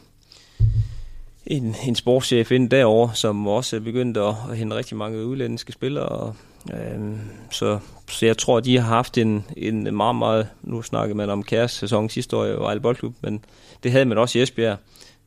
en, 1.49 1.75
en 1.87 1.95
sportschef 1.95 2.51
ind 2.51 2.71
derovre, 2.71 3.15
som 3.15 3.47
også 3.47 3.77
er 3.77 3.81
begyndt 3.81 4.17
at, 4.17 4.35
at 4.51 4.57
hente 4.57 4.77
rigtig 4.77 4.97
mange 4.97 5.27
udlændinge 5.27 5.73
spillere. 5.73 6.07
Og, 6.07 6.35
øh, 6.73 7.19
så, 7.51 7.79
så 8.09 8.27
jeg 8.27 8.39
tror, 8.39 8.61
de 8.61 8.79
har 8.79 8.89
haft 8.89 9.19
en, 9.19 9.45
en 9.57 9.97
meget, 9.97 10.17
meget, 10.17 10.49
nu 10.63 10.83
snakker 10.83 11.15
man 11.15 11.31
om 11.31 11.43
Kæres 11.43 11.71
sæson 11.71 12.09
sidste 12.09 12.37
år 12.37 12.45
i 12.45 12.53
Vejle 12.53 12.81
Boldklub, 12.81 13.15
men 13.21 13.45
det 13.83 13.93
havde 13.93 14.05
man 14.05 14.19
også 14.19 14.39
i 14.39 14.43
Esbjerg. 14.43 14.79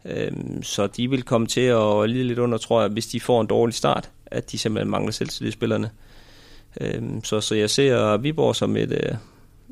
Øh, 0.06 0.32
så 0.62 0.88
de 0.88 1.10
vil 1.10 1.24
komme 1.24 1.48
til 1.48 1.62
at 1.62 2.10
lide 2.10 2.24
lidt 2.24 2.40
under, 2.40 2.58
tror 2.58 2.82
jeg, 2.82 2.90
hvis 2.90 3.08
de 3.08 3.20
får 3.20 3.42
en 3.42 3.48
dårlig 3.48 3.76
start, 3.76 4.10
at 4.26 4.52
de 4.52 4.58
simpelthen 4.58 4.92
mangler 4.92 5.12
selvtillid 5.12 5.52
spillerne. 5.52 5.90
Øh, 6.82 7.02
så, 7.24 7.42
så 7.42 7.56
jeg 7.56 7.70
ser 7.70 8.18
Viborg 8.18 8.56
som 8.56 8.78
et, 8.78 8.92
øh, 8.92 9.16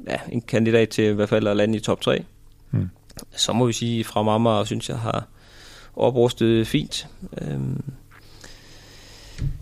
ja, 0.07 0.17
en 0.31 0.41
kandidat 0.41 0.89
til 0.89 1.03
i 1.03 1.13
hvert 1.13 1.29
fald 1.29 1.47
at 1.47 1.57
lande 1.57 1.77
i 1.77 1.79
top 1.79 2.01
3. 2.01 2.23
Hmm. 2.69 2.89
Så 3.31 3.53
må 3.53 3.65
vi 3.65 3.73
sige, 3.73 4.03
fra 4.03 4.23
Mamma, 4.23 4.65
synes 4.65 4.89
jeg 4.89 4.99
har 4.99 5.27
oprustet 5.99 6.67
fint. 6.67 7.07
Øhm, 7.41 7.83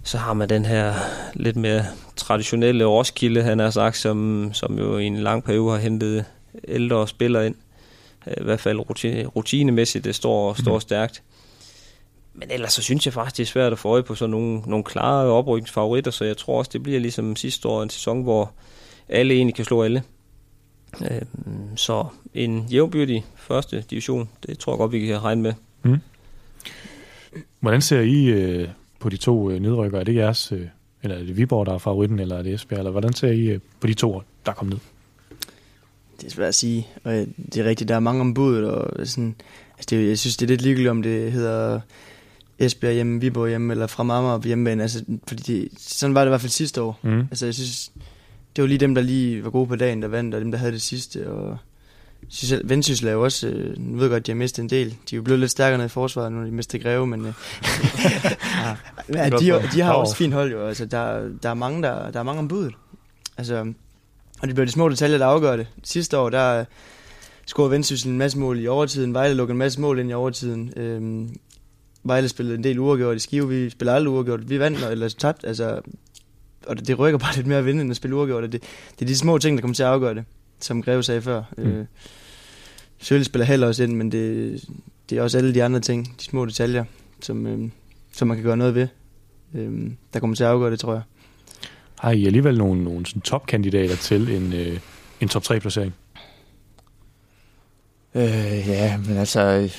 så 0.03 0.17
har 0.17 0.33
man 0.33 0.49
den 0.49 0.65
her 0.65 0.93
lidt 1.33 1.55
mere 1.55 1.85
traditionelle 2.15 2.85
Roskilde, 2.85 3.43
han 3.43 3.59
har 3.59 3.69
sagt, 3.69 3.97
som, 3.97 4.49
som 4.53 4.79
jo 4.79 4.97
i 4.97 5.05
en 5.05 5.17
lang 5.17 5.43
periode 5.43 5.71
har 5.71 5.79
hentet 5.79 6.25
ældre 6.67 7.07
spillere 7.07 7.45
ind. 7.45 7.55
Øh, 8.27 8.33
I 8.41 8.43
hvert 8.43 8.59
fald 8.59 8.89
rutine, 8.89 9.25
rutinemæssigt, 9.25 10.05
det 10.05 10.15
står, 10.15 10.53
mm. 10.53 10.57
står 10.57 10.79
stærkt. 10.79 11.23
Men 12.33 12.51
ellers 12.51 12.73
så 12.73 12.81
synes 12.81 13.05
jeg 13.05 13.13
faktisk, 13.13 13.37
det 13.37 13.43
er 13.43 13.47
svært 13.47 13.71
at 13.71 13.79
få 13.79 13.89
øje 13.89 14.03
på 14.03 14.15
sådan 14.15 14.31
nogle, 14.31 14.61
nogle 14.65 14.83
klare 14.83 15.25
oprykningsfavoritter, 15.25 16.11
så 16.11 16.25
jeg 16.25 16.37
tror 16.37 16.57
også, 16.57 16.69
det 16.73 16.83
bliver 16.83 16.99
ligesom 16.99 17.35
sidste 17.35 17.67
år 17.67 17.83
en 17.83 17.89
sæson, 17.89 18.23
hvor 18.23 18.51
alle 19.09 19.33
egentlig 19.33 19.55
kan 19.55 19.65
slå 19.65 19.83
alle. 19.83 20.03
Øhm, 21.01 21.77
så 21.77 22.05
en 22.33 22.67
jævnbyrdig 22.71 23.25
første 23.35 23.83
division, 23.89 24.29
det 24.47 24.59
tror 24.59 24.73
jeg 24.73 24.77
godt, 24.77 24.91
vi 24.91 25.05
kan 25.05 25.23
regne 25.23 25.41
med. 25.41 25.53
Mm. 25.83 25.99
Hvordan 27.59 27.81
ser 27.81 27.99
I 27.99 28.25
øh, 28.25 28.67
på 28.99 29.09
de 29.09 29.17
to 29.17 29.51
øh, 29.51 29.59
nedrykker? 29.59 29.99
Er 29.99 30.03
det 30.03 30.15
jeres, 30.15 30.51
øh, 30.51 30.67
eller 31.03 31.17
er 31.17 31.23
det 31.23 31.37
Viborg, 31.37 31.65
der 31.65 31.73
er 31.73 31.77
favoritten, 31.77 32.19
eller 32.19 32.37
er 32.37 32.43
det 32.43 32.53
Esbjerg? 32.53 32.79
Eller 32.79 32.91
hvordan 32.91 33.13
ser 33.13 33.31
I 33.31 33.45
øh, 33.45 33.59
på 33.79 33.87
de 33.87 33.93
to, 33.93 34.21
der 34.45 34.51
er 34.51 34.55
kommet 34.55 34.73
ned? 34.73 34.79
Det 36.21 36.27
er 36.27 36.31
svært 36.31 36.47
at 36.47 36.55
sige, 36.55 36.87
og 37.03 37.11
det 37.53 37.57
er 37.57 37.63
rigtigt, 37.63 37.87
der 37.87 37.95
er 37.95 37.99
mange 37.99 38.21
ombud, 38.21 38.63
og 38.63 39.07
sådan, 39.07 39.35
altså 39.77 39.85
det, 39.89 40.07
jeg 40.09 40.19
synes, 40.19 40.37
det 40.37 40.45
er 40.45 40.47
lidt 40.47 40.61
ligegyldigt, 40.61 40.89
om 40.89 41.01
det 41.01 41.31
hedder 41.31 41.79
Esbjerg 42.59 42.93
hjemme, 42.93 43.21
Viborg 43.21 43.49
hjemme, 43.49 43.73
eller 43.73 43.87
fra 43.87 44.03
Amager 44.03 44.39
hjemme, 44.43 44.81
altså, 44.81 45.03
fordi 45.27 45.43
det, 45.43 45.69
sådan 45.77 46.15
var 46.15 46.21
det 46.21 46.27
i 46.27 46.31
hvert 46.31 46.41
fald 46.41 46.51
sidste 46.51 46.81
år. 46.81 46.99
Mm. 47.01 47.19
Altså, 47.19 47.45
jeg 47.45 47.53
synes, 47.55 47.91
det 48.55 48.61
var 48.61 48.67
lige 48.67 48.77
dem, 48.77 48.95
der 48.95 49.01
lige 49.01 49.43
var 49.43 49.49
gode 49.49 49.67
på 49.67 49.75
dagen, 49.75 50.01
der 50.01 50.07
vandt, 50.07 50.35
og 50.35 50.41
dem, 50.41 50.51
der 50.51 50.57
havde 50.57 50.71
det 50.71 50.81
sidste, 50.81 51.31
og 51.31 51.57
Vendsyssel 52.63 53.07
er 53.07 53.11
jo 53.11 53.23
også, 53.23 53.47
øh, 53.47 53.77
nu 53.77 53.95
ved 53.95 54.03
jeg 54.03 54.09
godt, 54.09 54.27
de 54.27 54.31
har 54.31 54.35
mistet 54.37 54.63
en 54.63 54.69
del. 54.69 54.89
De 54.89 55.15
er 55.15 55.17
jo 55.17 55.21
blevet 55.21 55.39
lidt 55.39 55.51
stærkere 55.51 55.85
i 55.85 55.87
forsvaret, 55.87 56.31
nu 56.31 56.45
de 56.45 56.51
mistet 56.51 56.81
Greve, 56.81 57.07
men 57.07 57.25
øh, 57.25 57.33
ja, 59.13 59.29
de, 59.29 59.31
de, 59.31 59.69
de 59.73 59.81
har 59.81 59.93
også 59.93 60.15
fint 60.15 60.33
hold 60.33 60.51
jo. 60.51 60.67
Altså, 60.67 60.85
der, 60.85 61.29
der, 61.43 61.49
er 61.49 61.53
mange, 61.53 61.83
der, 61.83 62.11
der 62.11 62.19
er 62.19 62.23
mange 62.23 62.39
om 62.39 62.47
budet. 62.47 62.73
Altså, 63.37 63.73
og 64.41 64.47
det 64.47 64.55
bliver 64.55 64.65
de 64.65 64.71
små 64.71 64.89
detaljer, 64.89 65.17
der 65.17 65.25
afgør 65.25 65.55
det. 65.55 65.67
Sidste 65.83 66.17
år, 66.17 66.29
der 66.29 66.65
scorede 67.45 67.71
Vendsyssel 67.71 68.11
en 68.11 68.17
masse 68.17 68.37
mål 68.37 68.59
i 68.59 68.67
overtiden. 68.67 69.13
Vejle 69.13 69.35
lukkede 69.35 69.53
en 69.53 69.59
masse 69.59 69.81
mål 69.81 69.99
ind 69.99 70.09
i 70.09 70.13
overtiden. 70.13 70.73
Øhm, 70.77 71.35
Vejle 72.03 72.29
spillede 72.29 72.57
en 72.57 72.63
del 72.63 72.79
uafgjort 72.79 73.15
i 73.15 73.19
Skive. 73.19 73.49
Vi 73.49 73.69
spiller 73.69 73.93
aldrig 73.93 74.13
uafgjort. 74.13 74.49
Vi 74.49 74.59
vandt 74.59 74.83
eller 74.83 75.09
tabt. 75.09 75.45
Altså, 75.45 75.81
og 76.67 76.79
det, 76.79 76.87
det 76.87 76.99
rykker 76.99 77.17
bare 77.17 77.35
lidt 77.35 77.47
mere 77.47 77.57
at 77.57 77.65
vinde, 77.65 77.81
end 77.81 77.91
at 77.91 77.97
spille 77.97 78.15
uafgjort. 78.15 78.43
Det, 78.43 78.63
det 78.99 79.01
er 79.01 79.05
de 79.05 79.17
små 79.17 79.37
ting, 79.37 79.57
der 79.57 79.61
kommer 79.61 79.75
til 79.75 79.83
at 79.83 79.89
afgøre 79.89 80.15
det 80.15 80.23
som 80.59 80.83
Greve 80.83 81.03
sagde 81.03 81.21
før. 81.21 81.43
Mm. 81.57 81.63
Øh, 81.63 81.85
selvfølgelig 82.99 83.25
spiller 83.25 83.45
heller 83.45 83.67
også 83.67 83.83
ind, 83.83 83.95
men 83.95 84.11
det, 84.11 84.63
det 85.09 85.17
er 85.17 85.21
også 85.21 85.37
alle 85.37 85.53
de 85.53 85.63
andre 85.63 85.79
ting, 85.79 86.15
de 86.19 86.23
små 86.23 86.45
detaljer, 86.45 86.83
som, 87.21 87.47
øh, 87.47 87.69
som 88.11 88.27
man 88.27 88.37
kan 88.37 88.43
gøre 88.43 88.57
noget 88.57 88.75
ved. 88.75 88.87
Øh, 89.53 89.91
der 90.13 90.19
kommer 90.19 90.35
til 90.35 90.43
at 90.43 90.49
afgøre 90.49 90.71
det, 90.71 90.79
tror 90.79 90.93
jeg. 90.93 91.01
Har 91.99 92.11
I 92.11 92.25
alligevel 92.25 92.57
nogle, 92.57 92.83
nogle 92.83 93.05
sådan 93.05 93.21
topkandidater 93.21 93.95
til 93.95 94.35
en, 94.35 94.53
øh, 94.53 94.79
en 95.21 95.27
top 95.27 95.43
3-placering? 95.43 95.93
Øh, 98.15 98.67
ja, 98.67 98.97
men 98.97 99.17
altså, 99.17 99.69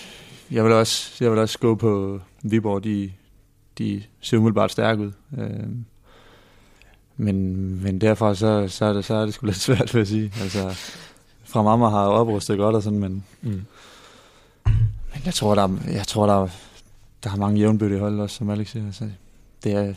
jeg 0.51 0.65
vil 0.65 0.73
også, 0.73 1.25
jeg 1.25 1.31
vil 1.31 1.39
også 1.39 1.59
gå 1.59 1.75
på 1.75 2.21
Viborg. 2.43 2.85
De, 2.85 3.13
de 3.79 4.03
ser 4.21 4.37
umiddelbart 4.37 4.73
stærke 4.73 5.03
ud. 5.03 5.13
Øh, 5.39 5.69
men, 7.17 7.57
men 7.83 8.01
derfor 8.01 8.35
så, 8.35 8.69
så, 8.69 8.85
er 8.85 8.93
det, 8.93 9.05
så 9.05 9.15
er 9.15 9.25
det 9.25 9.35
sgu 9.35 9.47
lidt 9.47 9.57
svært, 9.57 9.95
vil 9.95 10.01
jeg 10.01 10.07
sige. 10.07 10.33
Altså, 10.43 10.77
fra 11.49 11.63
mamma 11.63 11.89
har 11.89 12.07
oprustet 12.07 12.59
godt 12.59 12.77
og 12.77 12.83
sådan, 12.83 12.99
men, 12.99 13.25
mm. 13.43 13.65
men 15.13 15.23
jeg 15.25 15.35
tror, 15.35 15.55
der, 15.55 15.69
jeg 15.87 16.07
tror, 16.07 16.27
der, 16.27 16.49
der 17.25 17.31
har 17.31 17.37
mange 17.37 17.61
jævnbødte 17.61 17.99
hold 17.99 18.21
også, 18.21 18.37
som 18.37 18.51
Alex 18.51 18.71
siger. 18.71 18.87
Altså, 18.87 19.09
det 19.65 19.73
er, 19.73 19.95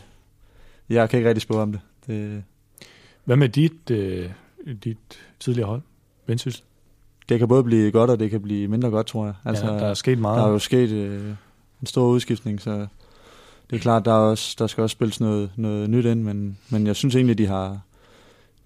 jeg 0.88 1.10
kan 1.10 1.18
ikke 1.18 1.28
rigtig 1.28 1.42
spørge 1.42 1.62
om 1.62 1.72
det. 1.72 1.80
det 2.06 2.44
Hvad 3.24 3.36
med 3.36 3.48
dit, 3.48 3.90
øh, 3.90 4.30
dit 4.84 4.98
tidligere 5.40 5.68
hold, 5.68 5.82
Vendsyssel? 6.26 6.64
Det 7.28 7.38
kan 7.38 7.48
både 7.48 7.64
blive 7.64 7.90
godt, 7.90 8.10
og 8.10 8.18
det 8.18 8.30
kan 8.30 8.42
blive 8.42 8.68
mindre 8.68 8.90
godt, 8.90 9.06
tror 9.06 9.24
jeg. 9.24 9.34
Altså, 9.44 9.66
ja, 9.66 9.72
der 9.72 9.86
er 9.86 9.94
sket 9.94 10.18
meget. 10.18 10.38
Der 10.38 10.46
er 10.46 10.50
jo 10.50 10.58
sket 10.58 10.90
øh, 10.90 11.28
en 11.80 11.86
stor 11.86 12.06
udskiftning, 12.06 12.60
så 12.60 12.86
det 13.70 13.76
er 13.76 13.80
klart, 13.80 14.04
der, 14.04 14.12
er 14.12 14.16
også, 14.16 14.56
der 14.58 14.66
skal 14.66 14.82
også 14.82 14.94
spilles 14.94 15.20
noget, 15.20 15.50
noget 15.56 15.90
nyt 15.90 16.04
ind, 16.04 16.22
men, 16.22 16.58
men 16.68 16.86
jeg 16.86 16.96
synes 16.96 17.14
egentlig, 17.14 17.38
de 17.38 17.46
har, 17.46 17.80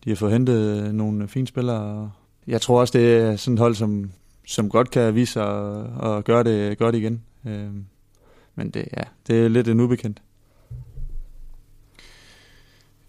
de 0.04 0.10
har 0.10 0.16
fået 0.16 0.32
hentet 0.32 0.94
nogle 0.94 1.28
fine 1.28 1.46
spillere. 1.46 2.10
Jeg 2.46 2.60
tror 2.60 2.80
også, 2.80 2.98
det 2.98 3.16
er 3.16 3.36
sådan 3.36 3.54
et 3.54 3.60
hold, 3.60 3.74
som, 3.74 4.10
som 4.46 4.68
godt 4.68 4.90
kan 4.90 5.14
vise 5.14 5.32
sig 5.32 5.46
og, 5.46 6.24
gøre 6.24 6.44
det 6.44 6.78
godt 6.78 6.94
igen. 6.94 7.22
Øh, 7.46 7.70
men 8.54 8.70
det, 8.70 8.88
ja, 8.96 9.02
det 9.26 9.44
er 9.44 9.48
lidt 9.48 9.68
en 9.68 9.80
ubekendt. 9.80 10.22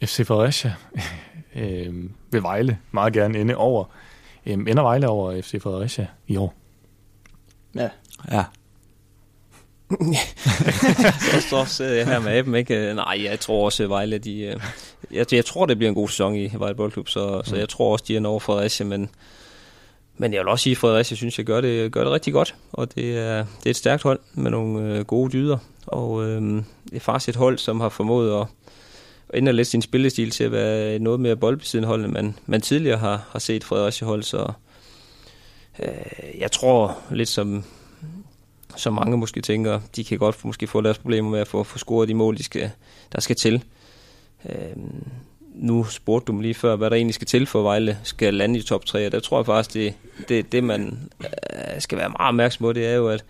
FC 0.03 0.25
Fredericia 0.25 0.75
øh, 1.55 2.09
vil 2.31 2.43
Vejle 2.43 2.79
meget 2.91 3.13
gerne 3.13 3.39
ende 3.39 3.55
over. 3.55 3.85
Øh, 4.45 4.53
ender 4.53 4.81
Vejle 4.81 5.07
over 5.07 5.41
FC 5.41 5.61
Fredericia 5.61 6.07
i 6.27 6.37
år? 6.37 6.53
Ja. 7.75 7.89
Ja. 8.31 8.43
så, 11.31 11.41
så 11.49 11.65
sidder 11.65 11.93
jeg 11.93 12.05
her 12.05 12.19
med 12.19 12.43
dem, 12.43 12.55
ikke? 12.55 12.93
Nej, 12.93 13.23
jeg 13.23 13.39
tror 13.39 13.65
også, 13.65 13.83
at 13.83 13.89
Vejle, 13.89 14.17
de, 14.17 14.41
øh, 14.41 14.61
jeg, 15.11 15.33
jeg 15.33 15.45
tror, 15.45 15.65
det 15.65 15.77
bliver 15.77 15.89
en 15.89 15.95
god 15.95 16.09
sæson 16.09 16.35
i 16.35 16.51
Vejle 16.57 16.75
Boldklub, 16.75 17.07
så, 17.09 17.41
så 17.45 17.55
mm. 17.55 17.59
jeg 17.59 17.69
tror 17.69 17.91
også, 17.91 18.05
de 18.07 18.17
er 18.17 18.27
over 18.27 18.39
Fredericia, 18.39 18.85
men, 18.85 19.09
men 20.17 20.33
jeg 20.33 20.39
vil 20.39 20.47
også 20.47 20.63
sige, 20.63 20.71
at 20.71 20.77
Fredericia 20.77 21.15
synes, 21.15 21.37
jeg 21.37 21.45
gør 21.45 21.61
det, 21.61 21.91
gør 21.91 22.03
det 22.03 22.13
rigtig 22.13 22.33
godt, 22.33 22.55
og 22.73 22.95
det 22.95 23.17
er, 23.17 23.37
det 23.37 23.65
er 23.65 23.69
et 23.69 23.75
stærkt 23.75 24.03
hold 24.03 24.19
med 24.33 24.51
nogle 24.51 24.93
øh, 24.93 25.05
gode 25.05 25.31
dyder, 25.31 25.57
og 25.87 26.25
øh, 26.25 26.41
det 26.89 26.95
er 26.95 26.99
faktisk 26.99 27.29
et 27.29 27.35
hold, 27.35 27.57
som 27.57 27.79
har 27.79 27.89
formået 27.89 28.41
at, 28.41 28.47
at 29.29 29.37
ændre 29.37 29.53
lidt 29.53 29.67
sin 29.67 29.81
spillestil 29.81 30.31
til 30.31 30.43
at 30.43 30.51
være 30.51 30.99
noget 30.99 31.19
mere 31.19 31.35
boldbesiddende 31.35 31.87
hold, 31.87 32.05
end 32.05 32.13
man, 32.13 32.35
man 32.45 32.61
tidligere 32.61 32.97
har, 32.97 33.27
har 33.31 33.39
set 33.39 33.63
Fredericia 33.63 34.07
hold, 34.07 34.23
så 34.23 34.51
øh, 35.79 36.39
jeg 36.39 36.51
tror 36.51 36.97
lidt 37.11 37.29
som, 37.29 37.63
som 38.75 38.93
mange 38.93 39.17
måske 39.17 39.41
tænker, 39.41 39.79
de 39.95 40.03
kan 40.03 40.17
godt 40.17 40.45
måske 40.45 40.67
få 40.67 40.81
deres 40.81 40.97
problemer 40.97 41.29
med 41.29 41.39
at 41.39 41.47
få, 41.47 41.63
få 41.63 41.77
scoret 41.77 42.09
de 42.09 42.13
mål, 42.13 42.37
de 42.37 42.43
skal, 42.43 42.71
der 43.11 43.21
skal 43.21 43.35
til. 43.35 43.63
Øh, 44.49 44.75
nu 45.53 45.83
spurgte 45.83 46.25
du 46.25 46.31
mig 46.33 46.41
lige 46.41 46.53
før, 46.53 46.75
hvad 46.75 46.89
der 46.89 46.95
egentlig 46.95 47.15
skal 47.15 47.27
til 47.27 47.45
for 47.45 47.61
Vejle 47.61 47.97
skal 48.03 48.33
lande 48.33 48.59
i 48.59 48.61
top 48.61 48.85
3, 48.85 49.05
og 49.05 49.11
der 49.11 49.19
tror 49.19 49.39
jeg 49.39 49.45
faktisk, 49.45 49.73
det, 49.73 49.93
det, 50.29 50.51
det 50.51 50.63
man 50.63 51.09
øh, 51.19 51.81
skal 51.81 51.97
være 51.97 52.09
meget 52.09 52.27
opmærksom 52.27 52.63
på, 52.63 52.73
det 52.73 52.87
er 52.87 52.93
jo, 52.93 53.07
at, 53.09 53.25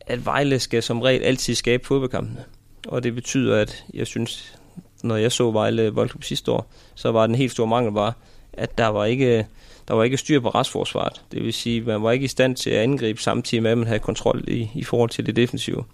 at 0.00 0.26
Vejle 0.26 0.58
skal 0.58 0.82
som 0.82 1.00
regel 1.00 1.22
altid 1.22 1.54
skabe 1.54 1.86
fodboldkampene. 1.86 2.44
Og 2.88 3.02
det 3.02 3.14
betyder, 3.14 3.60
at 3.60 3.84
jeg 3.94 4.06
synes, 4.06 4.58
når 5.02 5.16
jeg 5.16 5.32
så 5.32 5.50
Vejle 5.50 5.92
Boldklub 5.92 6.24
sidste 6.24 6.52
år, 6.52 6.72
så 6.94 7.12
var 7.12 7.26
den 7.26 7.34
helt 7.34 7.52
store 7.52 7.66
mangel 7.66 7.92
bare, 7.92 8.12
at 8.52 8.78
der 8.78 8.86
var 8.86 9.04
ikke 9.04 9.46
der 9.88 9.94
var 9.94 10.04
ikke 10.04 10.16
styr 10.16 10.40
på 10.40 10.48
restforsvaret. 10.48 11.22
Det 11.32 11.42
vil 11.42 11.52
sige, 11.52 11.80
man 11.80 12.02
var 12.02 12.12
ikke 12.12 12.24
i 12.24 12.28
stand 12.28 12.56
til 12.56 12.70
at 12.70 12.82
angribe 12.82 13.22
samtidig 13.22 13.62
med, 13.62 13.70
at 13.70 13.78
man 13.78 13.86
havde 13.86 14.00
kontrol 14.00 14.44
i, 14.48 14.70
i 14.74 14.84
forhold 14.84 15.10
til 15.10 15.26
det 15.26 15.36
defensive. 15.36 15.84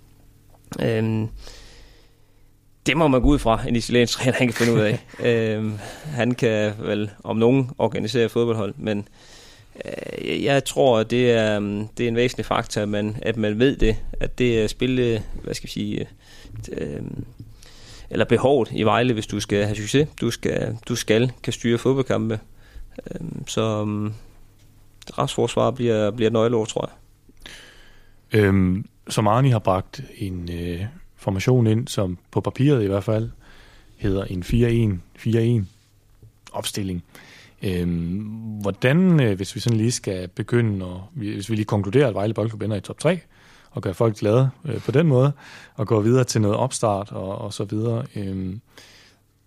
Øhm, 0.81 1.29
det 2.87 2.97
må 2.97 3.09
man 3.09 3.21
gå 3.21 3.29
ud 3.29 3.39
fra, 3.39 3.69
en 3.69 3.77
italiensk 3.77 4.13
træner, 4.13 4.33
han 4.33 4.47
kan 4.47 4.55
finde 4.55 4.73
ud 4.73 4.81
af. 4.81 5.07
øhm, 5.57 5.79
han 6.05 6.35
kan 6.35 6.73
vel 6.79 7.11
om 7.25 7.37
nogen 7.37 7.71
organisere 7.79 8.29
fodboldhold, 8.29 8.75
men 8.77 9.09
øh, 9.85 10.45
jeg 10.45 10.65
tror, 10.65 10.99
at 10.99 11.11
det 11.11 11.33
er, 11.33 11.61
det 11.99 12.05
er 12.05 12.09
en 12.09 12.17
væsentlig 12.17 12.47
faktor, 12.47 12.81
at 12.81 12.89
man, 12.89 13.17
at 13.23 13.37
man 13.37 13.59
ved 13.59 13.77
det, 13.77 13.97
at 14.21 14.39
det 14.39 14.63
er 14.63 14.67
spille, 14.67 15.23
hvad 15.45 15.55
skal 15.55 15.67
vi 15.67 15.73
sige, 15.73 16.09
øh, 16.73 17.03
eller 18.11 18.25
behovet 18.25 18.69
i 18.73 18.83
Vejle, 18.83 19.13
hvis 19.13 19.27
du 19.27 19.41
skal 19.41 19.65
have 19.65 19.77
succes. 19.77 20.09
Du 20.21 20.31
skal, 20.31 20.79
du 20.89 20.97
skal 20.97 21.33
kan 21.43 21.53
styre 21.53 21.79
fodboldkampe. 21.79 22.41
Øhm, 23.11 23.45
så 23.47 23.81
um, 23.81 24.15
retsforsvar 25.19 25.71
bliver, 25.71 26.11
bliver 26.11 26.27
et 26.29 26.33
nøgleord, 26.33 26.69
tror 26.69 26.91
jeg. 26.91 26.97
Øhm, 28.41 28.85
som 29.09 29.27
Arni 29.27 29.51
har 29.51 29.59
bragt 29.59 30.03
en 30.19 30.51
øh, 30.53 30.85
formation 31.21 31.67
ind, 31.67 31.89
som 31.89 32.19
på 32.31 32.41
papiret 32.41 32.83
i 32.83 32.87
hvert 32.87 33.05
fald 33.05 33.31
hedder 33.97 34.25
en 34.25 34.43
4-1-4-1 35.63 35.65
opstilling. 36.53 37.05
Øhm, 37.63 38.19
hvordan, 38.61 39.21
øh, 39.21 39.37
hvis 39.37 39.55
vi 39.55 39.61
sådan 39.61 39.79
lige 39.79 39.93
skal 39.93 40.29
begynde, 40.29 40.87
og 40.87 41.05
hvis 41.13 41.51
vi 41.51 41.55
lige 41.55 41.65
konkluderer, 41.65 42.09
at 42.09 42.15
Vejle 42.15 42.35
Boldklub 42.35 42.63
ender 42.63 42.77
i 42.77 42.81
top 42.81 42.99
3, 42.99 43.21
og 43.71 43.83
gør 43.83 43.93
folk 43.93 44.17
glade 44.17 44.51
øh, 44.65 44.81
på 44.81 44.91
den 44.91 45.07
måde, 45.07 45.33
og 45.75 45.87
gå 45.87 46.01
videre 46.01 46.25
til 46.25 46.41
noget 46.41 46.57
opstart 46.57 47.13
og, 47.13 47.39
og 47.39 47.53
så 47.53 47.65
videre. 47.65 48.05
Øhm, 48.17 48.61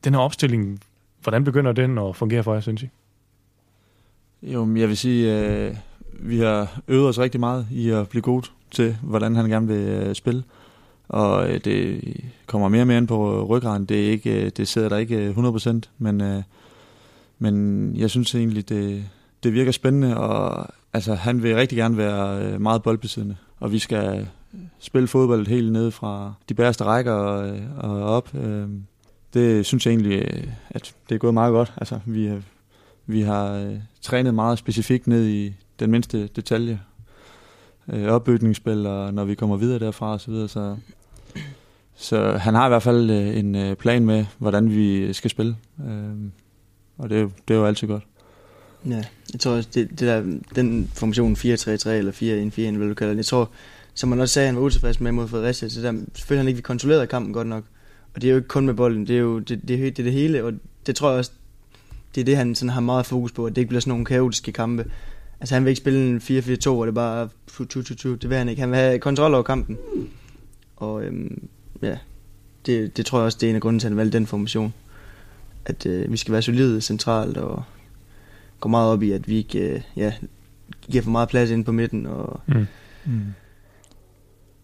den 0.03 0.13
her 0.13 0.21
opstilling, 0.21 0.79
hvordan 1.21 1.43
begynder 1.43 1.71
den 1.71 1.97
at 1.97 2.15
fungere 2.15 2.43
for 2.43 2.53
jer, 2.53 2.61
synes 2.61 2.83
I? 2.83 2.89
Jo, 4.43 4.75
jeg 4.75 4.87
vil 4.87 4.97
sige, 4.97 5.39
øh, 5.39 5.75
vi 6.13 6.39
har 6.39 6.81
øvet 6.87 7.09
os 7.09 7.19
rigtig 7.19 7.39
meget 7.39 7.67
i 7.71 7.89
at 7.89 8.09
blive 8.09 8.21
gode 8.21 8.47
til, 8.71 8.97
hvordan 9.01 9.35
han 9.35 9.49
gerne 9.49 9.67
vil 9.67 9.87
øh, 9.87 10.15
spille. 10.15 10.43
Og 11.09 11.49
øh, 11.49 11.59
det 11.65 12.01
kommer 12.45 12.67
mere 12.67 12.81
og 12.81 12.87
mere 12.87 12.97
ind 12.97 13.07
på 13.07 13.37
øh, 13.37 13.43
ryggraden. 13.43 13.85
Det, 13.85 14.05
er 14.05 14.11
ikke, 14.11 14.45
øh, 14.45 14.51
det 14.57 14.67
sidder 14.67 14.89
der 14.89 14.97
ikke 14.97 15.17
øh, 15.17 15.37
100%, 15.37 15.79
men, 15.97 16.43
men 17.39 17.95
jeg 17.95 18.09
synes 18.09 18.35
egentlig, 18.35 18.69
det, 18.69 19.03
det 19.43 19.53
virker 19.53 19.71
spændende. 19.71 20.17
Og 20.17 20.67
altså, 20.93 21.13
han 21.13 21.43
vil 21.43 21.55
rigtig 21.55 21.77
gerne 21.77 21.97
være 21.97 22.59
meget 22.59 22.83
boldbesiddende, 22.83 23.35
og 23.59 23.71
vi 23.71 23.79
skal 23.79 24.27
spille 24.79 25.07
fodbold 25.07 25.47
helt 25.47 25.71
ned 25.71 25.91
fra 25.91 26.33
de 26.49 26.53
bæreste 26.53 26.83
rækker 26.83 27.13
og, 27.13 27.59
og 27.77 28.03
op. 28.03 28.33
Det 29.33 29.65
synes 29.65 29.85
jeg 29.85 29.91
egentlig, 29.91 30.45
at 30.69 30.95
det 31.09 31.15
er 31.15 31.19
gået 31.19 31.33
meget 31.33 31.51
godt. 31.51 31.73
Altså, 31.77 31.99
vi, 32.05 32.31
vi 33.05 33.21
har 33.21 33.71
trænet 34.01 34.33
meget 34.33 34.57
specifikt 34.57 35.07
ned 35.07 35.27
i 35.27 35.53
den 35.79 35.91
mindste 35.91 36.27
detalje. 36.27 36.79
Øh, 37.89 38.07
opbygningsspil, 38.07 38.85
og 38.85 39.13
når 39.13 39.25
vi 39.25 39.35
kommer 39.35 39.57
videre 39.57 39.79
derfra 39.79 40.13
og 40.13 40.21
så 40.21 40.31
videre. 40.31 40.47
Så, 40.47 40.77
så 41.95 42.37
han 42.37 42.53
har 42.53 42.65
i 42.65 42.69
hvert 42.69 42.83
fald 42.83 43.09
øh, 43.09 43.37
en 43.37 43.55
øh, 43.55 43.75
plan 43.75 44.05
med, 44.05 44.25
hvordan 44.37 44.69
vi 44.69 45.13
skal 45.13 45.29
spille. 45.29 45.55
Øh, 45.87 46.15
og 46.97 47.09
det, 47.09 47.31
det 47.47 47.53
er 47.53 47.57
jo 47.57 47.65
altid 47.65 47.87
godt. 47.87 48.03
Ja, 48.89 49.03
jeg 49.33 49.39
tror 49.39 49.51
også, 49.51 49.69
det, 49.73 49.89
det 49.89 49.99
der, 49.99 50.23
den 50.55 50.91
formation 50.93 51.33
4-3-3 51.33 51.89
eller 51.89 52.11
4-1-4-1, 52.11 52.77
hvad 52.77 52.87
du 52.87 52.93
kalder 52.93 53.13
det, 53.13 53.17
jeg 53.17 53.25
tror, 53.25 53.49
som 53.93 54.09
man 54.09 54.19
også 54.19 54.33
sagde, 54.33 54.45
han 54.45 54.55
var 54.55 54.61
utilfreds 54.61 54.99
med 54.99 55.11
mod 55.11 55.27
Fredericia, 55.27 55.69
så 55.69 55.81
der, 55.81 55.91
selvfølgelig 55.91 56.39
han 56.39 56.47
ikke, 56.47 56.55
vi 56.55 56.61
kontrollerede 56.61 57.07
kampen 57.07 57.33
godt 57.33 57.47
nok. 57.47 57.63
Og 58.15 58.21
det 58.21 58.27
er 58.27 58.31
jo 58.31 58.37
ikke 58.37 58.47
kun 58.47 58.65
med 58.65 58.73
bolden, 58.73 59.07
det 59.07 59.15
er 59.15 59.19
jo 59.19 59.39
det, 59.39 59.49
det, 59.49 59.67
det, 59.67 59.97
det, 59.97 60.05
det 60.05 60.13
hele, 60.13 60.43
og 60.43 60.53
det 60.85 60.95
tror 60.95 61.09
jeg 61.09 61.17
også, 61.17 61.31
det 62.15 62.21
er 62.21 62.25
det, 62.25 62.37
han 62.37 62.55
sådan 62.55 62.69
har 62.69 62.81
meget 62.81 63.05
fokus 63.05 63.31
på, 63.31 63.45
at 63.45 63.55
det 63.55 63.61
ikke 63.61 63.69
bliver 63.69 63.81
sådan 63.81 63.91
nogle 63.91 64.05
kaotiske 64.05 64.51
kampe. 64.51 64.85
Altså 65.43 65.55
han 65.55 65.65
vil 65.65 65.69
ikke 65.69 65.81
spille 65.81 66.09
en 66.09 66.17
4-4-2, 66.17 66.69
hvor 66.69 66.85
det 66.85 66.93
bare 66.93 67.29
det 67.57 68.29
vil 68.29 68.37
han 68.37 68.49
ikke. 68.49 68.59
Han 68.59 68.71
vil 68.71 68.79
have 68.79 68.99
kontrol 68.99 69.33
over 69.33 69.43
kampen. 69.43 69.77
Og 70.75 71.03
øhm, 71.03 71.47
ja, 71.81 71.97
det, 72.65 72.97
det 72.97 73.05
tror 73.05 73.17
jeg 73.17 73.25
også, 73.25 73.37
det 73.41 73.47
er 73.47 73.49
en 73.49 73.55
af 73.55 73.61
grunden 73.61 73.79
til, 73.79 73.87
at 73.87 73.91
han 73.91 73.97
valgte 73.97 74.17
den 74.17 74.27
formation. 74.27 74.73
At 75.65 75.85
øh, 75.85 76.11
vi 76.11 76.17
skal 76.17 76.31
være 76.31 76.41
solide 76.41 76.81
centralt 76.81 77.37
og 77.37 77.63
gå 78.59 78.69
meget 78.69 78.91
op 78.91 79.03
i, 79.03 79.11
at 79.11 79.27
vi 79.27 79.37
ikke 79.37 79.59
øh, 79.59 79.81
ja, 79.95 80.13
giver 80.91 81.03
for 81.03 81.11
meget 81.11 81.29
plads 81.29 81.49
ind 81.49 81.65
på 81.65 81.71
midten. 81.71 82.05
Og, 82.05 82.41
mm. 82.47 82.67
Mm. 83.05 83.33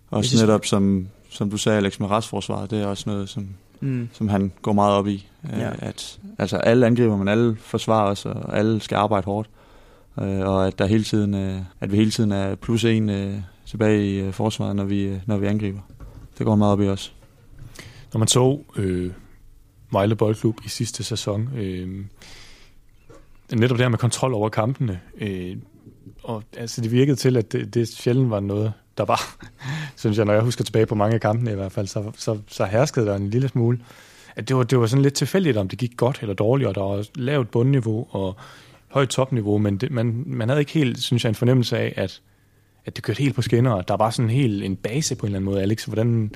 Også 0.10 0.46
netop, 0.46 0.66
som, 0.66 1.08
som 1.30 1.50
du 1.50 1.58
sagde, 1.58 1.78
Alex, 1.78 2.00
med 2.00 2.08
retsforsvaret, 2.08 2.72
det 2.72 2.82
er 2.82 2.86
også 2.86 3.04
noget, 3.10 3.30
som 3.30 3.48
mm. 3.80 4.10
som 4.14 4.28
han 4.28 4.52
går 4.62 4.74
meget 4.74 4.94
op 4.94 5.08
i. 5.08 5.28
Øh, 5.54 5.60
ja. 5.60 5.72
At, 5.80 6.20
altså 6.38 6.58
alle 6.58 6.86
angriber, 6.86 7.18
men 7.18 7.28
alle 7.28 7.56
forsvarer 7.56 8.12
os, 8.12 8.26
og 8.26 8.58
alle 8.58 8.82
skal 8.82 8.96
arbejde 8.96 9.26
hårdt. 9.26 9.50
Øh, 10.22 10.40
og 10.40 10.68
at, 10.68 10.80
der 10.80 10.86
hele 10.86 11.04
tiden, 11.04 11.34
øh, 11.34 11.62
at 11.80 11.92
vi 11.92 11.98
hele 11.98 12.12
tiden 12.12 12.32
er 12.32 12.56
plus 12.56 12.86
en 12.86 13.10
øh, 13.10 13.34
tilbage 13.66 14.12
i 14.12 14.20
øh, 14.20 14.34
forsvaret, 14.34 14.76
når 14.76 14.84
vi, 14.84 15.02
øh, 15.02 15.20
når 15.26 15.38
vi 15.38 15.48
angriber. 15.48 15.80
Det 16.38 16.46
går 16.46 16.56
meget 16.56 16.74
op 16.74 16.82
i 16.82 16.88
os. 16.88 17.14
Når 18.14 18.20
man 18.20 18.28
så 18.28 18.60
øh, 18.76 19.12
Vejle 19.92 20.16
Boldklub 20.16 20.56
i 20.66 20.70
sidste 20.70 21.04
sæson, 21.04 21.50
øh, 21.58 22.06
netop 23.52 23.78
det 23.78 23.84
her 23.84 23.90
med 23.90 23.98
kontrol 23.98 24.34
over 24.34 24.50
kampene, 24.50 25.00
øh, 25.18 25.58
og 26.24 26.44
altså 26.58 26.82
det 26.82 26.92
virkede 26.92 27.16
til, 27.16 27.38
at 27.38 27.52
det, 27.52 27.74
det 27.74 27.88
sjældent 27.88 28.30
var 28.30 28.40
noget, 28.40 28.74
der 28.98 29.06
var, 29.06 29.46
synes 29.98 30.18
jeg, 30.18 30.26
når 30.26 30.34
jeg 30.34 30.42
husker 30.42 30.64
tilbage 30.64 30.86
på 30.86 30.96
mange 30.96 31.14
af 31.14 31.22
kampene 31.22 31.52
i 31.52 31.56
hvert 31.56 31.72
fald, 31.72 31.88
så, 31.88 32.12
så, 32.18 32.40
så 32.48 32.66
herskede 32.66 33.06
der 33.06 33.16
en 33.16 33.30
lille 33.30 33.48
smule, 33.48 33.80
at 34.36 34.48
det 34.48 34.56
var, 34.56 34.64
det 34.64 34.80
var 34.80 34.88
sådan 34.88 35.04
lidt 35.04 35.14
tilfældigt, 35.14 35.58
om 35.58 35.68
det 35.68 35.80
gik 35.80 35.98
godt 35.98 36.20
eller 36.22 36.34
dårligt, 36.34 36.68
og 36.68 36.76
der 36.76 36.82
var 36.82 37.06
lavt 37.16 37.52
bundniveau 37.52 38.08
og 38.10 38.36
højt 38.92 39.10
topniveau, 39.10 39.58
men 39.58 39.78
det, 39.78 39.92
man, 39.92 40.24
man 40.26 40.50
havde 40.50 40.62
ikke 40.62 40.72
helt, 40.72 41.02
synes 41.02 41.24
jeg, 41.24 41.30
en 41.30 41.36
fornemmelse 41.36 41.78
af, 41.78 41.94
at, 41.98 42.22
at 42.86 42.96
det 42.96 43.04
kørte 43.04 43.20
helt 43.20 43.36
på 43.36 43.42
skinner, 43.42 43.72
og 43.72 43.88
der 43.88 43.98
var 43.98 44.10
sådan 44.10 44.30
en 44.30 44.36
helt 44.36 44.64
en 44.64 44.76
base 44.76 45.16
på 45.16 45.26
en 45.26 45.28
eller 45.28 45.40
anden 45.40 45.46
måde. 45.52 45.62
Alex, 45.62 45.84
hvordan, 45.84 46.32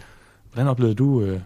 hvordan 0.52 0.68
oplevede 0.68 0.96
du 0.96 1.22
øh, 1.22 1.40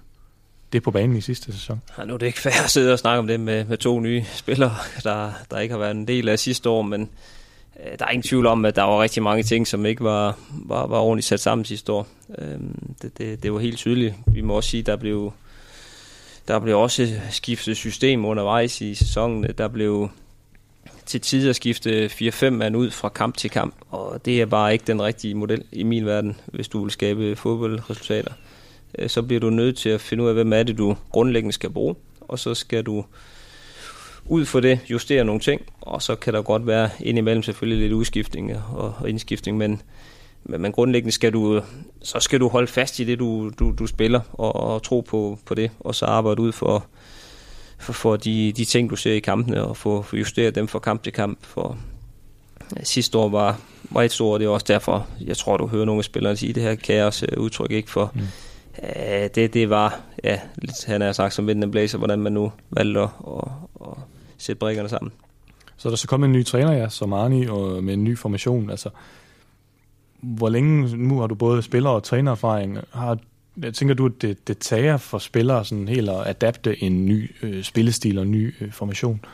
det 0.74 0.84
på 0.84 0.92
banen 0.92 1.18
i 1.18 1.22
sidste 1.22 1.54
sæson? 1.54 1.82
Ja, 1.98 2.06
nu 2.06 2.14
er 2.14 2.18
det 2.18 2.26
ikke 2.26 2.40
fair 2.40 2.64
at 2.64 2.70
sidde 2.70 2.94
og 2.94 3.00
snakke 3.00 3.20
om 3.20 3.28
det 3.28 3.40
med, 3.40 3.66
med 3.66 3.78
to 3.78 4.00
nye 4.00 4.24
spillere, 4.36 4.76
der, 5.04 5.32
der 5.52 5.60
ikke 5.60 5.74
har 5.74 5.80
været 5.80 5.92
en 5.92 6.08
del 6.08 6.30
af 6.30 6.40
sidste 6.40 6.70
år, 6.70 6.82
men 6.82 7.10
øh, 7.80 8.00
der 8.00 8.06
er 8.06 8.10
ingen 8.10 8.24
tvivl 8.24 8.46
om, 8.46 8.66
at 8.66 8.76
der 8.76 8.84
var 8.84 9.02
rigtig 9.02 9.24
mange 9.24 9.44
ting, 9.44 9.68
som 9.68 9.86
ikke 9.86 10.04
var, 10.04 10.40
var, 10.52 10.88
var 10.88 11.00
ordentligt 11.00 11.28
sat 11.28 11.40
sammen 11.40 11.66
sidste 11.66 11.92
år. 11.92 12.08
Øh, 12.38 12.58
det, 13.02 13.18
det, 13.18 13.44
det 13.44 13.54
var 13.54 13.60
helt 13.60 13.78
tydeligt. 13.78 14.16
Vi 14.28 14.42
må 14.42 14.54
også 14.54 14.70
sige, 14.70 14.84
der 14.84 14.96
blev, 14.96 15.34
der 16.48 16.60
blev 16.60 16.80
også 16.80 17.20
skiftet 17.30 17.78
system 17.78 18.26
undervejs 18.26 18.82
i 18.82 18.96
sæsonen. 18.96 19.46
Der 19.58 19.68
blev 19.68 20.10
til 21.08 21.22
tider 21.22 21.54
skifte 21.54 22.06
4-5 22.06 22.50
mand 22.50 22.78
ud 22.78 22.92
fra 22.92 23.10
kamp 23.10 23.38
til 23.38 23.50
kamp, 23.50 23.76
og 23.90 24.26
det 24.26 24.42
er 24.42 24.46
bare 24.46 24.74
ikke 24.74 24.86
den 24.88 25.02
rigtige 25.02 25.36
model 25.36 25.64
i 25.72 25.84
min 25.84 26.06
verden, 26.06 26.38
hvis 26.46 26.68
du 26.68 26.84
vil 26.84 26.92
skabe 26.92 27.36
fodboldresultater. 27.36 28.32
Øh, 28.98 29.10
så 29.10 29.22
bliver 29.22 29.40
du 29.40 29.50
nødt 29.50 29.78
til 29.78 29.90
at 29.90 30.02
finde 30.02 30.24
ud 30.24 30.28
af, 30.28 30.34
hvem 30.34 30.54
er 30.54 30.64
det, 30.64 30.78
du 30.78 30.96
grundlæggende 31.12 31.54
skal 31.54 31.70
bruge, 31.70 31.96
og 32.22 32.40
så 32.40 32.54
skal 32.54 32.84
du 32.84 33.06
ud 34.26 34.46
for 34.46 34.60
det 34.60 34.80
justere 34.90 35.24
nogle 35.24 35.42
ting, 35.42 35.62
og 35.82 36.02
så 36.02 36.16
kan 36.16 36.34
der 36.34 36.42
godt 36.42 36.68
være 36.68 36.90
indimellem 37.00 37.44
selvfølgelig 37.44 37.82
lidt 37.84 37.94
udskiftning 37.94 38.58
og 38.74 39.10
indskiftning, 39.10 39.58
men, 39.58 39.82
men 40.44 40.72
grundlæggende 40.72 41.12
skal 41.12 41.34
du, 41.34 41.62
så 42.02 42.20
skal 42.20 42.40
du 42.40 42.48
holde 42.48 42.68
fast 42.68 43.00
i 43.00 43.04
det, 43.04 43.20
du, 43.20 43.52
du, 43.60 43.74
du 43.80 43.88
spiller, 43.88 44.22
og, 44.34 44.56
og 44.56 44.84
tro 44.84 45.02
på, 45.02 45.40
på 45.46 45.56
det, 45.56 45.72
og 45.80 45.96
så 45.96 46.06
arbejde 46.06 46.42
ud 46.42 46.52
for, 46.52 46.86
for, 47.78 47.94
for 47.94 48.16
de, 48.16 48.52
de 48.52 48.66
ting, 48.66 48.90
du 48.90 48.96
ser 48.96 49.14
i 49.14 49.20
kampene, 49.20 49.64
og 49.64 49.78
få, 49.78 50.06
justeret 50.14 50.56
dem 50.56 50.68
fra 50.68 50.80
kamp 50.80 51.04
til 51.04 51.14
kamp. 51.14 51.38
For 51.42 51.78
ja, 52.78 52.84
sidste 52.84 53.18
år 53.18 53.30
var, 53.30 53.60
var 53.90 54.02
et 54.02 54.12
stort, 54.12 54.34
og 54.34 54.40
det 54.40 54.46
er 54.46 54.50
også 54.50 54.66
derfor, 54.68 55.08
jeg 55.22 55.38
tror, 55.38 55.58
du 55.58 55.68
hører 55.68 55.86
nogle 55.86 56.00
af 56.00 56.06
spillerne 56.06 56.38
sige 56.38 56.54
det 56.54 56.64
her 56.64 56.76
kaos 56.76 57.24
udtryk, 57.38 57.72
ikke 57.72 57.90
for 57.90 58.12
mm. 58.14 58.22
uh, 58.84 59.28
det, 59.36 59.54
det 59.54 59.70
var, 59.70 60.00
ja, 60.24 60.40
lidt, 60.58 60.86
han 60.86 61.02
har 61.02 61.12
sagt 61.12 61.34
som 61.34 61.48
vinden 61.48 61.72
blæser, 61.72 61.98
hvordan 61.98 62.20
man 62.20 62.32
nu 62.34 62.52
valgte 62.70 63.00
at, 63.02 63.10
at, 63.28 63.48
at 63.82 63.88
sætte 64.38 64.60
brækkerne 64.60 64.90
sammen. 64.90 65.12
Så 65.78 65.88
er 65.88 65.92
der 65.92 65.98
så 65.98 66.08
kommet 66.08 66.28
en 66.28 66.34
ny 66.34 66.46
træner, 66.46 66.72
ja, 66.72 66.90
som 66.90 67.14
Arni, 67.14 67.48
og 67.48 67.84
med 67.84 67.94
en 67.94 68.04
ny 68.04 68.18
formation. 68.18 68.70
Altså, 68.70 68.90
hvor 70.20 70.50
længe 70.50 70.98
nu 70.98 71.20
har 71.20 71.28
du 71.28 71.36
både 71.36 71.62
spiller- 71.62 71.90
og 71.90 72.04
trænererfaring? 72.04 72.78
Har 72.94 73.18
jeg 73.64 73.74
tænker 73.74 73.96
du, 73.96 74.06
at 74.06 74.22
det, 74.22 74.48
det 74.48 74.58
tager 74.58 74.98
for 74.98 75.18
spillere 75.18 75.66
sådan 75.66 75.88
helt 75.88 76.10
at 76.10 76.28
adapte 76.28 76.84
en 76.84 77.06
ny 77.06 77.36
øh, 77.42 77.64
spillestil 77.64 78.18
og 78.18 78.24
en 78.24 78.32
ny 78.32 78.56
øh, 78.62 78.72
formation? 78.72 79.26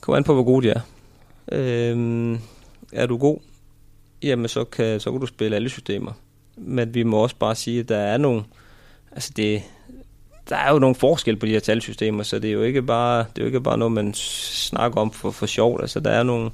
Kom 0.00 0.14
an 0.14 0.24
på, 0.24 0.34
hvor 0.34 0.44
god 0.44 0.62
de 0.62 0.70
er. 0.70 0.80
Øhm, 1.52 2.38
er 2.92 3.06
du 3.06 3.16
god, 3.16 3.38
jamen 4.22 4.48
så 4.48 4.64
kan, 4.64 5.00
så 5.00 5.10
kan 5.10 5.20
du 5.20 5.26
spille 5.26 5.56
alle 5.56 5.68
systemer. 5.68 6.12
Men 6.56 6.94
vi 6.94 7.02
må 7.02 7.16
også 7.16 7.36
bare 7.36 7.54
sige, 7.54 7.80
at 7.80 7.88
der 7.88 7.96
er 7.96 8.16
nogle, 8.16 8.44
altså 9.12 9.32
det, 9.36 9.62
der 10.48 10.56
er 10.56 10.72
jo 10.72 10.78
nogle 10.78 10.94
forskel 10.94 11.36
på 11.36 11.46
de 11.46 11.50
her 11.50 11.60
talsystemer, 11.60 12.22
så 12.22 12.38
det 12.38 12.48
er 12.48 12.52
jo 12.52 12.62
ikke 12.62 12.82
bare, 12.82 13.18
det 13.18 13.38
er 13.38 13.42
jo 13.42 13.46
ikke 13.46 13.60
bare 13.60 13.78
noget, 13.78 13.92
man 13.92 14.14
snakker 14.14 15.00
om 15.00 15.12
for, 15.12 15.30
for 15.30 15.46
sjovt. 15.46 15.80
Altså 15.80 16.00
der 16.00 16.10
er 16.10 16.22
nogle, 16.22 16.50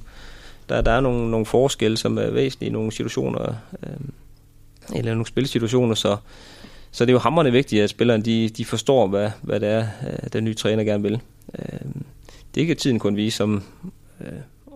der, 0.69 0.81
der 0.81 0.91
er 0.91 1.01
nogle, 1.01 1.31
nogle 1.31 1.45
forskelle, 1.45 1.97
som 1.97 2.17
er 2.17 2.29
væsentlige 2.29 2.69
i 2.69 2.73
nogle 2.73 2.91
situationer. 2.91 3.55
Øhm, 3.83 4.13
eller 4.95 5.11
nogle 5.11 5.25
spilsituationer, 5.25 5.95
så, 5.95 6.17
så 6.91 7.05
det 7.05 7.09
er 7.09 7.13
jo 7.13 7.19
hammerende 7.19 7.51
vigtigt, 7.51 7.83
at 7.83 7.89
spillerne 7.89 8.23
de, 8.23 8.49
de 8.49 8.65
forstår, 8.65 9.07
hvad, 9.07 9.31
hvad 9.41 9.59
det 9.59 9.69
er, 9.69 9.87
øh, 10.07 10.29
den 10.33 10.43
nye 10.43 10.53
træner 10.53 10.83
gerne 10.83 11.03
vil. 11.03 11.19
Øh, 11.59 11.79
det 12.55 12.57
er 12.57 12.61
ikke 12.61 12.75
tiden 12.75 12.99
kun 12.99 13.15
vise, 13.15 13.43
om, 13.43 13.63
øh, 14.21 14.27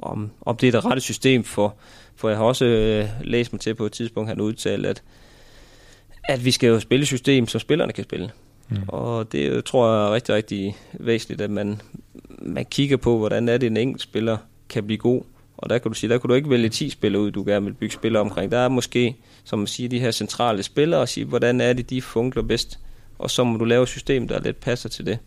om, 0.02 0.32
om 0.42 0.56
det 0.58 0.68
er 0.68 0.72
det 0.72 0.86
rette 0.86 1.02
system, 1.02 1.44
for, 1.44 1.76
for 2.16 2.30
jeg 2.30 2.38
har 2.38 2.46
også 2.46 3.08
læst 3.22 3.54
mig 3.54 3.60
til 3.60 3.76
på 3.76 3.86
et 3.86 3.92
tidspunkt, 3.92 4.30
han 4.30 4.42
udtalt, 4.42 4.86
at, 4.86 5.04
at 6.24 6.46
vi 6.46 6.52
skal 6.52 6.68
jo 6.68 6.80
spille 6.80 7.02
et 7.02 7.08
system, 7.08 7.48
som 7.48 7.60
spillerne 7.60 7.94
kan 7.94 8.04
spille. 8.04 8.32
Mm. 8.70 8.78
Og 8.88 9.32
det 9.32 9.66
tror 9.66 9.94
jeg 9.94 10.08
er 10.08 10.14
rigtig, 10.14 10.36
rigtig 10.36 10.78
væsentligt, 10.94 11.42
at 11.42 11.50
man, 11.50 11.82
man 12.42 12.66
kigger 12.66 12.98
på, 12.98 13.18
hvordan 13.18 13.50
er 13.50 13.58
det, 13.58 13.68
en 13.68 13.78
enkelt 13.78 14.02
spiller 14.02 14.38
kan 14.70 14.86
blive 14.86 14.98
god. 14.98 15.22
Og 15.58 15.70
der 15.70 15.78
kan 15.78 15.92
du 15.92 15.96
sige, 15.96 16.10
der 16.10 16.18
kan 16.18 16.28
du 16.28 16.34
ikke 16.34 16.50
vælge 16.50 16.70
10 16.70 16.90
spillere 16.90 17.22
ud, 17.22 17.32
du 17.32 17.44
gerne 17.44 17.66
vil 17.66 17.74
bygge 17.74 17.94
spillere 17.94 18.22
omkring. 18.22 18.52
Der 18.52 18.58
er 18.58 18.68
måske 18.68 19.16
som 19.48 19.60
man 19.60 19.68
siger, 19.68 19.90
de 19.90 20.00
her 20.00 20.12
centrale 20.12 20.64
spillere 20.64 21.02
og 21.02 21.10
sige, 21.10 21.26
hvordan 21.26 21.62
er 21.62 21.74
det, 21.74 21.90
de 21.90 22.02
funkler 22.02 22.44
bedst. 22.44 22.80
Og 23.20 23.32
så 23.32 23.44
må 23.44 23.58
du 23.58 23.66
lave 23.66 23.84
et 23.84 23.90
system, 23.90 24.28
der 24.28 24.40
lidt 24.40 24.60
passer 24.60 24.90
til 24.90 25.06
det. 25.06 25.20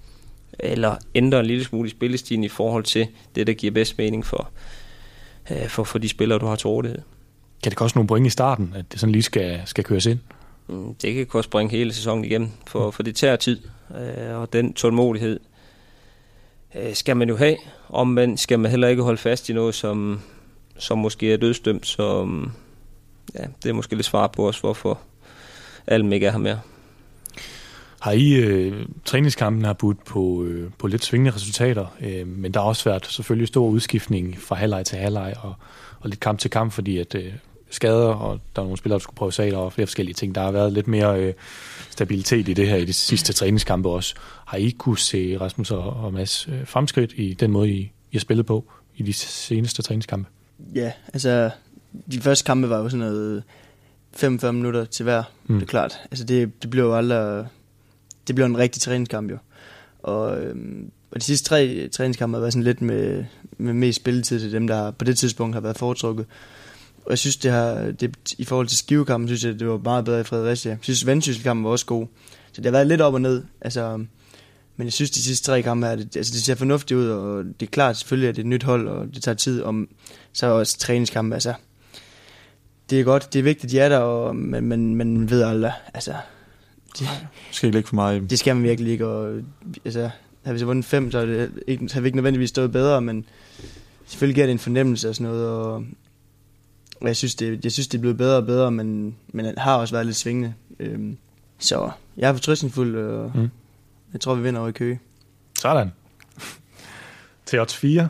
Eller 0.58 0.96
ændre 1.14 1.40
en 1.40 1.46
lille 1.46 1.64
smule 1.64 1.86
i 1.86 1.90
spillestilen 1.90 2.44
i 2.44 2.48
forhold 2.48 2.84
til 2.84 3.06
det, 3.34 3.46
der 3.46 3.52
giver 3.52 3.72
bedst 3.72 3.98
mening 3.98 4.26
for, 4.26 4.50
øh, 5.50 5.68
for, 5.68 5.84
for 5.84 5.98
de 5.98 6.08
spillere, 6.08 6.38
du 6.38 6.46
har 6.46 6.56
til 6.56 6.66
rådighed. 6.66 6.98
Kan 7.62 7.70
det 7.70 7.76
koste 7.76 7.98
nogle 7.98 8.08
point 8.08 8.26
i 8.26 8.30
starten, 8.30 8.72
at 8.76 8.92
det 8.92 9.00
sådan 9.00 9.12
lige 9.12 9.22
skal, 9.22 9.62
skal 9.64 9.84
køres 9.84 10.06
ind? 10.06 10.18
Mm, 10.68 10.94
det 10.94 11.14
kan 11.14 11.26
koste 11.26 11.48
springe 11.48 11.70
hele 11.70 11.92
sæsonen 11.92 12.24
igennem, 12.24 12.50
for, 12.66 12.90
for 12.90 13.02
det 13.02 13.16
tager 13.16 13.36
tid. 13.36 13.60
Øh, 13.90 14.40
og 14.40 14.52
den 14.52 14.72
tålmodighed 14.72 15.40
øh, 16.74 16.94
skal 16.94 17.16
man 17.16 17.28
jo 17.28 17.36
have. 17.36 17.56
Om 17.88 18.08
man 18.08 18.36
skal 18.36 18.58
man 18.58 18.70
heller 18.70 18.88
ikke 18.88 19.02
holde 19.02 19.18
fast 19.18 19.48
i 19.48 19.52
noget, 19.52 19.74
som, 19.74 20.20
som 20.78 20.98
måske 20.98 21.32
er 21.32 21.36
dødstømt, 21.36 21.86
Så 21.86 22.20
um, 22.20 22.52
ja, 23.34 23.44
det 23.62 23.68
er 23.68 23.72
måske 23.72 23.94
lidt 23.94 24.06
svar 24.06 24.26
på 24.26 24.48
os, 24.48 24.60
hvorfor 24.60 25.00
Alm 25.86 26.12
ikke 26.12 26.26
er 26.26 26.30
her 26.30 26.38
mere. 26.38 26.60
Har 28.00 28.12
I 28.12 28.32
øh, 28.32 28.86
træningskampen 29.04 29.64
har 29.64 29.72
budt 29.72 30.04
på, 30.04 30.44
øh, 30.44 30.70
på 30.78 30.86
lidt 30.86 31.04
svingende 31.04 31.30
resultater, 31.34 31.86
øh, 32.00 32.26
men 32.26 32.54
der 32.54 32.60
har 32.60 32.66
også 32.66 32.84
været 32.84 33.06
selvfølgelig 33.06 33.48
stor 33.48 33.66
udskiftning 33.66 34.38
fra 34.38 34.54
halvleg 34.54 34.86
til 34.86 34.98
halvleg 34.98 35.34
og, 35.42 35.54
og 36.00 36.08
lidt 36.08 36.20
kamp 36.20 36.38
til 36.38 36.50
kamp, 36.50 36.72
fordi 36.72 36.98
at 36.98 37.14
øh, 37.14 37.32
skader, 37.70 38.14
og 38.14 38.40
der 38.56 38.62
er 38.62 38.66
nogle 38.66 38.78
spillere, 38.78 38.98
der 38.98 39.02
skulle 39.02 39.16
prøve 39.16 39.32
sig 39.32 39.56
og 39.56 39.72
flere 39.72 39.86
forskellige 39.86 40.14
ting. 40.14 40.34
Der 40.34 40.40
har 40.40 40.52
været 40.52 40.72
lidt 40.72 40.88
mere 40.88 41.20
øh, 41.20 41.34
stabilitet 42.00 42.48
i 42.48 42.52
det 42.52 42.68
her 42.68 42.76
i 42.76 42.84
de 42.84 42.92
sidste 42.92 43.32
træningskampe 43.32 43.88
også. 43.88 44.14
Har 44.46 44.58
I 44.58 44.70
kunne 44.78 44.98
se 44.98 45.38
Rasmus 45.40 45.70
og, 45.70 45.82
og 45.82 46.12
Mads 46.12 46.48
øh, 46.48 46.66
fremskridt 46.66 47.12
i 47.16 47.34
den 47.34 47.50
måde, 47.50 47.70
I, 47.70 47.78
I 47.80 47.92
har 48.12 48.20
spillet 48.20 48.46
på 48.46 48.64
i 48.96 49.02
de 49.02 49.12
seneste 49.12 49.82
træningskampe? 49.82 50.28
Ja, 50.74 50.92
altså 51.12 51.50
de 52.12 52.20
første 52.20 52.44
kampe 52.44 52.70
var 52.70 52.78
jo 52.78 52.88
sådan 52.88 53.06
noget 53.06 53.42
45 54.12 54.52
minutter 54.52 54.84
til 54.84 55.02
hver, 55.02 55.22
mm. 55.46 55.54
det 55.54 55.62
er 55.62 55.66
klart. 55.66 55.98
Altså 56.10 56.24
det, 56.24 56.62
det 56.62 56.70
blev 56.70 56.84
jo 56.84 56.96
aldrig, 56.96 57.46
det 58.26 58.34
blev 58.34 58.46
en 58.46 58.58
rigtig 58.58 58.82
træningskamp 58.82 59.30
jo. 59.30 59.38
Og, 60.02 60.42
øhm, 60.42 60.90
og 61.10 61.20
de 61.20 61.24
sidste 61.24 61.48
tre 61.48 61.88
træningskampe 61.88 62.36
har 62.36 62.40
været 62.40 62.52
sådan 62.52 62.64
lidt 62.64 62.80
med, 62.80 63.24
med 63.58 63.72
mest 63.72 63.96
spilletid 63.96 64.40
til 64.40 64.52
dem, 64.52 64.66
der 64.66 64.90
på 64.90 65.04
det 65.04 65.18
tidspunkt 65.18 65.54
har 65.56 65.60
været 65.60 65.76
foretrukket. 65.78 66.26
Jeg 67.10 67.18
synes, 67.18 67.36
det 67.36 67.50
har, 67.50 67.74
det, 68.00 68.16
i 68.38 68.44
forhold 68.44 68.66
til 68.66 68.78
skivekampen, 68.78 69.28
synes 69.28 69.44
jeg, 69.44 69.60
det 69.60 69.68
var 69.68 69.78
meget 69.78 70.04
bedre 70.04 70.20
i 70.20 70.24
Fredericia. 70.24 70.70
Jeg 70.70 70.78
synes, 70.82 71.06
Vendsysselkampen 71.06 71.64
var 71.64 71.70
også 71.70 71.86
god. 71.86 72.06
Så 72.52 72.56
det 72.56 72.64
har 72.64 72.72
været 72.72 72.86
lidt 72.86 73.00
op 73.00 73.14
og 73.14 73.20
ned. 73.20 73.42
Altså, 73.60 73.96
men 74.76 74.84
jeg 74.84 74.92
synes, 74.92 75.10
de 75.10 75.22
sidste 75.22 75.46
tre 75.46 75.62
kampe 75.62 75.86
her, 75.86 75.96
det, 75.96 76.16
altså, 76.16 76.32
det 76.32 76.42
ser 76.42 76.54
fornuftigt 76.54 76.98
ud, 76.98 77.08
og 77.08 77.44
det 77.44 77.66
er 77.66 77.70
klart 77.70 77.96
selvfølgelig, 77.96 78.28
at 78.28 78.36
det 78.36 78.42
er 78.42 78.44
et 78.44 78.48
nyt 78.48 78.62
hold, 78.62 78.88
og 78.88 79.06
det 79.14 79.22
tager 79.22 79.34
tid. 79.34 79.62
Om, 79.62 79.88
så 80.32 80.46
også 80.46 80.78
træningskampe, 80.78 81.34
altså, 81.34 81.54
det 82.90 83.00
er 83.00 83.04
godt, 83.04 83.32
det 83.32 83.38
er 83.38 83.42
vigtigt, 83.42 83.64
at 83.64 83.70
de 83.70 83.78
er 83.78 83.88
der, 83.88 83.98
og, 83.98 84.36
men, 84.36 84.64
men, 84.64 84.94
man 84.94 85.30
ved 85.30 85.42
aldrig, 85.42 85.72
altså... 85.94 86.14
Det, 86.98 87.08
skal 87.50 87.66
ikke 87.66 87.76
lægge 87.76 87.88
for 87.88 87.94
meget 87.94 88.30
Det 88.30 88.38
skal 88.38 88.56
man 88.56 88.64
virkelig 88.64 88.92
ikke, 88.92 89.06
og 89.06 89.40
altså, 89.84 90.10
har 90.44 90.52
vi 90.52 90.58
så 90.58 90.64
vundet 90.64 90.84
fem, 90.84 91.10
så 91.10 91.26
det 91.26 91.50
ikke, 91.66 91.88
har 91.92 92.00
vi 92.00 92.08
ikke 92.08 92.16
nødvendigvis 92.16 92.48
stået 92.48 92.72
bedre, 92.72 93.02
men 93.02 93.24
selvfølgelig 94.06 94.34
giver 94.34 94.46
det 94.46 94.52
en 94.52 94.58
fornemmelse 94.58 95.08
og 95.08 95.14
sådan 95.14 95.32
noget, 95.32 95.48
og, 95.48 95.84
og 97.00 97.06
jeg 97.06 97.16
synes, 97.16 97.34
det, 97.34 97.64
jeg 97.64 97.72
synes, 97.72 97.88
det 97.88 97.98
er 97.98 98.00
blevet 98.00 98.16
bedre 98.16 98.36
og 98.36 98.46
bedre, 98.46 98.70
men, 98.70 99.16
men 99.28 99.44
det 99.44 99.58
har 99.58 99.76
også 99.76 99.94
været 99.94 100.06
lidt 100.06 100.16
svingende. 100.16 100.54
Øhm, 100.80 101.16
så 101.58 101.90
jeg 102.16 102.28
er 102.28 102.32
fortrystningsfuld, 102.32 102.96
og 102.96 103.32
mm. 103.34 103.50
jeg 104.12 104.20
tror, 104.20 104.34
vi 104.34 104.42
vinder 104.42 104.60
over 104.60 104.68
i 104.68 104.72
Køge. 104.72 105.00
Sådan. 105.58 105.92
Til 107.46 107.60
odds 107.60 107.76
4. 107.76 108.08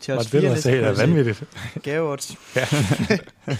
Til 0.00 0.14
os 0.14 0.28
fire, 0.28 0.54
det 0.54 0.66
er 0.66 0.92
vanvittigt. 0.92 1.44
Gaveodds. 1.82 2.36
ja. 2.56 2.66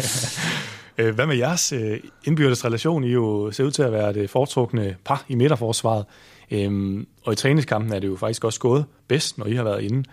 Øh, 1.00 1.14
hvad 1.14 1.26
med 1.26 1.36
jeres 1.36 1.72
øh, 1.72 2.00
indbyrdes 2.24 2.64
relation? 2.64 3.04
I 3.04 3.08
jo 3.08 3.50
ser 3.52 3.64
ud 3.64 3.70
til 3.70 3.82
at 3.82 3.92
være 3.92 4.12
det 4.12 4.30
foretrukne 4.30 4.96
par 5.04 5.24
i 5.28 5.34
midterforsvaret. 5.34 6.04
Øhm, 6.50 7.06
og 7.24 7.32
i 7.32 7.36
træningskampen 7.36 7.92
er 7.92 7.98
det 7.98 8.08
jo 8.08 8.16
faktisk 8.16 8.44
også 8.44 8.60
gået 8.60 8.84
bedst, 9.08 9.38
når 9.38 9.46
I 9.46 9.54
har 9.54 9.64
været 9.64 9.82
inde. 9.82 10.04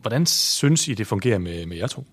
Hvordan 0.00 0.26
synes 0.26 0.88
I, 0.88 0.94
det 0.94 1.06
fungerer 1.06 1.38
med, 1.38 1.66
med 1.66 1.76
jer 1.76 1.86
to? 1.86 2.04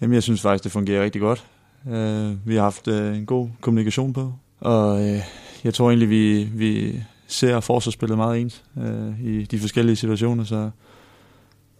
Jamen, 0.00 0.14
jeg 0.14 0.22
synes 0.22 0.40
faktisk, 0.40 0.64
det 0.64 0.72
fungerer 0.72 1.04
rigtig 1.04 1.20
godt. 1.20 1.44
Uh, 1.84 2.48
vi 2.48 2.54
har 2.54 2.62
haft 2.62 2.88
uh, 2.88 3.16
en 3.16 3.26
god 3.26 3.48
kommunikation 3.60 4.12
på, 4.12 4.32
og 4.60 5.00
uh, 5.00 5.20
jeg 5.64 5.74
tror 5.74 5.90
egentlig, 5.90 6.10
vi, 6.10 6.44
vi 6.44 7.02
ser 7.26 7.60
forsvarsspillet 7.60 8.18
meget 8.18 8.40
ens 8.40 8.64
uh, 8.76 9.24
i 9.24 9.44
de 9.44 9.58
forskellige 9.58 9.96
situationer, 9.96 10.44
så 10.44 10.70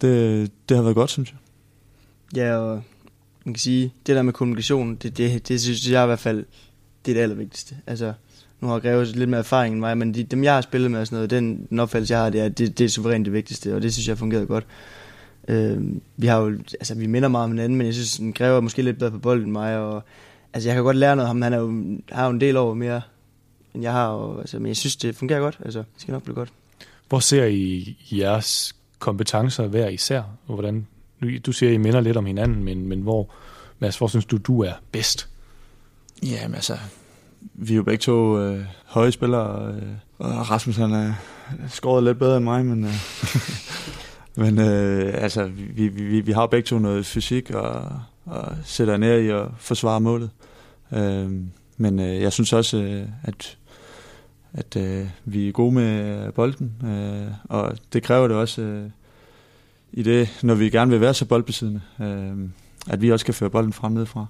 det, 0.01 0.51
det 0.69 0.77
har 0.77 0.83
været 0.83 0.95
godt, 0.95 1.09
synes 1.09 1.31
jeg. 1.31 1.37
Ja, 2.35 2.57
og 2.57 2.81
man 3.45 3.53
kan 3.53 3.59
sige, 3.59 3.93
det 4.07 4.15
der 4.15 4.21
med 4.21 4.33
kommunikation, 4.33 4.95
det, 4.95 5.17
det, 5.17 5.47
det 5.47 5.61
synes 5.61 5.91
jeg 5.91 6.03
i 6.03 6.05
hvert 6.05 6.19
fald, 6.19 6.45
det 7.05 7.11
er 7.11 7.15
det 7.15 7.21
allervigtigste. 7.21 7.75
Altså, 7.87 8.13
nu 8.61 8.67
har 8.67 8.75
jeg 8.75 8.81
Greve 8.81 9.05
lidt 9.05 9.29
mere 9.29 9.39
erfaring 9.39 9.73
end 9.73 9.79
mig, 9.79 9.97
men 9.97 10.13
de, 10.13 10.23
dem 10.23 10.43
jeg 10.43 10.53
har 10.53 10.61
spillet 10.61 10.91
med 10.91 10.99
og 10.99 11.07
sådan 11.07 11.15
noget, 11.15 11.29
den, 11.29 11.67
den 11.69 11.79
opfattelse 11.79 12.13
jeg 12.13 12.23
har, 12.23 12.29
det 12.29 12.41
er, 12.41 12.49
det, 12.49 12.77
det 12.77 12.85
er 12.85 12.89
suverænt 12.89 13.25
det 13.25 13.33
vigtigste, 13.33 13.75
og 13.75 13.81
det 13.81 13.93
synes 13.93 14.07
jeg 14.07 14.13
har 14.13 14.17
fungeret 14.17 14.47
godt. 14.47 14.65
Øh, 15.47 15.77
vi 16.17 16.27
har 16.27 16.37
jo, 16.37 16.57
altså 16.73 16.95
vi 16.95 17.07
minder 17.07 17.29
meget 17.29 17.43
om 17.43 17.51
hinanden, 17.51 17.77
men 17.77 17.87
jeg 17.87 17.93
synes, 17.93 18.17
den 18.17 18.33
Greve 18.33 18.57
er 18.57 18.61
måske 18.61 18.81
lidt 18.81 18.99
bedre 18.99 19.11
på 19.11 19.19
bolden 19.19 19.43
end 19.43 19.51
mig, 19.51 19.77
og 19.77 20.03
altså 20.53 20.69
jeg 20.69 20.75
kan 20.75 20.83
godt 20.83 20.97
lære 20.97 21.15
noget 21.15 21.25
af 21.25 21.29
ham, 21.29 21.41
han 21.41 21.53
er 21.53 21.57
jo, 21.57 21.97
har 22.11 22.25
jo 22.25 22.31
en 22.31 22.41
del 22.41 22.57
over 22.57 22.73
mere 22.73 23.01
end 23.73 23.83
jeg 23.83 23.91
har. 23.91 24.07
Og, 24.07 24.39
altså, 24.39 24.59
men 24.59 24.67
jeg 24.67 24.77
synes, 24.77 24.95
det 24.95 25.15
fungerer 25.15 25.39
godt. 25.39 25.59
Altså, 25.65 25.79
det 25.79 26.01
skal 26.01 26.11
nok 26.11 26.23
blive 26.23 26.35
godt. 26.35 26.49
Hvor 27.09 27.19
ser 27.19 27.45
I 27.45 27.97
jeres 28.11 28.75
kompetencer 28.99 29.67
hver 29.67 29.87
især? 29.87 30.21
Og 30.47 30.53
hvordan, 30.53 30.87
du 31.45 31.51
siger, 31.51 31.71
I 31.71 31.77
minder 31.77 32.01
lidt 32.01 32.17
om 32.17 32.25
hinanden, 32.25 32.63
men, 32.63 32.87
men 32.87 33.01
hvor, 33.01 33.29
Mads, 33.79 33.97
hvor 33.97 34.07
synes 34.07 34.25
du, 34.25 34.37
du 34.37 34.63
er 34.63 34.73
bedst? 34.91 35.29
Jamen 36.23 36.55
altså, 36.55 36.77
vi 37.53 37.73
er 37.73 37.77
jo 37.77 37.83
begge 37.83 38.01
to 38.01 38.39
øh, 38.39 38.65
høje 38.85 39.11
spillere, 39.11 39.73
øh, 39.73 39.83
og 40.17 40.51
Rasmus 40.51 40.75
han 40.75 40.91
er 40.91 41.13
skåret 41.69 42.03
lidt 42.03 42.19
bedre 42.19 42.37
end 42.37 42.43
mig, 42.43 42.65
men, 42.65 42.83
øh, 42.83 42.91
men 44.37 44.59
øh, 44.59 45.23
altså, 45.23 45.45
vi, 45.47 45.87
vi, 45.87 46.21
vi 46.21 46.31
har 46.31 46.47
begge 46.47 46.65
to 46.65 46.79
noget 46.79 47.05
fysik 47.05 47.51
og, 47.51 47.91
og 48.25 48.55
sætter 48.63 48.97
ned 48.97 49.21
i 49.21 49.29
at 49.29 49.45
forsvare 49.57 50.01
målet. 50.01 50.29
Øh, 50.93 51.31
men 51.77 51.99
øh, 51.99 52.21
jeg 52.21 52.33
synes 52.33 52.53
også, 52.53 52.77
øh, 52.77 53.07
at, 53.23 53.57
at 54.53 54.75
øh, 54.75 55.07
vi 55.25 55.47
er 55.47 55.51
gode 55.51 55.71
med 55.75 56.31
bolden, 56.31 56.73
øh, 56.85 57.31
og 57.43 57.77
det 57.93 58.03
kræver 58.03 58.27
det 58.27 58.37
også 58.37 58.61
øh, 58.61 58.89
i 59.91 60.03
det, 60.03 60.39
når 60.43 60.55
vi 60.55 60.69
gerne 60.69 60.91
vil 60.91 61.01
være 61.01 61.13
så 61.13 61.25
boldbesiddende, 61.25 61.81
øh, 62.01 62.49
at 62.89 63.01
vi 63.01 63.11
også 63.11 63.25
kan 63.25 63.33
føre 63.33 63.49
bolden 63.49 63.73
frem 63.73 63.91
nedefra. 63.91 64.25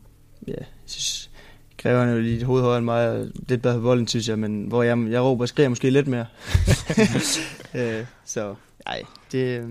Ja, 0.47 0.53
jeg 0.57 0.65
synes, 0.85 1.29
kræver 1.77 1.99
han 1.99 2.13
jo 2.13 2.21
lige 2.21 2.37
et 2.37 2.43
hoved 2.43 2.61
højere 2.61 2.77
end 2.77 2.85
mig, 2.85 3.09
og 3.09 3.27
lidt 3.49 3.61
bedre 3.61 3.75
på 3.75 3.81
bolden, 3.81 4.07
synes 4.07 4.29
jeg, 4.29 4.39
men 4.39 4.67
hvor 4.67 4.83
jeg, 4.83 5.07
jeg 5.09 5.21
råber 5.21 5.43
og 5.43 5.49
skriger 5.49 5.69
måske 5.69 5.89
lidt 5.89 6.07
mere. 6.07 6.25
øh, 7.79 8.05
så, 8.25 8.55
nej, 8.85 9.01
det, 9.31 9.65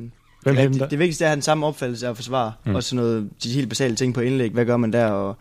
Hvem 0.55 0.73
det, 0.73 0.81
det, 0.81 0.91
det 0.91 0.99
vigtigste 0.99 1.25
er 1.25 1.27
at 1.27 1.31
have 1.31 1.37
den 1.37 1.43
samme 1.43 1.67
opfattelse 1.67 2.07
af 2.07 2.11
at 2.11 2.17
forsvare. 2.17 2.53
Mm. 2.65 2.75
Også 2.75 2.89
sådan 2.89 3.05
noget, 3.05 3.31
de 3.43 3.53
helt 3.53 3.69
basale 3.69 3.97
ting 3.97 4.15
på 4.15 4.21
indlæg. 4.21 4.51
Hvad 4.51 4.65
gør 4.65 4.77
man 4.77 4.93
der, 4.93 5.07
og 5.07 5.37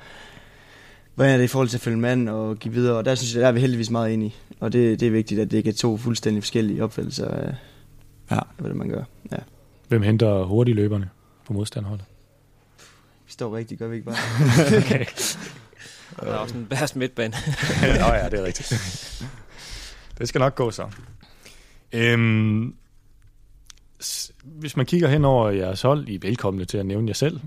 hvad 1.16 1.34
er 1.34 1.38
det 1.38 1.44
i 1.44 1.48
forhold 1.48 1.70
til 1.70 1.78
at 1.78 1.82
følge 1.82 1.98
mand 1.98 2.30
og 2.30 2.58
give 2.58 2.74
videre? 2.74 2.98
Og 2.98 3.06
der 3.06 3.16
synes 3.16 3.34
jeg, 3.34 3.42
der 3.42 3.48
er 3.48 3.52
vi 3.52 3.60
heldigvis 3.60 3.90
meget 3.90 4.14
enige. 4.14 4.36
Og 4.60 4.74
det, 4.74 5.00
det 5.00 5.08
er 5.08 5.12
vigtigt, 5.12 5.42
at 5.42 5.52
det 5.52 5.58
ikke 5.58 5.70
er 5.70 5.74
to 5.74 5.98
fuldstændig 5.98 6.44
forskellige 6.44 6.84
opfattelser 6.84 7.28
af, 7.28 7.56
ja. 8.32 8.40
hvad 8.58 8.70
det 8.70 8.78
man 8.78 8.90
gør. 8.90 9.04
Ja. 9.32 9.38
Hvem 9.88 10.02
henter 10.02 10.44
hurtige 10.44 10.76
løberne 10.76 11.10
på 11.48 11.54
modstanderholdet? 11.54 12.06
Vi 13.26 13.32
står 13.32 13.58
rigtigt, 13.58 13.80
gør 13.80 13.88
vi 13.88 13.96
ikke 13.96 14.06
bare? 14.06 14.18
okay. 14.86 15.06
Der 16.20 16.28
er 16.32 16.38
også 16.38 16.58
en 16.58 16.66
bærst 16.66 16.96
midtbane. 16.96 17.36
Nå 18.00 18.14
ja, 18.14 18.30
det 18.30 18.40
er 18.40 18.44
rigtigt. 18.44 18.70
Det 20.18 20.28
skal 20.30 20.40
nok 20.40 20.56
gå 20.56 20.72
så. 20.72 20.88
Øhm, 21.92 22.74
hvis 24.44 24.78
man 24.78 24.86
kigger 24.86 25.08
hen 25.08 25.26
over 25.26 25.50
jeres 25.50 25.82
hold, 25.82 26.08
I 26.08 26.16
er 26.16 26.20
velkomne 26.22 26.66
til 26.66 26.78
at 26.78 26.86
nævne 26.86 27.08
jer 27.08 27.14
selv. 27.14 27.40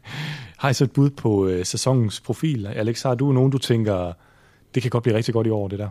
har 0.58 0.70
I 0.70 0.74
så 0.74 0.84
et 0.84 0.92
bud 0.92 1.10
på 1.10 1.46
øh, 1.46 1.64
sæsonens 1.64 2.20
profil? 2.20 2.66
Alex, 2.66 3.02
har 3.02 3.14
du 3.14 3.32
nogen, 3.32 3.52
du 3.52 3.58
tænker, 3.58 4.12
det 4.74 4.82
kan 4.82 4.90
godt 4.90 5.02
blive 5.02 5.16
rigtig 5.16 5.34
godt 5.34 5.46
i 5.46 5.50
år, 5.50 5.68
det 5.68 5.78
der? 5.78 5.88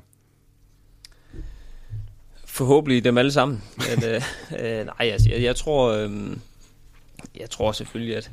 Forhåbentlig 2.45 3.03
dem 3.03 3.17
alle 3.17 3.31
sammen. 3.31 3.63
Men, 3.89 4.03
øh, 4.09 4.21
øh, 4.59 4.85
nej, 4.85 5.09
altså, 5.11 5.29
jeg, 5.29 5.43
jeg 5.43 5.55
tror, 5.55 5.91
øh, 5.91 6.11
jeg 7.39 7.49
tror 7.49 7.71
selvfølgelig, 7.71 8.17
at 8.17 8.31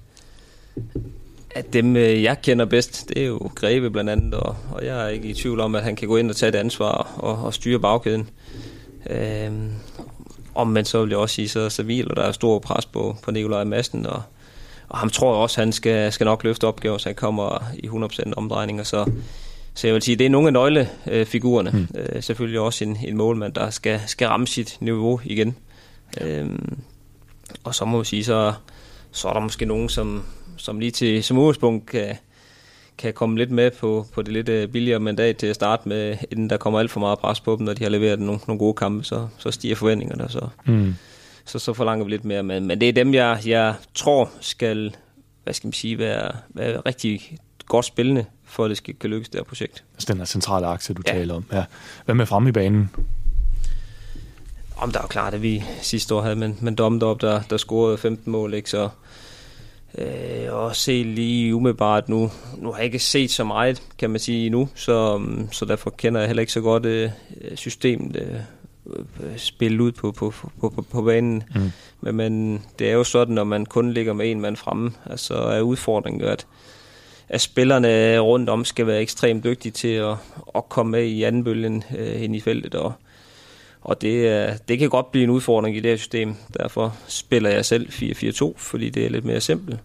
at 1.54 1.72
dem, 1.72 1.96
øh, 1.96 2.22
jeg 2.22 2.42
kender 2.42 2.64
bedst, 2.64 3.08
det 3.08 3.22
er 3.22 3.26
jo 3.26 3.50
Greve 3.54 3.90
blandt 3.90 4.10
andet, 4.10 4.34
og, 4.34 4.56
og 4.70 4.84
jeg 4.84 5.04
er 5.04 5.08
ikke 5.08 5.28
i 5.28 5.34
tvivl 5.34 5.60
om, 5.60 5.74
at 5.74 5.82
han 5.82 5.96
kan 5.96 6.08
gå 6.08 6.16
ind 6.16 6.30
og 6.30 6.36
tage 6.36 6.48
et 6.48 6.54
ansvar 6.54 7.14
og, 7.16 7.44
og 7.44 7.54
styre 7.54 7.80
bagkæden. 7.80 8.30
Øh, 9.10 9.52
om 10.54 10.68
man 10.68 10.84
så 10.84 11.00
vil 11.00 11.10
jeg 11.10 11.18
også 11.18 11.34
sige, 11.34 11.48
så 11.48 11.70
Savil, 11.70 12.10
og 12.10 12.16
der 12.16 12.22
er 12.22 12.32
stor 12.32 12.58
pres 12.58 12.86
på, 12.86 13.16
på 13.22 13.30
Nikolaj 13.30 13.64
Madsen, 13.64 14.06
og, 14.06 14.22
og 14.88 14.98
ham 14.98 15.10
tror 15.10 15.34
jeg 15.34 15.42
også, 15.42 15.60
han 15.60 15.72
skal, 15.72 16.12
skal 16.12 16.24
nok 16.24 16.44
løfte 16.44 16.66
opgaver, 16.66 16.98
så 16.98 17.08
han 17.08 17.16
kommer 17.16 17.64
i 17.78 17.86
100% 17.86 18.32
omdrejninger, 18.36 18.82
så, 18.82 19.10
så 19.74 19.86
jeg 19.86 19.94
vil 19.94 20.02
sige, 20.02 20.16
det 20.16 20.26
er 20.26 20.30
nogle 20.30 20.46
af 20.46 20.52
nøglefigurerne. 20.52 21.70
Mm. 21.70 21.88
Øh, 21.98 22.22
selvfølgelig 22.22 22.60
også 22.60 22.84
en, 22.84 22.98
en 23.06 23.16
målmand, 23.16 23.52
der 23.52 23.70
skal, 23.70 24.00
skal 24.06 24.28
ramme 24.28 24.46
sit 24.46 24.76
niveau 24.80 25.20
igen. 25.24 25.56
Øhm, 26.20 26.78
og 27.64 27.74
så 27.74 27.84
må 27.84 27.98
vi 27.98 28.04
sige, 28.04 28.24
så, 28.24 28.52
så 29.12 29.28
er 29.28 29.32
der 29.32 29.40
måske 29.40 29.64
nogen, 29.64 29.88
som, 29.88 30.24
som 30.56 30.80
lige 30.80 30.90
til 30.90 31.24
som 31.24 31.38
udgangspunkt 31.38 31.86
kan, 31.86 32.16
kan 32.98 33.14
komme 33.14 33.38
lidt 33.38 33.50
med 33.50 33.70
på, 33.70 34.06
på 34.12 34.22
det 34.22 34.32
lidt 34.32 34.48
øh, 34.48 34.68
billigere 34.68 35.00
mandat 35.00 35.36
til 35.36 35.46
at 35.46 35.54
starte 35.54 35.88
med, 35.88 36.16
inden 36.30 36.50
der 36.50 36.56
kommer 36.56 36.80
alt 36.80 36.90
for 36.90 37.00
meget 37.00 37.18
pres 37.18 37.40
på 37.40 37.56
dem, 37.56 37.64
når 37.64 37.72
de 37.72 37.82
har 37.82 37.90
leveret 37.90 38.20
nogle, 38.20 38.40
nogle 38.46 38.58
gode 38.58 38.74
kampe, 38.74 39.04
så, 39.04 39.28
så 39.38 39.50
stiger 39.50 39.76
forventningerne, 39.76 40.28
så, 40.28 40.48
mm. 40.66 40.94
så, 41.44 41.58
så 41.58 41.72
forlanger 41.72 42.04
vi 42.04 42.10
lidt 42.10 42.24
mere. 42.24 42.42
Men, 42.42 42.66
men 42.66 42.80
det 42.80 42.88
er 42.88 42.92
dem, 42.92 43.14
jeg, 43.14 43.40
jeg 43.46 43.74
tror 43.94 44.30
skal, 44.40 44.96
hvad 45.44 45.54
skal 45.54 45.66
man 45.66 45.72
sige, 45.72 45.98
være, 45.98 46.32
være 46.48 46.80
rigtig 46.80 47.38
godt 47.66 47.84
spillende, 47.84 48.24
for 48.44 48.64
at 48.64 48.68
det 48.68 48.76
skal 48.76 48.94
kan 48.94 49.10
lykkes, 49.10 49.28
det 49.28 49.38
her 49.38 49.44
projekt. 49.44 49.84
Altså 49.94 50.12
den 50.12 50.18
her 50.18 50.24
centrale 50.24 50.66
akse, 50.66 50.94
du 50.94 51.02
ja. 51.06 51.12
taler 51.12 51.34
om. 51.34 51.44
Ja. 51.52 51.64
Hvad 52.04 52.14
med 52.14 52.26
fremme 52.26 52.48
i 52.48 52.52
banen? 52.52 52.90
Om 54.76 54.92
der 54.92 54.98
er 54.98 55.02
jo 55.02 55.08
klart, 55.08 55.34
at 55.34 55.42
vi 55.42 55.64
sidste 55.82 56.14
år 56.14 56.22
havde 56.22 56.36
men, 56.36 56.58
men 56.60 56.74
Domdorp, 56.74 57.20
der, 57.20 57.42
der 57.50 57.56
scorede 57.56 57.98
15 57.98 58.32
mål, 58.32 58.54
ikke? 58.54 58.70
så 58.70 58.88
Øh, 59.98 60.52
og 60.54 60.76
se 60.76 61.02
lige 61.02 61.54
umiddelbart 61.54 62.08
nu, 62.08 62.30
nu 62.58 62.70
har 62.70 62.78
jeg 62.78 62.84
ikke 62.84 62.98
set 62.98 63.30
så 63.30 63.44
meget, 63.44 63.82
kan 63.98 64.10
man 64.10 64.20
sige 64.20 64.50
nu, 64.50 64.68
så, 64.74 65.22
så 65.52 65.64
derfor 65.64 65.90
kender 65.90 66.20
jeg 66.20 66.28
heller 66.28 66.40
ikke 66.40 66.52
så 66.52 66.60
godt 66.60 66.86
øh, 66.86 67.10
systemet 67.54 68.16
øh, 68.16 68.40
spillet 69.36 69.80
ud 69.80 69.92
på, 69.92 70.12
på, 70.12 70.32
på, 70.60 70.68
på, 70.68 70.82
på 70.82 71.02
banen. 71.02 71.42
Mm. 71.54 71.72
Men, 72.00 72.16
men 72.16 72.62
det 72.78 72.88
er 72.88 72.92
jo 72.92 73.04
sådan, 73.04 73.34
når 73.34 73.44
man 73.44 73.66
kun 73.66 73.92
ligger 73.92 74.12
med 74.12 74.30
en 74.30 74.40
mand 74.40 74.56
fremme, 74.56 74.92
altså 75.06 75.34
er 75.34 75.60
udfordringen 75.60 76.24
at, 76.24 76.46
at 77.28 77.40
spillerne 77.40 78.18
rundt 78.18 78.50
om 78.50 78.64
skal 78.64 78.86
være 78.86 79.00
ekstremt 79.00 79.44
dygtige 79.44 79.72
til 79.72 79.88
at, 79.88 80.16
at 80.54 80.68
komme 80.68 80.90
med 80.90 81.04
i 81.04 81.22
anden 81.22 81.44
bølgen 81.44 81.84
øh, 81.98 82.22
ind 82.22 82.36
i 82.36 82.40
feltet, 82.40 82.74
og, 82.74 82.92
og 83.84 84.00
det, 84.00 84.68
det 84.68 84.78
kan 84.78 84.90
godt 84.90 85.12
blive 85.12 85.24
en 85.24 85.30
udfordring 85.30 85.76
i 85.76 85.80
det 85.80 85.90
her 85.90 85.96
system. 85.96 86.34
Derfor 86.58 86.96
spiller 87.08 87.50
jeg 87.50 87.64
selv 87.64 87.88
4-4-2, 87.88 88.52
fordi 88.56 88.90
det 88.90 89.04
er 89.04 89.10
lidt 89.10 89.24
mere 89.24 89.40
simpelt. 89.40 89.80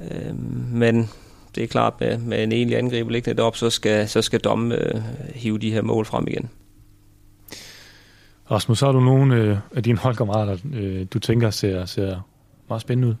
Øh, 0.00 0.34
men 0.72 1.10
det 1.54 1.62
er 1.62 1.66
klart, 1.66 2.00
med, 2.00 2.18
med 2.18 2.42
en 2.42 2.52
egentlig 2.52 2.78
angriber 2.78 3.10
liggende 3.10 3.36
deroppe, 3.36 3.58
så 3.58 3.70
skal, 3.70 4.08
så 4.08 4.22
skal 4.22 4.40
Dom 4.40 4.72
øh, 4.72 5.02
hive 5.34 5.58
de 5.58 5.72
her 5.72 5.82
mål 5.82 6.04
frem 6.04 6.26
igen. 6.28 6.50
Rasmus, 8.50 8.78
så 8.78 8.86
har 8.86 8.92
du 8.92 9.00
nogle 9.00 9.36
øh, 9.36 9.56
af 9.76 9.82
dine 9.82 9.98
holdkammerater, 9.98 10.56
øh, 10.74 11.06
du 11.12 11.18
tænker 11.18 11.50
ser, 11.50 11.84
ser 11.84 12.28
meget 12.68 12.82
spændende 12.82 13.08
ud? 13.08 13.14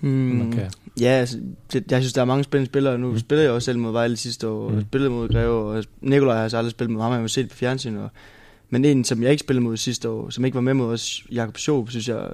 Mm, 0.00 0.08
man 0.10 0.52
kan. 0.52 0.70
Ja, 1.00 1.06
altså, 1.06 1.38
det, 1.72 1.92
jeg 1.92 2.02
synes, 2.02 2.12
der 2.12 2.20
er 2.20 2.24
mange 2.24 2.44
spændende 2.44 2.70
spillere. 2.70 2.98
Nu 2.98 3.10
mm. 3.10 3.18
spiller 3.18 3.42
jeg 3.42 3.52
også 3.52 3.66
selv 3.66 3.78
mod 3.78 3.92
Vejle 3.92 4.16
sidste 4.16 4.48
år, 4.48 4.66
og 4.66 4.72
mm. 4.72 4.80
spillede 4.80 5.10
mod 5.10 5.28
Greve, 5.28 5.54
og 5.54 5.84
Nikolaj 6.00 6.32
har 6.32 6.38
jeg 6.38 6.42
altså 6.42 6.58
aldrig 6.58 6.70
spillet 6.70 6.92
mod 6.92 7.02
ham, 7.02 7.12
jeg 7.12 7.20
har 7.20 7.26
set 7.26 7.48
på 7.48 7.56
fjernsyn, 7.56 7.96
og 7.96 8.10
men 8.70 8.84
en, 8.84 9.04
som 9.04 9.22
jeg 9.22 9.30
ikke 9.30 9.40
spillede 9.40 9.64
mod 9.64 9.76
sidste 9.76 10.08
år, 10.08 10.30
som 10.30 10.44
ikke 10.44 10.54
var 10.54 10.60
med 10.60 10.74
mod 10.74 10.92
os, 10.92 11.24
Jakob 11.32 11.58
Schob, 11.58 11.90
synes 11.90 12.08
jeg, 12.08 12.28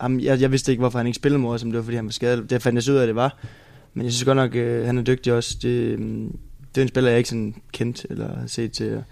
ham, 0.00 0.20
jeg, 0.20 0.40
jeg 0.40 0.50
vidste 0.50 0.72
ikke, 0.72 0.80
hvorfor 0.80 0.98
han 0.98 1.06
ikke 1.06 1.16
spillede 1.16 1.42
mod 1.42 1.54
os, 1.54 1.62
om 1.62 1.70
det 1.70 1.76
var, 1.76 1.82
fordi 1.82 1.96
han 1.96 2.04
var 2.04 2.12
skadet. 2.12 2.50
Det 2.50 2.62
fandt 2.62 2.86
jeg 2.86 2.92
ud 2.94 2.98
af, 2.98 3.02
at 3.02 3.08
det 3.08 3.16
var. 3.16 3.38
Men 3.94 4.04
jeg 4.04 4.12
synes 4.12 4.24
godt 4.24 4.36
nok, 4.36 4.54
øh, 4.54 4.86
han 4.86 4.98
er 4.98 5.02
dygtig 5.02 5.32
også. 5.32 5.58
Det, 5.62 5.68
øh, 5.68 5.98
det 6.74 6.80
er 6.80 6.82
en 6.82 6.88
spiller, 6.88 7.10
jeg 7.10 7.18
ikke 7.18 7.28
sådan 7.28 7.54
kendt 7.72 8.06
eller 8.10 8.38
har 8.38 8.46
set 8.46 8.72
til. 8.72 9.04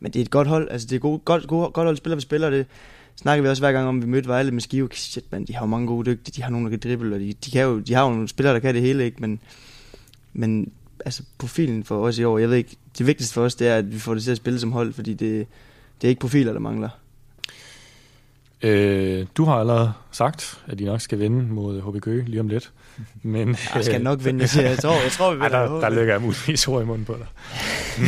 Men 0.00 0.12
det 0.12 0.20
er 0.20 0.24
et 0.24 0.30
godt 0.30 0.48
hold. 0.48 0.68
Altså, 0.70 0.86
det 0.86 0.96
er 0.96 1.00
gode, 1.00 1.18
godt, 1.18 1.46
gode, 1.46 1.70
godt 1.70 1.86
hold 1.86 1.96
spiller, 1.96 2.16
vi 2.16 2.22
spiller. 2.22 2.50
Det 2.50 2.66
snakker 3.16 3.42
vi 3.42 3.48
også 3.48 3.62
hver 3.62 3.72
gang 3.72 3.88
om, 3.88 4.02
vi 4.02 4.06
mødte 4.06 4.28
Vejle 4.28 4.50
med 4.50 4.60
Skive. 4.60 4.88
Shit, 4.92 5.24
man, 5.32 5.44
de 5.44 5.54
har 5.54 5.60
jo 5.60 5.66
mange 5.66 5.86
gode 5.86 6.10
dygtige. 6.10 6.36
De 6.36 6.42
har 6.42 6.50
nogen, 6.50 6.66
der 6.66 6.70
kan 6.70 6.80
dribble, 6.82 7.14
og 7.14 7.20
de, 7.20 7.32
de, 7.44 7.50
kan 7.50 7.62
jo, 7.62 7.78
de 7.78 7.94
har 7.94 8.04
jo 8.04 8.10
nogle 8.10 8.28
spillere, 8.28 8.54
der 8.54 8.60
kan 8.60 8.74
det 8.74 8.82
hele, 8.82 9.04
ikke? 9.04 9.16
Men, 9.20 9.40
men 10.32 10.72
altså, 11.04 11.22
profilen 11.38 11.84
for 11.84 12.06
os 12.06 12.18
i 12.18 12.24
år, 12.24 12.38
jeg 12.38 12.48
ved 12.48 12.56
ikke, 12.56 12.76
det 12.98 13.06
vigtigste 13.06 13.34
for 13.34 13.42
os, 13.42 13.54
det 13.54 13.68
er, 13.68 13.76
at 13.76 13.92
vi 13.92 13.98
får 13.98 14.14
det 14.14 14.22
til 14.22 14.30
at 14.30 14.36
spille 14.36 14.60
som 14.60 14.72
hold, 14.72 14.92
fordi 14.92 15.14
det, 15.14 15.46
det 16.00 16.04
er 16.04 16.08
ikke 16.08 16.20
profiler, 16.20 16.52
der 16.52 16.60
mangler. 16.60 16.88
Øh, 18.62 19.26
du 19.36 19.44
har 19.44 19.54
allerede 19.54 19.92
sagt, 20.10 20.64
at 20.66 20.78
de 20.78 20.84
nok 20.84 21.00
skal 21.00 21.18
vinde 21.18 21.42
mod 21.42 21.80
HB 21.80 22.02
Køge 22.02 22.24
lige 22.24 22.40
om 22.40 22.48
lidt. 22.48 22.72
Men, 23.22 23.56
jeg 23.74 23.84
skal 23.84 24.02
nok 24.02 24.24
vinde, 24.24 24.48
jeg, 24.56 24.64
jeg 24.64 24.78
tror, 24.78 25.02
jeg 25.02 25.12
tror 25.12 25.34
vi 25.34 25.40
vinder. 25.42 25.58
Der, 25.58 25.80
der 25.80 25.88
lægger 25.88 26.14
jeg 26.14 26.22
muligvis 26.22 26.68
ord 26.68 26.82
i 26.82 26.86
munden 26.86 27.04
på 27.04 27.16
dig. 27.18 27.26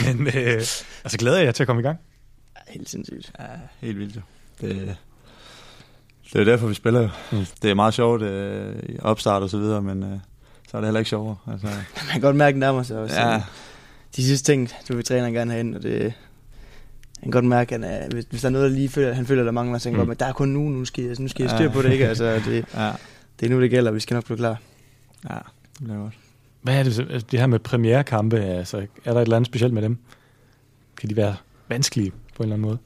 Men 0.17 0.27
øh, 0.27 0.53
altså 1.05 1.19
glæder 1.19 1.39
jeg 1.39 1.55
til 1.55 1.63
at 1.63 1.67
komme 1.67 1.81
i 1.81 1.83
gang? 1.83 1.99
Helt 2.69 2.89
sindssygt. 2.89 3.33
Ja, 3.39 3.45
helt 3.81 3.99
vildt 3.99 4.17
jo. 4.17 4.21
Det, 4.61 4.97
det 6.33 6.41
er 6.41 6.45
derfor, 6.45 6.67
vi 6.67 6.75
spiller 6.75 7.01
jo. 7.01 7.09
Mm. 7.33 7.47
Det 7.63 7.71
er 7.71 7.75
meget 7.75 7.95
sjovt 7.95 8.23
øh, 8.23 8.77
i 8.89 8.99
opstart 9.01 9.43
og 9.43 9.51
så 9.51 9.59
videre, 9.59 9.83
men 9.83 10.03
øh, 10.03 10.19
så 10.69 10.77
er 10.77 10.81
det 10.81 10.87
heller 10.89 11.01
ikke 11.01 11.09
sjovere. 11.09 11.37
Altså. 11.53 11.67
Man 11.67 12.13
kan 12.13 12.21
godt 12.21 12.37
mærke, 12.37 12.55
at 12.55 12.59
nærmer 12.59 12.83
sig 12.83 12.99
også. 12.99 13.21
Ja. 13.21 13.43
De 14.17 14.25
sidste 14.25 14.53
ting, 14.53 14.71
du 14.89 14.97
vil 14.97 15.05
træne 15.05 15.33
gerne 15.33 15.51
have 15.51 15.61
ind, 15.61 15.77
og 15.77 15.83
det, 15.83 16.15
han 17.23 17.33
kan 17.33 17.41
godt 17.41 17.45
mærke, 17.45 17.75
at 17.75 17.85
han, 17.85 18.13
hvis, 18.13 18.25
hvis 18.31 18.41
der 18.41 18.49
er 18.49 18.53
noget, 18.53 18.71
der 18.71 18.77
lige 18.77 18.89
føler, 18.89 19.13
han 19.13 19.27
føler, 19.27 19.45
der 19.45 19.51
mangler, 19.51 19.79
så 19.79 19.89
han 19.89 19.95
mm. 19.95 19.99
godt, 19.99 20.09
men 20.09 20.17
der 20.17 20.27
er 20.27 20.33
kun 20.33 20.49
nu, 20.49 20.69
nu 20.69 20.85
skal 20.85 21.05
jeg, 21.05 21.17
nu 21.19 21.29
skal 21.29 21.43
jeg 21.43 21.51
styre 21.51 21.69
ja. 21.69 21.73
på 21.73 21.83
det, 21.83 21.93
ikke? 21.93 22.09
Altså, 22.09 22.25
det, 22.47 22.65
ja. 22.75 22.91
det 23.41 23.47
er 23.47 23.51
nu, 23.51 23.61
det 23.61 23.71
gælder, 23.71 23.91
vi 23.91 24.01
skal 24.01 24.15
nok 24.15 24.25
blive 24.25 24.37
klar. 24.37 24.61
Ja, 25.31 25.35
det 25.35 25.85
bliver 25.85 25.99
godt. 25.99 26.15
Hvad 26.63 26.79
er 26.79 26.83
det, 26.83 26.99
altså, 26.99 27.27
det 27.31 27.41
her 27.41 27.47
med 27.47 27.59
premierekampe? 27.59 28.41
Altså, 28.41 28.87
er 29.05 29.13
der 29.13 29.21
et 29.21 29.23
eller 29.23 29.37
andet 29.37 29.47
specielt 29.47 29.75
med 29.75 29.83
dem? 29.83 29.99
Kan 30.97 31.11
de 31.11 31.17
være 31.17 31.37
vanskelige 31.69 32.11
på 32.11 32.43
en 32.43 32.45
eller 32.45 32.55
anden 32.55 32.69
måde? 32.69 32.79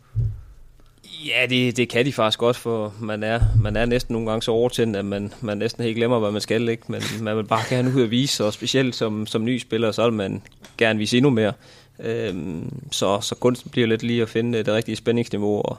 Ja, 1.27 1.47
det, 1.51 1.77
det 1.77 1.89
kan 1.89 2.05
de 2.05 2.13
faktisk 2.13 2.39
godt, 2.39 2.57
for 2.57 2.95
man 3.01 3.23
er, 3.23 3.41
man 3.63 3.77
er 3.77 3.87
næsten 3.87 4.13
nogle 4.13 4.29
gange 4.29 4.43
så 4.43 4.51
overtændt, 4.51 4.97
at 4.97 5.05
man, 5.05 5.33
man 5.41 5.59
næsten 5.59 5.85
helt 5.85 5.97
glemmer, 5.97 6.19
hvad 6.19 6.31
man 6.31 6.41
skal, 6.41 6.69
ikke? 6.69 6.83
Men 6.89 7.03
man 7.21 7.37
vil 7.37 7.45
bare 7.45 7.63
gerne 7.69 7.95
ud 7.97 8.03
og 8.03 8.11
vise, 8.11 8.45
og 8.45 8.53
specielt 8.53 8.95
som, 8.95 9.27
som 9.27 9.45
ny 9.45 9.59
spiller, 9.59 9.93
så 9.93 10.05
vil 10.05 10.13
man 10.13 10.43
gerne 10.79 10.99
vise 10.99 11.17
endnu 11.17 11.31
mere. 11.31 11.53
Øhm, 12.01 12.83
så, 12.91 13.21
så 13.21 13.35
kunsten 13.35 13.71
bliver 13.71 13.87
lidt 13.87 14.03
lige 14.03 14.23
at 14.23 14.29
finde 14.29 14.59
det 14.59 14.69
rigtige 14.69 14.97
spændingsniveau 14.97 15.63
og, 15.63 15.79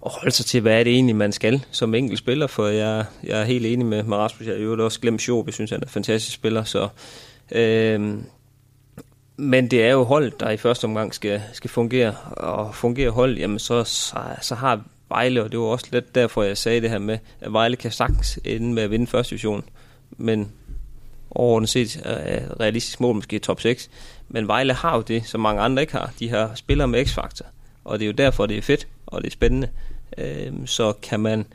og 0.00 0.10
holde 0.10 0.30
sig 0.30 0.46
til, 0.46 0.60
hvad 0.60 0.80
er 0.80 0.84
det 0.84 0.92
egentlig, 0.92 1.16
man 1.16 1.32
skal 1.32 1.64
som 1.70 1.94
enkelt 1.94 2.18
spiller, 2.18 2.46
for 2.46 2.66
jeg, 2.66 3.04
jeg 3.24 3.40
er 3.40 3.44
helt 3.44 3.66
enig 3.66 3.86
med, 3.86 4.02
med 4.02 4.16
Rasmus. 4.16 4.46
Jeg 4.46 4.56
har 4.56 4.62
jo 4.62 4.84
også 4.84 5.00
glemt 5.00 5.22
Schob, 5.22 5.46
jeg 5.46 5.54
synes, 5.54 5.70
han 5.70 5.80
er 5.80 5.84
en 5.84 5.90
fantastisk 5.90 6.34
spiller, 6.34 6.64
så 6.64 6.88
øhm, 7.52 8.24
men 9.36 9.70
det 9.70 9.84
er 9.84 9.90
jo 9.90 10.02
hold, 10.02 10.32
der 10.40 10.50
i 10.50 10.56
første 10.56 10.84
omgang 10.84 11.14
skal, 11.14 11.42
skal 11.52 11.70
fungere, 11.70 12.14
og 12.30 12.74
fungere 12.74 13.10
hold, 13.10 13.38
jamen 13.38 13.58
så, 13.58 13.84
så, 13.84 14.16
så 14.40 14.54
har 14.54 14.84
Vejle, 15.08 15.42
og 15.42 15.52
det 15.52 15.58
var 15.58 15.64
også 15.64 15.86
lidt 15.92 16.14
derfor, 16.14 16.42
jeg 16.42 16.58
sagde 16.58 16.80
det 16.80 16.90
her 16.90 16.98
med, 16.98 17.18
at 17.40 17.52
Vejle 17.52 17.76
kan 17.76 17.90
sagtens 17.90 18.38
ende 18.44 18.74
med 18.74 18.82
at 18.82 18.90
vinde 18.90 19.06
første 19.06 19.30
division, 19.30 19.64
men 20.10 20.52
overordnet 21.34 21.68
set 21.68 22.02
er 22.04 22.60
realistisk 22.60 23.00
mål 23.00 23.14
måske 23.14 23.38
top 23.38 23.60
6. 23.60 23.90
Men 24.28 24.48
Vejle 24.48 24.72
har 24.72 24.96
jo 24.96 25.02
det, 25.02 25.26
som 25.26 25.40
mange 25.40 25.62
andre 25.62 25.82
ikke 25.82 25.92
har. 25.92 26.12
De 26.18 26.28
har 26.28 26.50
spillere 26.54 26.88
med 26.88 27.06
x-faktor, 27.06 27.46
og 27.84 27.98
det 27.98 28.04
er 28.04 28.06
jo 28.06 28.12
derfor, 28.12 28.46
det 28.46 28.58
er 28.58 28.62
fedt, 28.62 28.86
og 29.06 29.22
det 29.22 29.26
er 29.26 29.32
spændende. 29.32 29.68
Øhm, 30.18 30.66
så 30.66 30.92
kan 30.92 31.20
man 31.20 31.46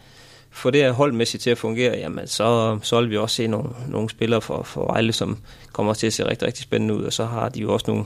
få 0.50 0.70
det 0.70 0.82
her 0.82 0.92
holdmæssigt 0.92 1.44
til 1.44 1.50
at 1.50 1.58
fungere, 1.58 1.98
jamen 1.98 2.28
så, 2.28 2.80
så 2.84 3.02
vil 3.02 3.10
vi 3.10 3.18
også 3.18 3.36
se 3.36 3.48
nogle, 3.48 3.70
nogle 3.88 4.10
spillere 4.10 4.42
for, 4.42 4.64
for 4.64 4.86
Vejle, 4.86 5.14
som 5.14 5.38
kommer 5.72 5.94
til 5.94 6.08
at 6.08 6.14
se 6.14 6.26
rigtig, 6.26 6.48
rigtig 6.48 6.64
spændende 6.64 6.94
ud, 6.94 7.04
og 7.04 7.14
så 7.14 7.26
har 7.26 7.50
de 7.50 7.60
jo 7.60 7.74
også 7.74 7.86
nogle, 7.88 8.06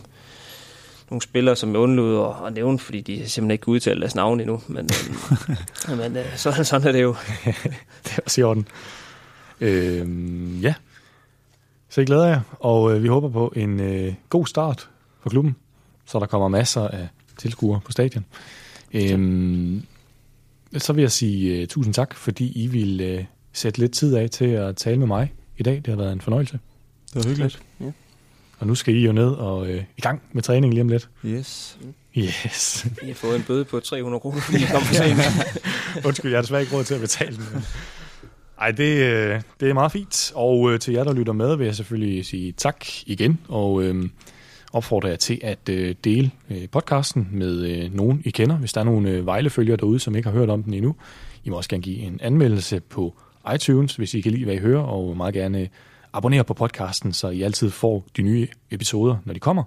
nogle 1.09 1.21
spillere, 1.21 1.55
som 1.55 1.69
jeg 1.69 1.79
undlod 1.79 2.29
at, 2.29 2.47
at 2.47 2.53
nævne, 2.53 2.79
fordi 2.79 3.01
de 3.01 3.13
simpelthen 3.15 3.51
ikke 3.51 3.63
kan 3.63 3.71
udtale 3.71 3.99
deres 3.99 4.15
navn 4.15 4.39
endnu, 4.39 4.61
men, 4.67 4.89
øhm, 5.89 5.97
men 5.97 6.17
øh, 6.17 6.25
så, 6.35 6.63
sådan 6.63 6.87
er 6.87 6.91
det 6.91 7.01
jo. 7.01 7.15
det 8.03 8.17
er 8.17 8.21
også 8.25 8.41
i 8.41 8.43
orden. 8.43 8.67
Øhm, 9.61 10.59
ja, 10.59 10.73
så 11.91 12.01
jeg 12.01 12.07
glæder 12.07 12.27
jeg, 12.27 12.41
og 12.59 12.95
øh, 12.95 13.03
vi 13.03 13.07
håber 13.07 13.29
på 13.29 13.53
en 13.55 13.79
øh, 13.79 14.13
god 14.29 14.47
start 14.47 14.89
for 15.21 15.29
klubben, 15.29 15.55
så 16.05 16.19
der 16.19 16.25
kommer 16.25 16.47
masser 16.47 16.87
af 16.87 17.07
tilskuere 17.37 17.79
på 17.85 17.91
stadion. 17.91 18.25
Øhm, 18.93 19.83
så 20.77 20.93
vil 20.93 21.01
jeg 21.01 21.11
sige 21.11 21.61
uh, 21.61 21.67
tusind 21.67 21.93
tak, 21.93 22.15
fordi 22.15 22.63
I 22.63 22.67
vil 22.67 23.17
uh, 23.17 23.25
sætte 23.53 23.79
lidt 23.79 23.91
tid 23.91 24.15
af 24.15 24.29
til 24.29 24.45
at 24.45 24.75
tale 24.75 24.97
med 24.97 25.07
mig 25.07 25.33
i 25.57 25.63
dag. 25.63 25.75
Det 25.75 25.87
har 25.87 25.95
været 25.95 26.11
en 26.11 26.21
fornøjelse. 26.21 26.59
Det 27.13 27.23
var 27.23 27.29
hyggeligt. 27.29 27.61
Ja. 27.79 27.91
Og 28.59 28.67
nu 28.67 28.75
skal 28.75 28.95
I 28.95 29.05
jo 29.05 29.11
ned 29.11 29.29
og 29.29 29.61
uh, 29.61 29.75
i 29.97 30.01
gang 30.01 30.21
med 30.31 30.43
træning 30.43 30.73
lige 30.73 30.81
om 30.81 30.89
lidt. 30.89 31.09
Yes. 31.25 31.77
Yes. 32.17 32.85
I 33.03 33.07
har 33.07 33.13
fået 33.13 33.35
en 33.35 33.43
bøde 33.43 33.65
på 33.65 33.79
300 33.79 34.19
kroner, 34.19 34.41
fordi 34.41 34.63
I 34.63 34.65
kom 34.71 34.81
for 34.81 34.93
sent. 34.93 35.19
Undskyld, 36.05 36.31
jeg 36.31 36.37
har 36.37 36.41
desværre 36.41 36.61
ikke 36.61 36.75
råd 36.75 36.83
til 36.83 36.93
at 36.93 37.01
betale 37.01 37.35
den. 37.35 37.65
Ej, 38.61 38.71
det, 38.71 38.97
øh, 38.97 39.41
det 39.59 39.69
er 39.69 39.73
meget 39.73 39.91
fint. 39.91 40.31
Og 40.35 40.71
øh, 40.71 40.79
til 40.79 40.93
jer, 40.93 41.03
der 41.03 41.13
lytter 41.13 41.33
med, 41.33 41.55
vil 41.55 41.65
jeg 41.65 41.75
selvfølgelig 41.75 42.25
sige 42.25 42.51
tak 42.51 42.85
igen. 43.05 43.39
Og 43.47 43.83
øh, 43.83 44.09
opfordrer 44.73 45.09
jer 45.09 45.17
til 45.17 45.39
at 45.43 45.69
øh, 45.69 45.95
dele 46.03 46.31
øh, 46.49 46.69
podcasten 46.71 47.27
med 47.31 47.59
øh, 47.59 47.93
nogen, 47.93 48.21
I 48.25 48.29
kender. 48.29 48.55
Hvis 48.55 48.73
der 48.73 48.81
er 48.81 48.85
nogle 48.85 49.09
øh, 49.09 49.25
vejlefølgere 49.25 49.77
derude, 49.77 49.99
som 49.99 50.15
ikke 50.15 50.29
har 50.29 50.37
hørt 50.37 50.49
om 50.49 50.63
den 50.63 50.73
endnu. 50.73 50.95
I 51.43 51.49
må 51.49 51.57
også 51.57 51.69
gerne 51.69 51.83
give 51.83 51.97
en 51.97 52.19
anmeldelse 52.23 52.79
på 52.79 53.15
iTunes, 53.55 53.95
hvis 53.95 54.13
I 54.13 54.21
kan 54.21 54.31
lide, 54.31 54.45
hvad 54.45 54.53
I 54.53 54.59
hører, 54.59 54.81
og 54.81 55.17
meget 55.17 55.33
gerne 55.33 55.59
øh, 55.59 55.67
abonnere 56.13 56.43
på 56.43 56.53
podcasten, 56.53 57.13
så 57.13 57.29
I 57.29 57.41
altid 57.41 57.69
får 57.69 58.05
de 58.17 58.21
nye 58.21 58.47
episoder, 58.71 59.15
når 59.25 59.33
de 59.33 59.39
kommer. 59.39 59.63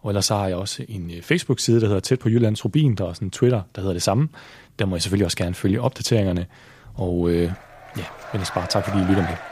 Og 0.00 0.10
ellers 0.10 0.24
så 0.24 0.34
har 0.34 0.46
jeg 0.46 0.56
også 0.56 0.84
en 0.88 1.10
øh, 1.10 1.22
Facebook-side, 1.22 1.80
der 1.80 1.86
hedder 1.86 2.00
Tæt 2.00 2.18
på 2.18 2.28
Jyllands 2.28 2.64
Rubin. 2.64 2.94
Der 2.94 3.04
er 3.04 3.08
også 3.08 3.24
en 3.24 3.30
Twitter, 3.30 3.62
der 3.74 3.80
hedder 3.80 3.94
det 3.94 4.02
samme. 4.02 4.28
Der 4.78 4.86
må 4.86 4.96
I 4.96 5.00
selvfølgelig 5.00 5.24
også 5.24 5.36
gerne 5.36 5.54
følge 5.54 5.80
opdateringerne. 5.80 6.46
Og 6.94 7.30
øh, 7.30 7.52
ja, 7.96 8.04
men 8.32 8.40
bare 8.60 8.66
tak, 8.66 8.84
fordi 8.84 8.98
I 8.98 9.04
lytter 9.04 9.22
med. 9.22 9.51